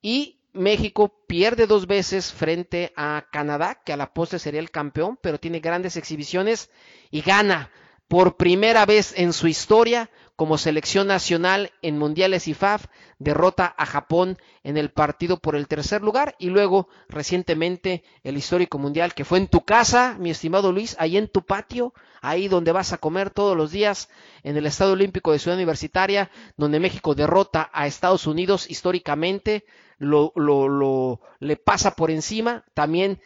y 0.00 0.38
México 0.52 1.22
pierde 1.26 1.66
dos 1.66 1.86
veces 1.86 2.32
frente 2.32 2.92
a 2.96 3.26
Canadá, 3.30 3.80
que 3.84 3.92
a 3.92 3.96
la 3.96 4.12
postre 4.12 4.38
sería 4.38 4.60
el 4.60 4.70
campeón, 4.70 5.18
pero 5.20 5.38
tiene 5.38 5.60
grandes 5.60 5.96
exhibiciones 5.96 6.70
y 7.10 7.22
gana 7.22 7.70
por 8.08 8.36
primera 8.36 8.86
vez 8.86 9.12
en 9.16 9.32
su 9.32 9.48
historia 9.48 10.10
como 10.38 10.56
selección 10.56 11.08
nacional 11.08 11.72
en 11.82 11.98
mundiales 11.98 12.46
IFAF, 12.46 12.86
derrota 13.18 13.74
a 13.76 13.84
Japón 13.84 14.38
en 14.62 14.76
el 14.76 14.92
partido 14.92 15.40
por 15.40 15.56
el 15.56 15.66
tercer 15.66 16.00
lugar 16.00 16.36
y 16.38 16.50
luego 16.50 16.88
recientemente 17.08 18.04
el 18.22 18.36
histórico 18.36 18.78
mundial 18.78 19.14
que 19.14 19.24
fue 19.24 19.38
en 19.38 19.48
tu 19.48 19.64
casa, 19.64 20.16
mi 20.20 20.30
estimado 20.30 20.70
Luis, 20.70 20.94
ahí 21.00 21.16
en 21.16 21.26
tu 21.26 21.44
patio, 21.44 21.92
ahí 22.20 22.46
donde 22.46 22.70
vas 22.70 22.92
a 22.92 22.98
comer 22.98 23.30
todos 23.30 23.56
los 23.56 23.72
días, 23.72 24.10
en 24.44 24.56
el 24.56 24.66
Estadio 24.66 24.92
Olímpico 24.92 25.32
de 25.32 25.40
Ciudad 25.40 25.56
Universitaria, 25.56 26.30
donde 26.56 26.78
México 26.78 27.16
derrota 27.16 27.68
a 27.72 27.88
Estados 27.88 28.28
Unidos 28.28 28.70
históricamente, 28.70 29.64
lo, 29.98 30.30
lo, 30.36 30.68
lo 30.68 31.20
le 31.40 31.56
pasa 31.56 31.96
por 31.96 32.12
encima, 32.12 32.64
también 32.74 33.20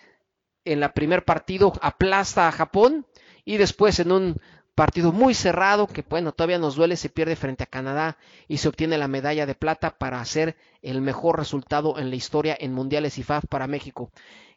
en 0.65 0.81
la 0.81 0.95
primer 0.95 1.27
partido 1.27 1.75
aplasta 1.83 2.49
a 2.49 2.53
Japón 2.53 3.07
y 3.45 3.59
después 3.59 3.99
en 3.99 4.13
un 4.13 4.41
partido 4.75 5.12
muy 5.12 5.35
cerrado 5.35 5.87
que 5.87 6.03
bueno, 6.09 6.33
todavía 6.33 6.59
nos 6.59 6.77
duele, 6.77 6.97
se 6.97 7.11
pierde 7.11 7.37
frente 7.37 7.64
a 7.64 7.66
Canadá 7.66 8.16
y 8.49 8.59
se 8.59 8.68
obtiene 8.68 8.99
la 8.99 9.09
medalla 9.09 9.47
de 9.47 9.55
plata 9.55 9.97
para 9.99 10.20
hacer 10.20 10.57
el 10.81 11.01
mejor 11.01 11.39
resultado 11.39 11.99
en 11.99 12.11
la 12.11 12.16
historia 12.16 12.57
en 12.59 12.73
mundiales 12.73 13.18
IFAF 13.18 13.45
para 13.49 13.66
México. 13.66 14.11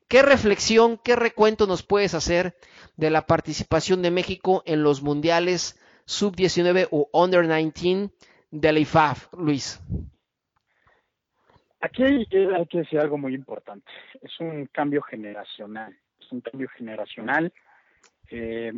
¿Qué 0.08 0.22
reflexión, 0.22 1.00
qué 1.04 1.16
recuento 1.16 1.66
nos 1.68 1.84
puedes 1.84 2.14
hacer 2.14 2.56
de 2.96 3.10
la 3.10 3.26
participación 3.26 4.02
de 4.02 4.12
México 4.12 4.62
en 4.66 4.84
los 4.84 5.02
mundiales 5.02 5.80
sub-19 6.06 6.88
o 6.92 7.10
under 7.12 7.48
19 7.48 8.12
de 8.52 8.72
la 8.72 8.80
IFAF, 8.80 9.34
Luis? 9.34 9.82
Aquí 11.82 12.04
hay, 12.04 12.28
hay, 12.32 12.66
que 12.68 12.80
decir 12.80 13.00
algo 13.00 13.18
muy 13.18 13.34
importante. 13.36 13.92
Es 14.22 14.40
un 14.40 14.68
cambio 14.68 15.02
generacional. 15.02 15.96
Es 16.20 16.32
un 16.32 16.42
cambio 16.42 16.70
generacional. 16.70 17.52
Eh, 18.30 18.74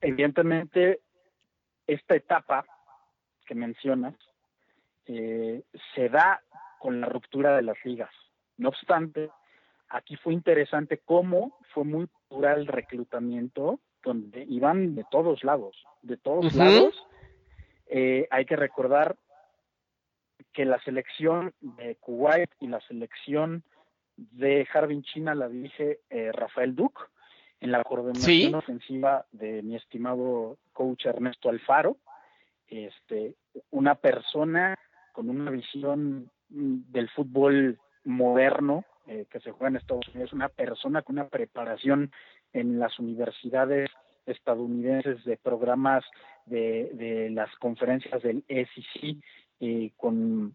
evidentemente, 0.00 1.00
esta 1.86 2.14
etapa 2.14 2.64
que 3.46 3.54
mencionas 3.54 4.14
eh, 5.06 5.62
se 5.94 6.08
da 6.08 6.40
con 6.78 7.00
la 7.00 7.08
ruptura 7.08 7.56
de 7.56 7.62
las 7.62 7.76
ligas. 7.84 8.10
No 8.56 8.68
obstante, 8.68 9.30
aquí 9.88 10.16
fue 10.16 10.32
interesante 10.32 10.98
cómo 10.98 11.58
fue 11.74 11.84
muy 11.84 12.08
pura 12.28 12.54
el 12.54 12.66
reclutamiento, 12.66 13.80
donde 14.02 14.44
iban 14.48 14.94
de 14.94 15.04
todos 15.10 15.44
lados, 15.44 15.76
de 16.02 16.16
todos 16.16 16.54
lados. 16.54 16.94
Eh, 17.86 18.28
hay 18.30 18.46
que 18.46 18.56
recordar 18.56 19.16
que 20.52 20.64
la 20.64 20.80
selección 20.82 21.52
de 21.60 21.96
Kuwait 21.96 22.50
y 22.60 22.68
la 22.68 22.80
selección 22.82 23.64
de 24.16 24.66
Harbin 24.72 25.02
China 25.02 25.34
la 25.34 25.48
dirige 25.48 26.00
eh, 26.08 26.30
Rafael 26.32 26.74
Duque 26.74 27.02
en 27.60 27.72
la 27.72 27.84
coordinación 27.84 28.54
ofensiva 28.54 29.26
de 29.32 29.62
mi 29.62 29.76
estimado 29.76 30.58
coach 30.72 31.06
Ernesto 31.06 31.50
Alfaro, 31.50 31.98
este, 32.68 33.34
una 33.70 33.94
persona 33.96 34.78
con 35.12 35.28
una 35.28 35.50
visión 35.50 36.30
del 36.48 37.08
fútbol 37.10 37.78
moderno 38.04 38.84
eh, 39.06 39.26
que 39.30 39.40
se 39.40 39.50
juega 39.50 39.68
en 39.68 39.76
Estados 39.76 40.08
Unidos, 40.08 40.32
una 40.32 40.48
persona 40.48 41.02
con 41.02 41.16
una 41.16 41.28
preparación 41.28 42.12
en 42.52 42.78
las 42.78 42.98
universidades 42.98 43.90
estadounidenses 44.26 45.24
de 45.24 45.36
programas 45.36 46.04
de, 46.46 46.90
de 46.94 47.30
las 47.30 47.54
conferencias 47.56 48.22
del 48.22 48.44
SEC, 48.48 49.16
eh, 49.60 49.92
con 49.96 50.54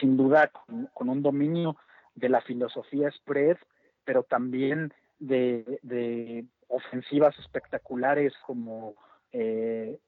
sin 0.00 0.16
duda 0.16 0.48
con, 0.48 0.88
con, 0.94 1.08
un 1.08 1.22
dominio 1.22 1.76
de 2.14 2.28
la 2.28 2.40
filosofía 2.40 3.10
spread, 3.10 3.58
pero 4.04 4.22
también 4.22 4.92
de, 5.22 6.44
ofensivas 6.68 7.38
espectaculares 7.38 8.32
como 8.46 8.94
eh, 9.32 9.98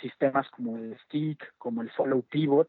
sistemas 0.00 0.48
como 0.50 0.76
el 0.76 0.98
stick, 1.00 1.54
como 1.58 1.82
el 1.82 1.90
follow 1.90 2.22
pivot, 2.22 2.68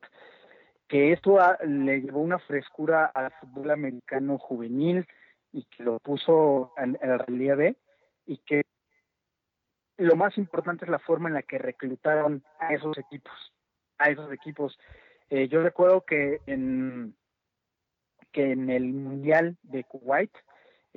que 0.88 1.14
esto 1.14 1.39
le 1.66 2.01
llevó 2.01 2.22
una 2.22 2.39
frescura 2.39 3.05
al 3.05 3.32
fútbol 3.39 3.72
americano 3.72 4.38
juvenil 4.38 5.05
y 5.51 5.64
que 5.66 5.84
lo 5.84 5.99
puso 5.99 6.74
en, 6.78 6.97
el 7.01 7.20
relieve 7.20 7.78
y 8.26 8.38
que 8.39 8.64
lo 9.97 10.16
más 10.16 10.38
importante 10.38 10.86
es 10.86 10.91
la 10.91 10.99
forma 10.99 11.30
en 11.30 11.36
la 11.36 11.41
que 11.41 11.58
reclutaron 11.58 12.43
a 12.60 12.74
esos 12.74 12.97
equipos, 12.97 13.53
a 13.97 14.10
esos 14.10 14.32
equipos. 14.32 14.78
Eh, 15.30 15.47
yo 15.47 15.64
recuerdo 15.64 16.01
que 16.01 16.41
en 16.45 17.16
que 18.32 18.51
en 18.51 18.70
el 18.70 18.93
mundial 18.93 19.58
de 19.64 19.84
Kuwait 19.86 20.32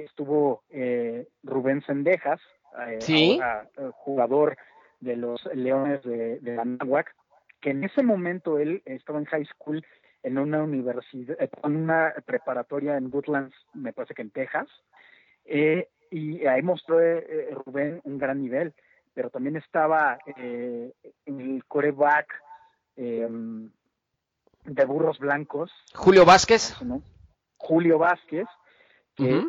estuvo 0.05 0.63
eh, 0.71 1.29
Rubén 1.43 1.83
Sendejas, 1.83 2.41
eh, 2.87 2.99
eh, 3.09 3.91
jugador 3.93 4.57
de 5.01 5.17
los 5.17 5.45
Leones 5.55 6.03
de, 6.03 6.39
de 6.41 6.59
Anáhuac, 6.59 7.15
que 7.61 7.71
en 7.71 7.85
ese 7.85 8.03
momento 8.03 8.59
él 8.59 8.83
estaba 8.85 9.19
en 9.19 9.25
high 9.27 9.47
school 9.47 9.85
en 10.23 10.39
una 10.39 10.63
universidad, 10.63 11.37
en 11.41 11.77
una 11.77 12.15
preparatoria 12.27 12.97
en 12.97 13.11
Woodlands, 13.13 13.55
me 13.73 13.93
parece 13.93 14.15
que 14.15 14.23
en 14.23 14.31
Texas, 14.31 14.69
y 15.45 16.47
ahí 16.47 16.63
mostró 16.63 16.99
Rubén 17.65 18.01
un 18.05 18.19
gran 18.19 18.43
nivel, 18.43 18.75
pero 19.15 19.31
también 19.31 19.57
estaba 19.57 20.19
en 20.37 20.93
el 21.27 21.65
coreback 21.67 22.35
de 22.97 24.85
Burros 24.85 25.19
Blancos. 25.19 25.71
Julio 25.95 26.27
Vázquez. 26.27 26.77
Julio 27.57 27.99
Vázquez, 27.99 28.47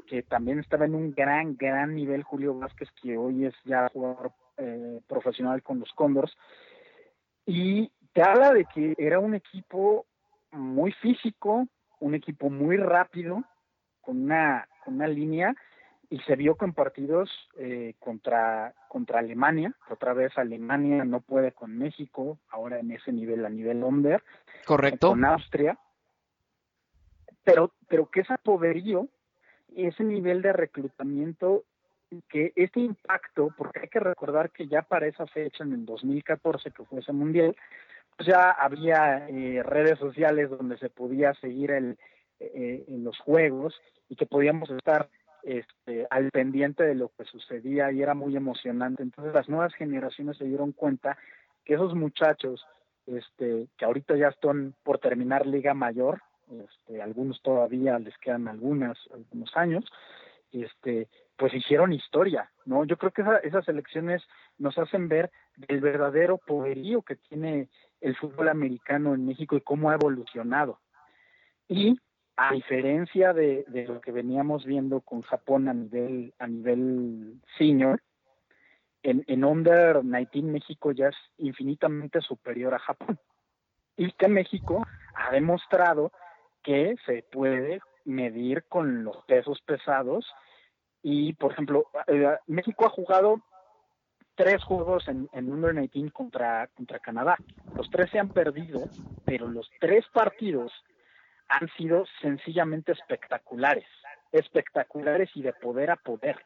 que, 0.07 0.23
también 0.23 0.59
estaba 0.59 0.85
en 0.85 0.95
un 0.95 1.11
gran, 1.11 1.55
gran 1.55 1.95
nivel 1.95 2.23
Julio 2.23 2.57
Vázquez, 2.57 2.89
que 3.01 3.17
hoy 3.17 3.45
es 3.45 3.53
ya 3.63 3.89
jugador 3.89 4.31
eh, 4.57 5.01
profesional 5.07 5.63
con 5.63 5.79
los 5.79 5.91
Condors. 5.93 6.35
Y 7.45 7.91
te 8.13 8.21
habla 8.21 8.53
de 8.53 8.65
que 8.65 8.95
era 8.97 9.19
un 9.19 9.35
equipo 9.35 10.05
muy 10.51 10.91
físico, 10.93 11.67
un 11.99 12.15
equipo 12.15 12.49
muy 12.49 12.77
rápido, 12.77 13.43
con 14.01 14.23
una, 14.23 14.67
con 14.83 14.95
una 14.95 15.07
línea, 15.07 15.55
y 16.11 16.19
se 16.19 16.35
vio 16.35 16.55
con 16.55 16.73
partidos 16.73 17.29
eh, 17.57 17.95
contra, 17.99 18.73
contra 18.89 19.19
Alemania, 19.19 19.73
otra 19.89 20.13
vez 20.13 20.37
Alemania 20.37 21.05
no 21.05 21.21
puede 21.21 21.53
con 21.53 21.77
México, 21.77 22.37
ahora 22.49 22.79
en 22.79 22.91
ese 22.91 23.13
nivel, 23.13 23.45
a 23.45 23.49
nivel 23.49 23.81
under. 23.81 24.21
Correcto. 24.65 25.09
Con 25.09 25.23
Austria. 25.23 25.79
Pero, 27.45 27.71
pero 27.87 28.09
que 28.09 28.21
ese 28.21 28.37
poderío 28.43 29.07
ese 29.75 30.03
nivel 30.03 30.41
de 30.41 30.53
reclutamiento 30.53 31.63
que 32.29 32.51
este 32.55 32.81
impacto, 32.81 33.53
porque 33.57 33.81
hay 33.81 33.87
que 33.87 33.99
recordar 33.99 34.51
que 34.51 34.67
ya 34.67 34.81
para 34.81 35.07
esa 35.07 35.25
fecha, 35.27 35.63
en 35.63 35.73
el 35.73 35.85
2014, 35.85 36.71
que 36.71 36.83
fue 36.83 36.99
ese 36.99 37.13
mundial, 37.13 37.55
pues 38.17 38.27
ya 38.27 38.51
había 38.51 39.29
eh, 39.29 39.63
redes 39.63 39.97
sociales 39.97 40.49
donde 40.49 40.77
se 40.77 40.89
podía 40.89 41.33
seguir 41.35 41.71
el, 41.71 41.97
eh, 42.39 42.83
en 42.87 43.03
los 43.03 43.17
juegos 43.19 43.79
y 44.09 44.15
que 44.15 44.25
podíamos 44.25 44.69
estar 44.69 45.09
este, 45.43 46.05
al 46.09 46.29
pendiente 46.31 46.83
de 46.83 46.95
lo 46.95 47.09
que 47.17 47.23
sucedía 47.25 47.91
y 47.91 48.01
era 48.01 48.13
muy 48.13 48.35
emocionante. 48.35 49.03
Entonces 49.03 49.33
las 49.33 49.47
nuevas 49.47 49.73
generaciones 49.73 50.37
se 50.37 50.45
dieron 50.45 50.71
cuenta 50.71 51.17
que 51.63 51.75
esos 51.75 51.95
muchachos, 51.95 52.65
este, 53.07 53.67
que 53.77 53.85
ahorita 53.85 54.15
ya 54.17 54.27
están 54.27 54.75
por 54.83 54.99
terminar 54.99 55.47
Liga 55.47 55.73
Mayor, 55.73 56.21
este, 56.51 57.01
algunos 57.01 57.41
todavía 57.41 57.97
les 57.99 58.17
quedan 58.17 58.47
algunas, 58.47 58.97
algunos 59.13 59.55
años, 59.55 59.85
este, 60.51 61.07
pues 61.37 61.53
hicieron 61.53 61.93
historia, 61.93 62.51
¿no? 62.65 62.83
Yo 62.85 62.97
creo 62.97 63.11
que 63.11 63.23
esas 63.43 63.67
elecciones 63.67 64.21
nos 64.57 64.77
hacen 64.77 65.07
ver 65.07 65.31
el 65.67 65.79
verdadero 65.79 66.37
poderío 66.37 67.01
que 67.01 67.15
tiene 67.15 67.69
el 68.01 68.15
fútbol 68.15 68.49
americano 68.49 69.13
en 69.13 69.25
México 69.25 69.55
y 69.55 69.61
cómo 69.61 69.89
ha 69.89 69.95
evolucionado. 69.95 70.79
Y 71.67 71.97
a 72.35 72.53
diferencia 72.53 73.33
de, 73.33 73.63
de 73.67 73.85
lo 73.87 74.01
que 74.01 74.11
veníamos 74.11 74.65
viendo 74.65 75.01
con 75.01 75.21
Japón 75.21 75.69
a 75.69 75.73
nivel, 75.73 76.33
a 76.39 76.47
nivel 76.47 77.39
senior, 77.57 78.01
en, 79.03 79.23
en 79.27 79.43
Under 79.43 80.01
19 80.01 80.51
México 80.51 80.91
ya 80.91 81.07
es 81.07 81.15
infinitamente 81.37 82.21
superior 82.21 82.73
a 82.73 82.79
Japón. 82.79 83.19
Y 83.97 84.11
que 84.13 84.27
México 84.27 84.85
ha 85.15 85.31
demostrado 85.31 86.11
que 86.63 86.95
se 87.05 87.23
puede 87.31 87.81
medir 88.05 88.63
con 88.67 89.03
los 89.03 89.17
pesos 89.25 89.61
pesados 89.61 90.25
y 91.03 91.33
por 91.33 91.51
ejemplo 91.51 91.85
eh, 92.07 92.37
México 92.47 92.85
ha 92.85 92.89
jugado 92.89 93.41
tres 94.35 94.63
juegos 94.63 95.07
en, 95.07 95.29
en 95.33 95.51
Under 95.51 95.73
19 95.73 96.11
contra, 96.11 96.67
contra 96.67 96.99
Canadá. 96.99 97.37
Los 97.75 97.89
tres 97.89 98.09
se 98.11 98.19
han 98.19 98.29
perdido, 98.29 98.89
pero 99.25 99.47
los 99.47 99.69
tres 99.79 100.05
partidos 100.13 100.71
han 101.47 101.69
sido 101.77 102.05
sencillamente 102.21 102.93
espectaculares, 102.93 103.85
espectaculares 104.31 105.29
y 105.35 105.41
de 105.41 105.53
poder 105.53 105.91
a 105.91 105.97
poder. 105.97 106.37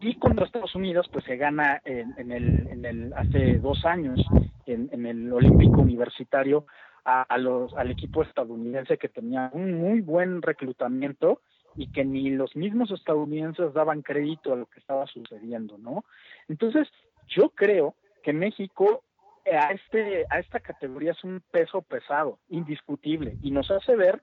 Y 0.00 0.18
contra 0.18 0.46
Estados 0.46 0.74
Unidos, 0.74 1.08
pues 1.12 1.24
se 1.24 1.36
gana 1.36 1.80
en 1.84 2.30
el, 2.30 2.68
en 2.68 2.84
el, 2.84 3.12
hace 3.14 3.58
dos 3.58 3.84
años 3.84 4.20
en, 4.66 4.88
en 4.92 5.06
el 5.06 5.32
Olímpico 5.32 5.80
Universitario 5.80 6.66
a, 7.04 7.38
los, 7.38 7.74
al 7.74 7.90
equipo 7.90 8.22
estadounidense 8.22 8.98
que 8.98 9.08
tenía 9.08 9.50
un 9.52 9.74
muy 9.74 10.00
buen 10.00 10.42
reclutamiento 10.42 11.40
y 11.76 11.88
que 11.88 12.04
ni 12.04 12.30
los 12.30 12.54
mismos 12.56 12.90
estadounidenses 12.90 13.72
daban 13.72 14.02
crédito 14.02 14.52
a 14.52 14.56
lo 14.56 14.66
que 14.66 14.80
estaba 14.80 15.06
sucediendo, 15.06 15.78
¿no? 15.78 16.04
Entonces, 16.48 16.88
yo 17.28 17.50
creo 17.50 17.94
que 18.22 18.32
México 18.32 19.02
a, 19.46 19.72
este, 19.72 20.26
a 20.30 20.38
esta 20.38 20.60
categoría 20.60 21.12
es 21.12 21.24
un 21.24 21.42
peso 21.50 21.82
pesado, 21.82 22.38
indiscutible, 22.48 23.36
y 23.42 23.50
nos 23.50 23.70
hace 23.70 23.96
ver 23.96 24.22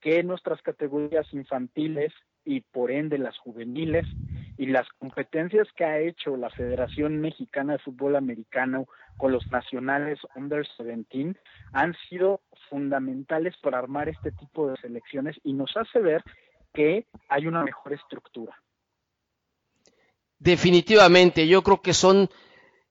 que 0.00 0.22
nuestras 0.22 0.60
categorías 0.62 1.26
infantiles 1.32 2.12
y 2.44 2.60
por 2.60 2.90
ende 2.90 3.18
las 3.18 3.38
juveniles 3.38 4.06
y 4.58 4.66
las 4.66 4.88
competencias 4.98 5.68
que 5.76 5.84
ha 5.84 5.98
hecho 5.98 6.36
la 6.36 6.50
Federación 6.50 7.20
Mexicana 7.20 7.74
de 7.74 7.78
Fútbol 7.80 8.16
Americano 8.16 8.86
con 9.16 9.32
los 9.32 9.46
nacionales 9.50 10.18
under 10.34 10.66
17 10.78 11.38
han 11.72 11.94
sido 12.08 12.40
fundamentales 12.68 13.54
para 13.62 13.78
armar 13.78 14.08
este 14.08 14.32
tipo 14.32 14.68
de 14.68 14.76
selecciones 14.76 15.36
y 15.42 15.52
nos 15.52 15.76
hace 15.76 16.00
ver 16.00 16.22
que 16.72 17.06
hay 17.28 17.46
una 17.46 17.62
mejor 17.62 17.92
estructura. 17.92 18.56
Definitivamente, 20.38 21.46
yo 21.46 21.62
creo 21.62 21.82
que 21.82 21.94
son 21.94 22.28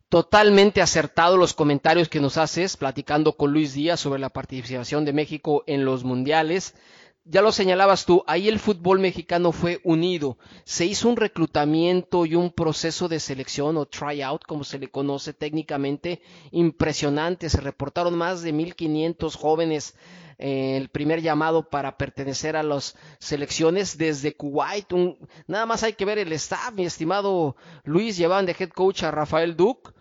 totalmente 0.08 0.82
acertados 0.82 1.40
los 1.40 1.54
comentarios 1.54 2.10
que 2.10 2.20
nos 2.20 2.38
haces 2.38 2.78
platicando 2.78 3.34
con 3.34 3.54
Luis 3.54 3.74
Díaz 3.74 4.00
sobre 4.00 4.20
la 4.20 4.30
participación 4.30 5.06
de 5.06 5.14
México 5.14 5.64
en 5.68 5.86
los 5.86 6.04
mundiales 6.04 6.76
ya 7.24 7.42
lo 7.42 7.52
señalabas 7.52 8.06
tú, 8.06 8.24
ahí 8.26 8.48
el 8.48 8.60
fútbol 8.60 9.00
mexicano 9.00 9.52
fue 9.52 9.80
unido. 9.84 10.38
Se 10.64 10.86
hizo 10.86 11.08
un 11.08 11.18
reclutamiento 11.18 12.26
y 12.26 12.36
un 12.36 12.52
proceso 12.52 13.08
de 13.08 13.20
selección 13.20 13.78
o 13.78 13.86
tryout, 13.86 14.44
como 14.46 14.64
se 14.64 14.80
le 14.80 14.90
conoce 14.90 15.34
técnicamente, 15.34 16.22
impresionante. 16.52 17.50
Se 17.50 17.62
reportaron 17.62 18.18
más 18.18 18.42
de 18.42 18.54
1.500 18.54 19.36
jóvenes 19.36 19.96
eh, 20.40 20.78
el 20.78 20.90
primer 20.90 21.22
llamado 21.22 21.70
para 21.70 21.98
pertenecer 21.98 22.56
a 22.56 22.64
las 22.64 22.98
selecciones 23.20 24.00
desde 24.00 24.36
Kuwait. 24.36 24.92
nada 25.46 25.68
más 25.68 25.84
hay 25.84 25.94
que 25.94 26.06
ver 26.06 26.18
el 26.18 26.34
staff, 26.34 26.74
mi 26.74 26.86
estimado 26.86 27.56
Luis, 27.84 28.18
llevaban 28.18 28.48
de 28.48 28.56
head 28.58 28.70
coach 28.70 29.04
a 29.04 29.12
Rafael 29.12 29.56
Duc, 29.56 29.94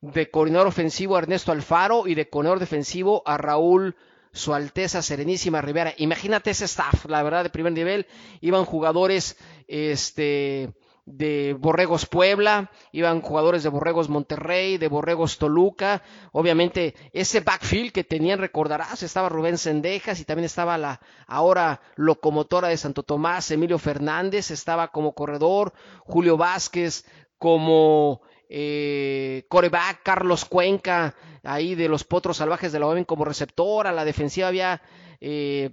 de 0.00 0.30
coordinador 0.30 0.68
ofensivo 0.68 1.16
a 1.16 1.18
Ernesto 1.18 1.50
Alfaro 1.50 2.06
y 2.06 2.14
de 2.14 2.28
coordinador 2.28 2.60
defensivo 2.60 3.24
a 3.26 3.36
Raúl 3.36 3.96
su 4.32 4.54
Alteza 4.54 5.02
Serenísima 5.02 5.60
Rivera. 5.60 5.94
Imagínate 5.96 6.50
ese 6.50 6.66
staff, 6.66 7.06
la 7.06 7.22
verdad, 7.22 7.44
de 7.44 7.50
primer 7.50 7.72
nivel. 7.72 8.06
Iban 8.40 8.64
jugadores 8.64 9.36
este, 9.66 10.72
de 11.10 11.56
Borregos 11.58 12.06
Puebla, 12.06 12.70
iban 12.92 13.22
jugadores 13.22 13.62
de 13.62 13.70
Borregos 13.70 14.08
Monterrey, 14.08 14.76
de 14.76 14.88
Borregos 14.88 15.38
Toluca. 15.38 16.02
Obviamente, 16.32 16.94
ese 17.12 17.40
backfield 17.40 17.92
que 17.92 18.04
tenían, 18.04 18.38
recordarás, 18.38 19.02
estaba 19.02 19.28
Rubén 19.28 19.58
Sendejas 19.58 20.20
y 20.20 20.24
también 20.24 20.44
estaba 20.44 20.76
la 20.76 21.00
ahora 21.26 21.80
locomotora 21.96 22.68
de 22.68 22.76
Santo 22.76 23.02
Tomás, 23.02 23.50
Emilio 23.50 23.78
Fernández, 23.78 24.50
estaba 24.50 24.88
como 24.88 25.14
corredor, 25.14 25.72
Julio 26.00 26.36
Vázquez 26.36 27.04
como 27.38 28.20
eh, 28.48 29.44
coreback, 29.48 30.02
Carlos 30.02 30.44
Cuenca, 30.44 31.14
ahí 31.42 31.74
de 31.74 31.88
los 31.88 32.04
Potros 32.04 32.38
Salvajes 32.38 32.72
de 32.72 32.78
la 32.78 32.86
OEM 32.86 33.04
como 33.04 33.24
receptor, 33.24 33.86
a 33.86 33.92
la 33.92 34.04
defensiva 34.04 34.48
había 34.48 34.82
eh, 35.20 35.70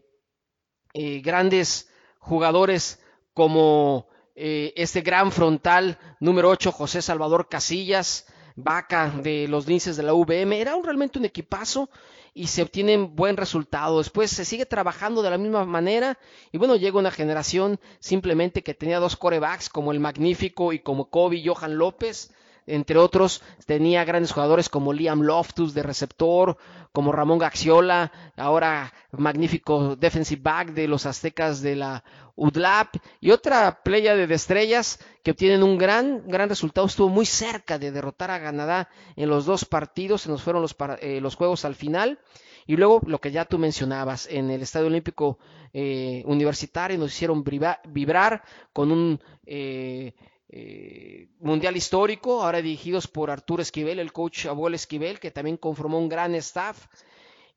eh, 0.93 1.21
grandes 1.21 1.89
jugadores 2.19 3.01
como 3.34 4.07
eh, 4.36 4.73
este 4.76 5.01
gran 5.01 5.32
frontal 5.32 5.99
número 6.19 6.49
8, 6.49 6.71
José 6.71 7.01
Salvador 7.01 7.49
Casillas, 7.49 8.28
Vaca 8.55 9.09
de 9.09 9.47
los 9.49 9.67
linces 9.67 9.97
de 9.97 10.03
la 10.03 10.13
VM, 10.13 10.59
era 10.59 10.76
un, 10.76 10.84
realmente 10.86 11.19
un 11.19 11.26
equipazo 11.26 11.89
y 12.34 12.47
se 12.47 12.61
obtienen 12.61 13.15
buen 13.15 13.38
resultado. 13.38 13.97
Después 13.97 14.32
se 14.32 14.45
sigue 14.45 14.65
trabajando 14.65 15.21
de 15.21 15.30
la 15.30 15.38
misma 15.38 15.65
manera 15.65 16.17
y 16.51 16.57
bueno, 16.57 16.76
llega 16.78 16.97
una 16.97 17.11
generación 17.11 17.80
simplemente 17.99 18.63
que 18.63 18.73
tenía 18.73 18.99
dos 18.99 19.17
corebacks 19.17 19.69
como 19.69 19.91
el 19.91 19.99
Magnífico 19.99 20.71
y 20.73 20.80
como 20.80 21.09
Kobe 21.09 21.43
Johan 21.45 21.78
López 21.78 22.32
entre 22.68 22.97
otros, 22.97 23.41
tenía 23.66 24.03
grandes 24.05 24.32
jugadores 24.32 24.70
como 24.70 24.93
Liam 24.93 25.22
Loftus 25.22 25.74
de 25.74 25.84
receptor, 25.84 26.57
como 26.91 27.11
Ramón 27.11 27.39
Gaxiola, 27.39 28.11
ahora 28.38 28.93
magnífico 29.11 29.95
defensive 29.95 30.41
back 30.41 30.70
de 30.70 30.88
los 30.88 31.05
aztecas 31.05 31.61
de 31.61 31.76
la 31.76 32.03
UDLAP, 32.36 32.95
y 33.22 33.32
otra 33.32 33.84
playa 33.84 34.16
de 34.16 34.34
estrellas 34.34 34.99
que 35.24 35.32
obtienen 35.32 35.63
un 35.63 35.78
gran, 35.78 36.24
gran 36.28 36.49
resultado. 36.49 36.88
Estuvo 36.88 37.09
muy 37.09 37.26
cerca 37.26 37.78
de 37.78 37.91
derrotar 37.91 38.32
a 38.32 38.41
Canadá 38.41 38.89
en 39.16 39.30
los 39.30 39.45
dos 39.45 39.66
partidos, 39.66 40.24
se 40.24 40.30
nos 40.30 40.41
fueron 40.41 40.61
los, 40.61 40.76
eh, 41.01 41.20
los 41.22 41.36
juegos 41.36 41.66
al 41.66 41.76
final. 41.76 42.20
Y 42.68 42.78
luego 42.78 43.01
lo 43.05 43.20
que 43.20 43.32
ya 43.32 43.45
tú 43.45 43.59
mencionabas, 43.59 44.28
en 44.28 44.49
el 44.49 44.63
Estadio 44.63 44.88
Olímpico 44.88 45.38
eh, 45.72 46.24
Universitario 46.26 46.97
nos 46.97 47.13
hicieron 47.13 47.43
vibrar 47.43 48.43
con 48.74 48.91
un 48.91 49.20
eh, 49.45 50.13
eh, 50.50 51.28
mundial 51.39 51.76
histórico, 51.76 52.43
ahora 52.43 52.62
dirigidos 52.62 53.08
por 53.08 53.32
Arturo 53.32 53.62
Esquivel, 53.62 54.00
el 54.00 54.14
coach 54.14 54.46
Abuelo 54.46 54.76
Esquivel, 54.76 55.20
que 55.20 55.32
también 55.32 55.58
conformó 55.58 56.00
un 56.00 56.10
gran 56.10 56.36
staff 56.36 56.88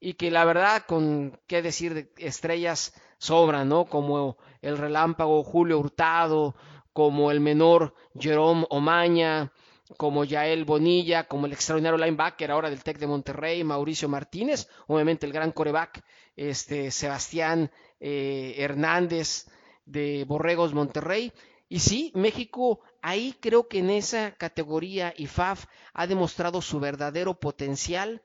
y 0.01 0.15
que 0.15 0.31
la 0.31 0.45
verdad, 0.45 0.85
con 0.87 1.39
qué 1.47 1.61
decir 1.63 1.95
de 1.95 2.13
estrellas 2.19 2.95
sobran, 3.19 3.69
¿no? 3.69 3.87
Como 3.87 4.39
el 4.63 4.79
relámpago 4.79 5.43
Julio 5.43 5.79
Hurtado, 5.79 6.55
como 6.93 7.31
el 7.31 7.41
menor 7.41 7.95
Jerome 8.19 8.67
Omaña, 8.71 9.53
como 9.97 10.25
Yael 10.25 10.65
Bonilla, 10.65 11.25
como 11.25 11.47
el 11.47 11.53
extraordinario 11.53 11.99
linebacker 11.99 12.51
ahora 12.51 12.71
del 12.71 12.83
Tec 12.83 12.99
de 12.99 13.07
Monterrey, 13.07 13.65
Mauricio 13.65 14.09
Martínez, 14.09 14.69
obviamente 14.87 15.27
el 15.27 15.33
gran 15.33 15.53
coreback, 15.53 16.03
este, 16.37 16.91
Sebastián 16.91 17.71
eh, 18.01 18.55
Hernández 18.59 19.47
de 19.87 20.25
Borregos 20.27 20.75
Monterrey, 20.75 21.33
y 21.69 21.81
sí, 21.81 22.13
México 22.15 22.81
ahí 23.03 23.37
creo 23.41 23.69
que 23.69 23.79
en 23.79 23.91
esa 23.91 24.33
categoría 24.33 25.13
IFAF 25.17 25.67
ha 25.93 26.07
demostrado 26.07 26.63
su 26.63 26.81
verdadero 26.81 27.39
potencial, 27.39 28.23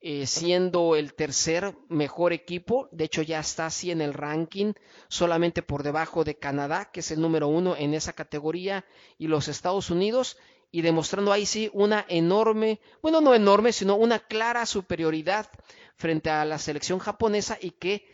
eh, 0.00 0.26
siendo 0.26 0.96
el 0.96 1.14
tercer 1.14 1.76
mejor 1.88 2.32
equipo. 2.32 2.88
De 2.92 3.04
hecho, 3.04 3.20
ya 3.20 3.40
está 3.40 3.66
así 3.66 3.90
en 3.90 4.00
el 4.00 4.14
ranking, 4.14 4.72
solamente 5.08 5.60
por 5.62 5.82
debajo 5.82 6.24
de 6.24 6.38
Canadá, 6.38 6.90
que 6.90 7.00
es 7.00 7.10
el 7.10 7.20
número 7.20 7.48
uno 7.48 7.76
en 7.76 7.94
esa 7.94 8.12
categoría, 8.14 8.86
y 9.18 9.26
los 9.26 9.48
Estados 9.48 9.90
Unidos, 9.90 10.38
y 10.70 10.82
demostrando 10.82 11.32
ahí 11.32 11.46
sí 11.46 11.70
una 11.74 12.06
enorme, 12.08 12.80
bueno, 13.02 13.20
no 13.20 13.34
enorme, 13.34 13.72
sino 13.72 13.96
una 13.96 14.18
clara 14.18 14.64
superioridad 14.66 15.50
frente 15.96 16.30
a 16.30 16.44
la 16.44 16.58
selección 16.58 17.00
japonesa 17.00 17.58
y 17.60 17.72
que 17.72 18.06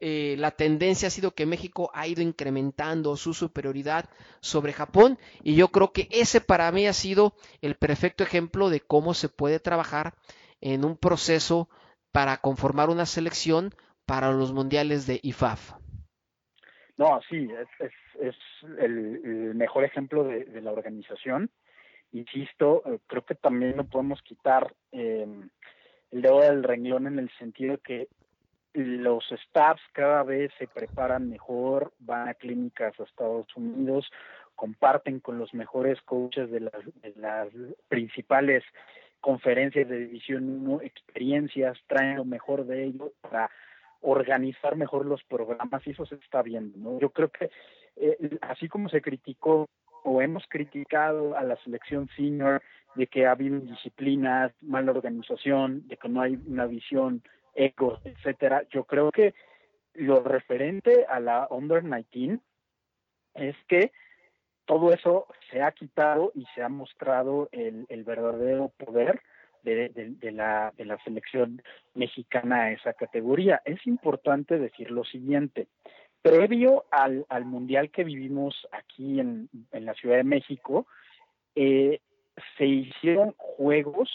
eh, 0.00 0.36
la 0.38 0.50
tendencia 0.50 1.08
ha 1.08 1.10
sido 1.10 1.32
que 1.32 1.44
México 1.44 1.90
ha 1.92 2.06
ido 2.06 2.22
incrementando 2.22 3.16
su 3.16 3.34
superioridad 3.34 4.08
sobre 4.40 4.72
Japón 4.72 5.18
y 5.42 5.56
yo 5.56 5.68
creo 5.68 5.92
que 5.92 6.08
ese 6.10 6.40
para 6.40 6.72
mí 6.72 6.86
ha 6.86 6.94
sido 6.94 7.34
el 7.60 7.74
perfecto 7.74 8.24
ejemplo 8.24 8.70
de 8.70 8.80
cómo 8.80 9.12
se 9.12 9.28
puede 9.28 9.60
trabajar 9.60 10.14
en 10.62 10.86
un 10.86 10.96
proceso 10.96 11.68
para 12.12 12.38
conformar 12.38 12.88
una 12.88 13.04
selección 13.04 13.74
para 14.06 14.32
los 14.32 14.52
mundiales 14.54 15.06
de 15.06 15.20
IFAF. 15.22 15.74
No, 16.96 17.20
sí, 17.28 17.48
es, 18.20 18.34
el, 18.78 19.54
mejor 19.54 19.84
ejemplo 19.84 20.24
de, 20.24 20.60
la 20.60 20.72
organización. 20.72 21.50
Insisto, 22.12 22.82
eh, 22.86 22.98
creo 23.06 23.24
que 23.24 23.34
también 23.34 23.76
no 23.76 23.84
podemos 23.84 24.20
quitar 24.22 24.74
eh, 24.92 25.26
el 26.10 26.22
dedo 26.22 26.40
del 26.40 26.62
renglón 26.62 27.06
en 27.06 27.18
el 27.18 27.30
sentido 27.38 27.78
que 27.78 28.08
los 28.74 29.24
staffs 29.46 29.82
cada 29.92 30.22
vez 30.22 30.52
se 30.58 30.66
preparan 30.68 31.28
mejor, 31.28 31.92
van 31.98 32.28
a 32.28 32.34
clínicas 32.34 32.98
a 32.98 33.04
Estados 33.04 33.46
Unidos, 33.56 34.10
comparten 34.54 35.20
con 35.20 35.38
los 35.38 35.52
mejores 35.54 36.00
coaches 36.02 36.50
de 36.50 36.60
las, 36.60 37.48
principales 37.88 38.62
conferencias 39.20 39.88
de 39.88 39.98
División 39.98 40.48
1 40.66 40.82
experiencias, 40.82 41.78
traen 41.86 42.16
lo 42.16 42.24
mejor 42.24 42.66
de 42.66 42.84
ellos 42.84 43.10
para 43.20 43.50
organizar 44.02 44.76
mejor 44.76 45.04
los 45.04 45.22
programas 45.24 45.86
y 45.86 45.90
eso 45.90 46.06
se 46.06 46.14
está 46.16 46.42
viendo. 46.42 46.78
¿no? 46.78 46.98
Yo 47.00 47.10
creo 47.10 47.28
que 47.30 47.50
eh, 47.96 48.38
así 48.42 48.68
como 48.68 48.88
se 48.88 49.02
criticó 49.02 49.68
o 50.04 50.22
hemos 50.22 50.44
criticado 50.48 51.36
a 51.36 51.42
la 51.42 51.56
selección 51.56 52.08
senior 52.16 52.62
de 52.94 53.06
que 53.06 53.26
ha 53.26 53.32
habido 53.32 53.60
disciplinas, 53.60 54.52
mala 54.62 54.92
organización, 54.92 55.86
de 55.86 55.96
que 55.96 56.08
no 56.08 56.22
hay 56.22 56.38
una 56.46 56.66
visión 56.66 57.22
ecos, 57.54 58.00
etcétera. 58.04 58.64
Yo 58.70 58.84
creo 58.84 59.10
que 59.10 59.34
lo 59.94 60.22
referente 60.22 61.06
a 61.08 61.20
la 61.20 61.46
Under 61.50 61.82
19 61.82 62.40
es 63.34 63.56
que 63.68 63.92
todo 64.66 64.92
eso 64.92 65.26
se 65.50 65.62
ha 65.62 65.72
quitado 65.72 66.32
y 66.34 66.44
se 66.54 66.62
ha 66.62 66.68
mostrado 66.68 67.48
el, 67.52 67.86
el 67.88 68.04
verdadero 68.04 68.72
poder 68.76 69.20
de, 69.62 70.32
la, 70.32 70.72
de 70.76 70.84
la 70.84 70.96
selección 71.04 71.62
mexicana 71.94 72.62
a 72.62 72.72
esa 72.72 72.92
categoría. 72.94 73.60
Es 73.64 73.86
importante 73.86 74.58
decir 74.58 74.90
lo 74.90 75.04
siguiente. 75.04 75.66
Previo 76.22 76.84
al, 76.90 77.26
al 77.28 77.44
mundial 77.44 77.90
que 77.90 78.04
vivimos 78.04 78.68
aquí 78.72 79.20
en, 79.20 79.48
en 79.72 79.84
la 79.84 79.94
Ciudad 79.94 80.16
de 80.16 80.24
México, 80.24 80.86
eh, 81.54 82.00
se 82.56 82.66
hicieron 82.66 83.34
juegos 83.36 84.08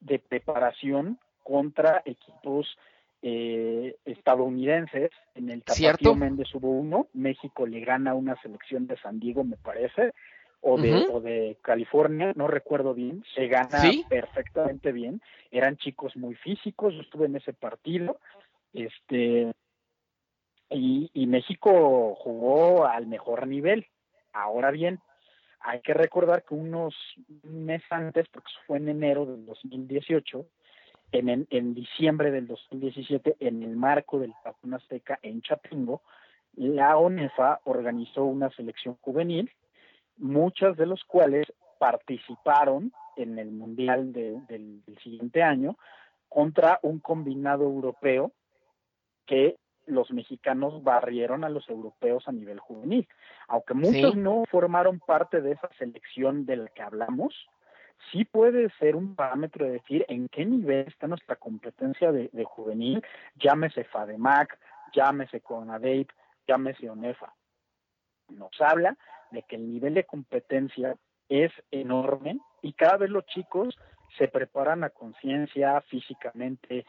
de 0.00 0.18
preparación 0.18 1.18
contra 1.42 2.02
equipos 2.04 2.76
eh, 3.22 3.96
estadounidenses. 4.04 5.10
En 5.34 5.50
el 5.50 5.62
Tapatío 5.62 6.14
Méndez 6.14 6.54
hubo 6.54 6.70
uno, 6.70 7.08
México 7.12 7.66
le 7.66 7.80
gana 7.80 8.14
una 8.14 8.40
selección 8.40 8.86
de 8.86 8.96
San 8.98 9.20
Diego, 9.20 9.44
me 9.44 9.56
parece, 9.56 10.12
o 10.62 10.78
de, 10.80 11.06
o 11.10 11.20
de 11.20 11.56
California, 11.62 12.32
no 12.36 12.46
recuerdo 12.46 12.94
bien, 12.94 13.24
se 13.34 13.46
gana 13.46 13.82
perfectamente 14.08 14.92
bien, 14.92 15.22
eran 15.50 15.76
chicos 15.78 16.16
muy 16.16 16.34
físicos, 16.34 16.94
yo 16.94 17.00
estuve 17.00 17.26
en 17.26 17.36
ese 17.36 17.52
partido, 17.52 18.18
este, 18.72 19.52
y, 20.70 21.10
y 21.12 21.26
México 21.26 22.14
jugó 22.14 22.86
al 22.86 23.06
mejor 23.06 23.46
nivel. 23.46 23.86
Ahora 24.32 24.70
bien, 24.70 25.00
hay 25.60 25.80
que 25.80 25.94
recordar 25.94 26.44
que 26.44 26.54
unos 26.54 26.94
meses 27.42 27.86
antes, 27.90 28.28
porque 28.28 28.50
fue 28.66 28.78
en 28.78 28.88
enero 28.88 29.26
del 29.26 29.44
2018, 29.44 30.46
en, 31.12 31.46
en, 31.50 31.74
diciembre 31.74 32.30
del 32.30 32.46
2017, 32.46 33.36
en 33.40 33.62
el 33.62 33.76
marco 33.76 34.18
del 34.18 34.34
Pacuna 34.42 34.76
Azteca 34.76 35.18
en 35.22 35.42
Chapingo, 35.42 36.02
la 36.54 36.96
ONEFA 36.96 37.60
organizó 37.64 38.24
una 38.24 38.50
selección 38.50 38.96
juvenil, 39.00 39.50
muchas 40.16 40.76
de 40.76 40.86
los 40.86 41.04
cuales 41.04 41.46
participaron 41.78 42.92
en 43.16 43.38
el 43.38 43.50
Mundial 43.50 44.12
del 44.12 44.82
siguiente 45.02 45.42
año 45.42 45.76
contra 46.28 46.78
un 46.82 47.00
combinado 47.00 47.64
europeo 47.64 48.32
que 49.26 49.56
los 49.86 50.10
mexicanos 50.12 50.82
barrieron 50.82 51.44
a 51.44 51.48
los 51.48 51.68
europeos 51.68 52.26
a 52.28 52.32
nivel 52.32 52.60
juvenil. 52.60 53.08
Aunque 53.48 53.74
muchos 53.74 54.16
no 54.16 54.44
formaron 54.50 55.00
parte 55.00 55.40
de 55.40 55.52
esa 55.52 55.68
selección 55.78 56.46
de 56.46 56.56
la 56.56 56.68
que 56.68 56.82
hablamos, 56.82 57.34
sí 58.10 58.24
puede 58.24 58.70
ser 58.78 58.96
un 58.96 59.14
parámetro 59.14 59.64
de 59.64 59.72
decir 59.72 60.04
en 60.08 60.28
qué 60.28 60.44
nivel 60.44 60.86
está 60.86 61.06
nuestra 61.06 61.36
competencia 61.36 62.12
de, 62.12 62.30
juvenil, 62.44 63.02
llámese 63.36 63.84
FADEMAC, 63.84 64.58
llámese 64.92 65.40
CONADEIP, 65.40 66.10
llámese 66.46 66.90
ONEFA. 66.90 67.34
Nos 68.28 68.60
habla 68.60 68.96
de 69.30 69.42
que 69.42 69.56
el 69.56 69.72
nivel 69.72 69.94
de 69.94 70.04
competencia 70.04 70.96
es 71.28 71.52
enorme 71.70 72.38
y 72.62 72.72
cada 72.72 72.96
vez 72.96 73.10
los 73.10 73.26
chicos 73.26 73.78
se 74.18 74.28
preparan 74.28 74.82
a 74.82 74.90
conciencia 74.90 75.80
físicamente, 75.82 76.84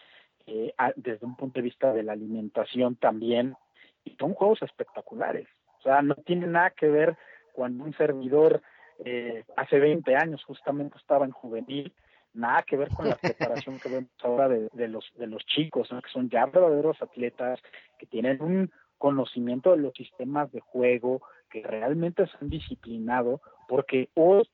eh, 0.48 0.74
desde 0.96 1.26
un 1.26 1.36
punto 1.36 1.60
de 1.60 1.64
vista 1.64 1.94
de 1.94 2.04
la 2.04 2.14
alimentación 2.14 2.96
también, 2.96 3.56
y 4.04 4.16
son 4.16 4.34
juegos 4.34 4.64
espectaculares. 4.64 5.48
O 5.80 5.84
sea, 5.84 6.02
no 6.02 6.16
tiene 6.16 6.48
nada 6.48 6.72
que 6.72 6.88
ver 6.88 7.16
cuando 7.54 7.84
un 7.84 7.94
servidor 7.94 8.64
eh, 9.04 9.44
hace 9.56 9.80
20 9.80 10.16
años 10.16 10.44
justamente 10.44 10.98
estaba 10.98 11.26
en 11.26 11.32
juvenil, 11.32 11.94
nada 12.34 12.64
que 12.64 12.78
ver 12.78 12.90
con 12.90 13.10
la 13.10 13.16
preparación 13.22 13.80
que 13.80 13.90
vemos 13.90 14.12
ahora 14.24 14.48
de, 14.48 14.88
los 14.88 15.12
de 15.16 15.28
los 15.28 15.46
chicos, 15.46 15.90
que 15.90 16.12
son 16.12 16.30
ya 16.30 16.46
verdaderos 16.46 17.02
atletas, 17.02 17.60
que 17.98 18.06
tienen 18.06 18.42
un 18.42 18.72
conocimiento 18.98 19.72
de 19.72 19.78
los 19.78 19.94
sistemas 19.94 20.52
de 20.52 20.60
juego, 20.60 21.22
que 21.50 21.64
realmente 21.64 22.28
se 22.28 22.38
han 22.40 22.50
disciplinado, 22.50 23.42
porque 23.68 24.10
hoy 24.14 24.48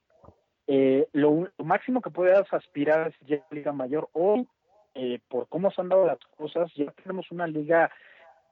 eh, 0.68 1.08
lo, 1.14 1.50
máximo 1.58 2.02
que 2.02 2.10
puedas 2.10 2.52
aspirar 2.54 3.08
es 3.08 3.28
ya 3.28 3.44
Liga 3.52 3.72
Mayor. 3.72 4.10
Hoy, 4.14 4.48
eh, 4.96 5.20
por 5.28 5.48
cómo 5.48 5.72
se 5.72 5.82
han 5.82 5.90
dado 5.90 6.06
las 6.06 6.20
cosas, 6.38 6.72
ya 6.76 6.92
tenemos 6.92 7.30
una 7.32 7.48
liga 7.48 7.92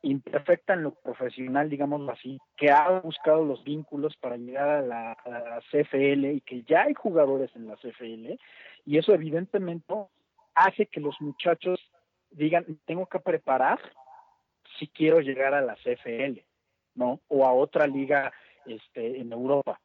imperfecta 0.06 0.74
en 0.74 0.84
lo 0.84 0.92
profesional, 0.92 1.70
digamos 1.70 2.08
así, 2.10 2.40
que 2.56 2.70
ha 2.70 3.00
buscado 3.00 3.44
los 3.44 3.64
vínculos 3.64 4.16
para 4.18 4.38
llegar 4.38 4.70
a 4.70 4.82
la, 4.82 5.18
CFL 5.72 6.26
y 6.26 6.42
que 6.42 6.64
ya 6.64 6.84
hay 6.84 6.94
jugadores 6.94 7.54
en 7.56 7.68
la 7.68 7.76
CFL 7.76 8.38
y 8.86 8.98
eso 8.98 9.14
evidentemente 9.14 9.94
hace 10.54 10.86
que 10.86 11.00
los 11.00 11.20
muchachos 11.22 11.80
digan, 12.30 12.66
tengo 12.86 13.08
que 13.08 13.20
preparar 13.20 13.80
si 14.78 14.88
quiero 14.88 15.22
llegar 15.22 15.54
a 15.54 15.62
la 15.62 15.76
CFL, 15.76 16.40
¿no? 16.94 17.20
O 17.28 17.46
a 17.46 17.54
otra 17.54 17.88
liga 17.88 18.32
este, 18.66 19.20
en 19.20 19.32
Europa. 19.32 19.80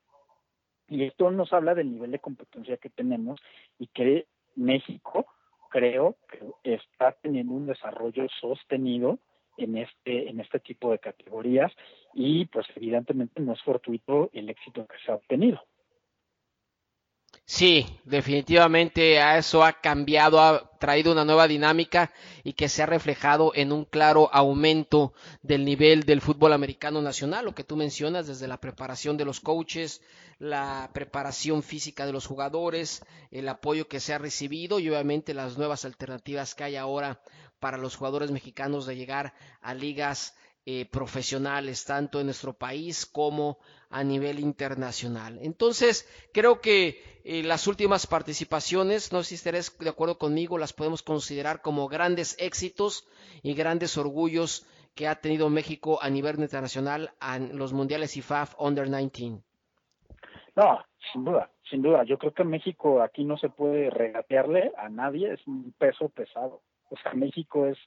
Y 0.88 1.04
esto 1.04 1.30
nos 1.30 1.52
habla 1.52 1.74
del 1.74 1.92
nivel 1.92 2.10
de 2.10 2.18
competencia 2.18 2.76
que 2.76 2.90
tenemos 2.90 3.40
y 3.78 3.86
que 3.86 4.26
México 4.54 5.26
creo 5.70 6.16
que 6.62 6.74
está 6.74 7.12
teniendo 7.12 7.54
un 7.54 7.66
desarrollo 7.66 8.26
sostenido 8.40 9.18
en 9.60 9.76
este, 9.76 10.28
en 10.28 10.40
este 10.40 10.60
tipo 10.60 10.90
de 10.90 10.98
categorías 10.98 11.72
y 12.14 12.46
pues 12.46 12.66
evidentemente 12.74 13.40
no 13.40 13.52
es 13.52 13.62
fortuito 13.62 14.30
el 14.32 14.48
éxito 14.48 14.86
que 14.86 14.96
se 15.04 15.12
ha 15.12 15.16
obtenido. 15.16 15.60
Sí, 17.44 17.84
definitivamente 18.04 19.20
a 19.20 19.36
eso 19.36 19.64
ha 19.64 19.72
cambiado, 19.72 20.40
ha 20.40 20.70
traído 20.78 21.10
una 21.10 21.24
nueva 21.24 21.48
dinámica 21.48 22.12
y 22.44 22.52
que 22.52 22.68
se 22.68 22.82
ha 22.82 22.86
reflejado 22.86 23.52
en 23.56 23.72
un 23.72 23.84
claro 23.84 24.30
aumento 24.32 25.14
del 25.42 25.64
nivel 25.64 26.04
del 26.04 26.20
fútbol 26.20 26.52
americano 26.52 27.02
nacional, 27.02 27.44
lo 27.44 27.54
que 27.54 27.64
tú 27.64 27.76
mencionas 27.76 28.28
desde 28.28 28.46
la 28.46 28.60
preparación 28.60 29.16
de 29.16 29.24
los 29.24 29.40
coaches, 29.40 30.00
la 30.38 30.90
preparación 30.94 31.64
física 31.64 32.06
de 32.06 32.12
los 32.12 32.26
jugadores, 32.26 33.04
el 33.32 33.48
apoyo 33.48 33.88
que 33.88 33.98
se 33.98 34.14
ha 34.14 34.18
recibido 34.18 34.78
y 34.78 34.88
obviamente 34.88 35.34
las 35.34 35.58
nuevas 35.58 35.84
alternativas 35.84 36.54
que 36.54 36.64
hay 36.64 36.76
ahora 36.76 37.20
para 37.60 37.78
los 37.78 37.96
jugadores 37.96 38.30
mexicanos 38.30 38.86
de 38.86 38.96
llegar 38.96 39.34
a 39.60 39.74
ligas 39.74 40.36
eh, 40.66 40.86
profesionales, 40.86 41.84
tanto 41.84 42.20
en 42.20 42.26
nuestro 42.26 42.52
país 42.52 43.06
como 43.06 43.58
a 43.88 44.04
nivel 44.04 44.38
internacional. 44.38 45.38
Entonces, 45.40 46.08
creo 46.32 46.60
que 46.60 47.02
eh, 47.24 47.42
las 47.42 47.66
últimas 47.66 48.06
participaciones, 48.06 49.12
no 49.12 49.22
sé 49.22 49.30
si 49.30 49.34
estarás 49.36 49.76
de 49.78 49.88
acuerdo 49.88 50.18
conmigo, 50.18 50.58
las 50.58 50.72
podemos 50.72 51.02
considerar 51.02 51.62
como 51.62 51.88
grandes 51.88 52.36
éxitos 52.38 53.08
y 53.42 53.54
grandes 53.54 53.96
orgullos 53.96 54.66
que 54.94 55.08
ha 55.08 55.14
tenido 55.14 55.48
México 55.48 55.98
a 56.02 56.10
nivel 56.10 56.38
internacional 56.40 57.12
en 57.22 57.56
los 57.56 57.72
mundiales 57.72 58.16
IFAF 58.16 58.54
Under 58.58 58.88
19. 58.88 59.42
No, 60.56 60.84
sin 61.12 61.24
duda, 61.24 61.50
sin 61.70 61.80
duda. 61.80 62.04
Yo 62.04 62.18
creo 62.18 62.34
que 62.34 62.44
México 62.44 63.00
aquí 63.00 63.24
no 63.24 63.38
se 63.38 63.48
puede 63.48 63.88
regatearle 63.88 64.72
a 64.76 64.88
nadie, 64.88 65.32
es 65.32 65.46
un 65.46 65.72
peso 65.78 66.08
pesado. 66.10 66.60
O 66.90 66.96
sea, 66.96 67.12
México 67.14 67.66
es 67.66 67.78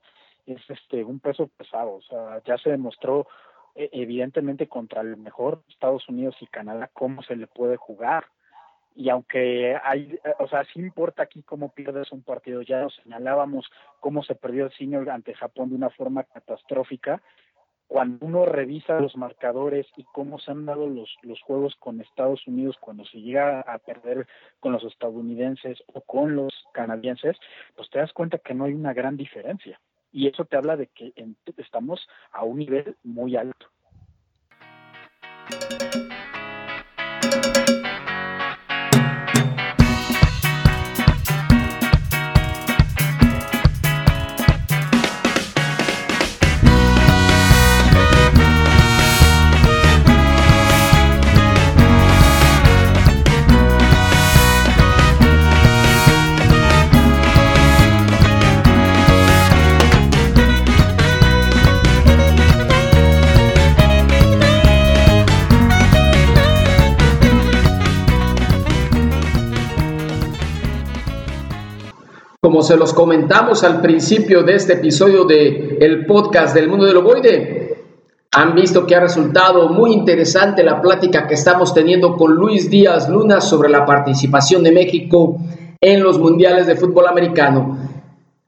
es 0.46 0.62
este 0.70 1.04
un 1.04 1.20
peso 1.20 1.48
pesado, 1.48 1.94
o 1.94 2.02
sea, 2.02 2.42
ya 2.46 2.58
se 2.58 2.70
demostró 2.70 3.28
eh, 3.76 3.90
evidentemente 3.94 4.68
contra 4.68 5.02
el 5.02 5.18
mejor 5.18 5.64
Estados 5.70 6.08
Unidos 6.10 6.36
y 6.42 6.48
Canadá 6.48 6.90
cómo 6.94 7.24
se 7.24 7.36
le 7.36 7.48
puede 7.48 7.78
jugar. 7.78 8.26
Y 8.96 9.10
aunque 9.10 9.76
hay, 9.84 10.20
o 10.38 10.48
sea, 10.48 10.64
sí 10.66 10.80
importa 10.80 11.24
aquí 11.24 11.42
cómo 11.42 11.70
pierdes 11.70 12.12
un 12.12 12.22
partido, 12.22 12.62
ya 12.62 12.82
lo 12.82 12.90
señalábamos 12.92 13.66
cómo 14.00 14.22
se 14.24 14.36
perdió 14.36 14.66
el 14.66 14.74
senior 14.74 15.10
ante 15.10 15.34
Japón 15.34 15.70
de 15.70 15.76
una 15.76 15.90
forma 15.90 16.24
catastrófica. 16.26 17.22
Cuando 17.94 18.26
uno 18.26 18.46
revisa 18.46 19.00
los 19.00 19.16
marcadores 19.16 19.86
y 19.98 20.04
cómo 20.04 20.40
se 20.40 20.50
han 20.50 20.66
dado 20.66 20.90
los, 20.90 21.16
los 21.22 21.40
juegos 21.44 21.76
con 21.76 22.02
Estados 22.02 22.48
Unidos 22.48 22.76
cuando 22.80 23.06
se 23.06 23.22
llega 23.22 23.62
a 23.62 23.78
perder 23.78 24.26
con 24.60 24.72
los 24.72 24.84
estadounidenses 24.84 25.78
o 25.94 26.02
con 26.02 26.36
los 26.36 26.52
canadienses, 26.74 27.38
pues 27.76 27.92
te 27.92 28.00
das 28.00 28.12
cuenta 28.12 28.40
que 28.40 28.56
no 28.56 28.64
hay 28.64 28.74
una 28.74 28.94
gran 28.94 29.16
diferencia 29.16 29.80
y 30.12 30.28
eso 30.28 30.44
te 30.46 30.58
habla 30.58 30.76
de 30.76 30.88
que 30.88 31.14
estamos 31.58 32.08
a 32.32 32.44
un 32.44 32.58
nivel 32.58 32.98
muy 33.04 33.36
alto. 33.36 33.68
Como 72.44 72.62
se 72.62 72.76
los 72.76 72.92
comentamos 72.92 73.64
al 73.64 73.80
principio 73.80 74.44
de 74.44 74.56
este 74.56 74.74
episodio 74.74 75.24
de 75.24 75.78
el 75.80 76.06
podcast 76.06 76.54
del 76.54 76.68
mundo 76.68 76.86
del 76.86 76.98
ovoide, 76.98 77.78
han 78.34 78.54
visto 78.54 78.86
que 78.86 78.98
ha 78.98 79.00
resultado 79.00 79.70
muy 79.70 79.94
interesante 79.94 80.62
la 80.62 80.82
plática 80.82 81.26
que 81.26 81.36
estamos 81.36 81.74
teniendo 81.74 82.18
con 82.18 82.36
Luis 82.36 82.70
Díaz 82.70 83.08
Luna 83.08 83.40
sobre 83.40 83.70
la 83.70 83.86
participación 83.86 84.62
de 84.62 84.74
México 84.74 85.38
en 85.80 86.04
los 86.04 86.20
mundiales 86.20 86.68
de 86.68 86.76
fútbol 86.76 87.08
americano. 87.08 87.78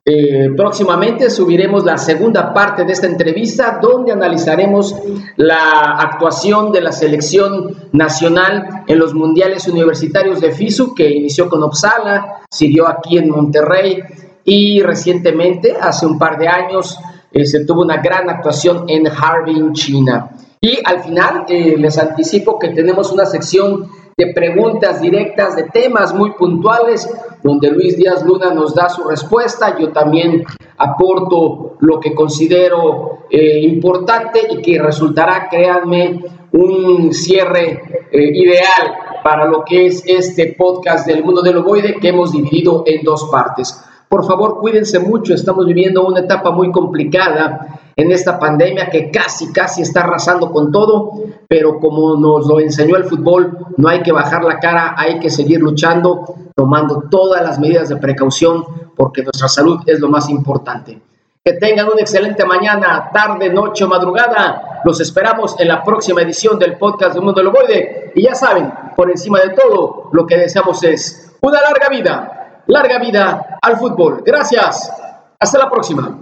Eh, 0.07 0.51
próximamente 0.55 1.31
subiremos 1.31 1.83
la 1.83 1.97
segunda 1.97 2.53
parte 2.53 2.85
de 2.85 2.93
esta 2.93 3.07
entrevista 3.07 3.79
donde 3.81 4.11
analizaremos 4.11 4.95
la 5.35 5.97
actuación 5.97 6.71
de 6.71 6.81
la 6.81 6.91
selección 6.91 7.75
nacional 7.91 8.83
en 8.85 8.99
los 8.99 9.15
mundiales 9.15 9.67
universitarios 9.67 10.41
de 10.41 10.51
FISU 10.51 10.93
que 10.93 11.09
inició 11.09 11.49
con 11.49 11.63
Uppsala, 11.63 12.43
siguió 12.51 12.87
aquí 12.87 13.17
en 13.17 13.31
Monterrey 13.31 14.03
y 14.43 14.79
recientemente, 14.83 15.75
hace 15.81 16.05
un 16.05 16.19
par 16.19 16.37
de 16.37 16.49
años, 16.49 16.99
eh, 17.31 17.43
se 17.47 17.65
tuvo 17.65 17.81
una 17.81 17.97
gran 17.97 18.29
actuación 18.29 18.85
en 18.87 19.07
Harbin, 19.07 19.73
China. 19.73 20.29
Y 20.61 20.77
al 20.85 21.01
final 21.01 21.45
eh, 21.49 21.77
les 21.79 21.97
anticipo 21.97 22.59
que 22.59 22.69
tenemos 22.69 23.11
una 23.11 23.25
sección 23.25 23.87
de 24.17 24.27
preguntas 24.27 25.01
directas, 25.01 25.57
de 25.57 25.63
temas 25.63 26.13
muy 26.13 26.31
puntuales, 26.31 27.05
donde 27.43 27.69
Luis 27.69 27.97
Díaz 27.97 28.23
Luna 28.23 28.53
nos 28.53 28.73
da 28.73 28.87
su 28.87 29.03
respuesta. 29.03 29.77
Yo 29.77 29.91
también 29.91 30.45
aporto 30.77 31.75
lo 31.81 31.99
que 31.99 32.15
considero 32.15 33.25
eh, 33.29 33.59
importante 33.59 34.39
y 34.49 34.61
que 34.61 34.81
resultará, 34.81 35.49
créanme, 35.49 36.23
un 36.53 37.13
cierre 37.13 38.07
eh, 38.09 38.31
ideal 38.35 39.19
para 39.21 39.47
lo 39.47 39.65
que 39.65 39.87
es 39.87 40.01
este 40.07 40.55
podcast 40.57 41.05
del 41.05 41.21
mundo 41.21 41.41
del 41.41 41.57
ovoide 41.57 41.97
que 41.99 42.07
hemos 42.07 42.31
dividido 42.31 42.83
en 42.85 43.03
dos 43.03 43.27
partes. 43.29 43.83
Por 44.07 44.25
favor, 44.25 44.61
cuídense 44.61 44.99
mucho, 44.99 45.33
estamos 45.33 45.65
viviendo 45.65 46.07
una 46.07 46.21
etapa 46.21 46.51
muy 46.51 46.71
complicada 46.71 47.81
en 47.95 48.11
esta 48.11 48.39
pandemia 48.39 48.89
que 48.89 49.09
casi, 49.09 49.51
casi 49.53 49.81
está 49.81 50.01
arrasando 50.01 50.51
con 50.51 50.71
todo, 50.71 51.11
pero 51.47 51.79
como 51.79 52.17
nos 52.17 52.47
lo 52.47 52.59
enseñó 52.59 52.97
el 52.97 53.05
fútbol, 53.05 53.57
no 53.77 53.87
hay 53.87 54.01
que 54.01 54.11
bajar 54.11 54.43
la 54.43 54.59
cara, 54.59 54.95
hay 54.97 55.19
que 55.19 55.29
seguir 55.29 55.61
luchando, 55.61 56.35
tomando 56.55 57.03
todas 57.09 57.41
las 57.41 57.59
medidas 57.59 57.89
de 57.89 57.97
precaución, 57.97 58.65
porque 58.95 59.23
nuestra 59.23 59.47
salud 59.47 59.79
es 59.85 59.99
lo 59.99 60.09
más 60.09 60.29
importante. 60.29 61.01
Que 61.43 61.53
tengan 61.53 61.87
una 61.87 62.01
excelente 62.01 62.43
mañana, 62.43 63.11
tarde, 63.13 63.49
noche 63.49 63.83
o 63.83 63.87
madrugada. 63.87 64.81
Los 64.83 64.99
esperamos 64.99 65.55
en 65.59 65.67
la 65.67 65.83
próxima 65.83 66.21
edición 66.21 66.57
del 66.57 66.77
podcast 66.77 67.13
de 67.13 67.21
Mundo 67.21 67.43
Loboide. 67.43 68.11
Y 68.15 68.23
ya 68.23 68.33
saben, 68.33 68.73
por 68.95 69.11
encima 69.11 69.39
de 69.39 69.49
todo, 69.49 70.09
lo 70.11 70.25
que 70.25 70.37
deseamos 70.37 70.83
es 70.83 71.37
una 71.41 71.59
larga 71.61 71.87
vida, 71.89 72.63
larga 72.65 72.97
vida 72.97 73.59
al 73.61 73.77
fútbol. 73.77 74.23
Gracias. 74.25 74.91
Hasta 75.39 75.59
la 75.59 75.69
próxima. 75.69 76.17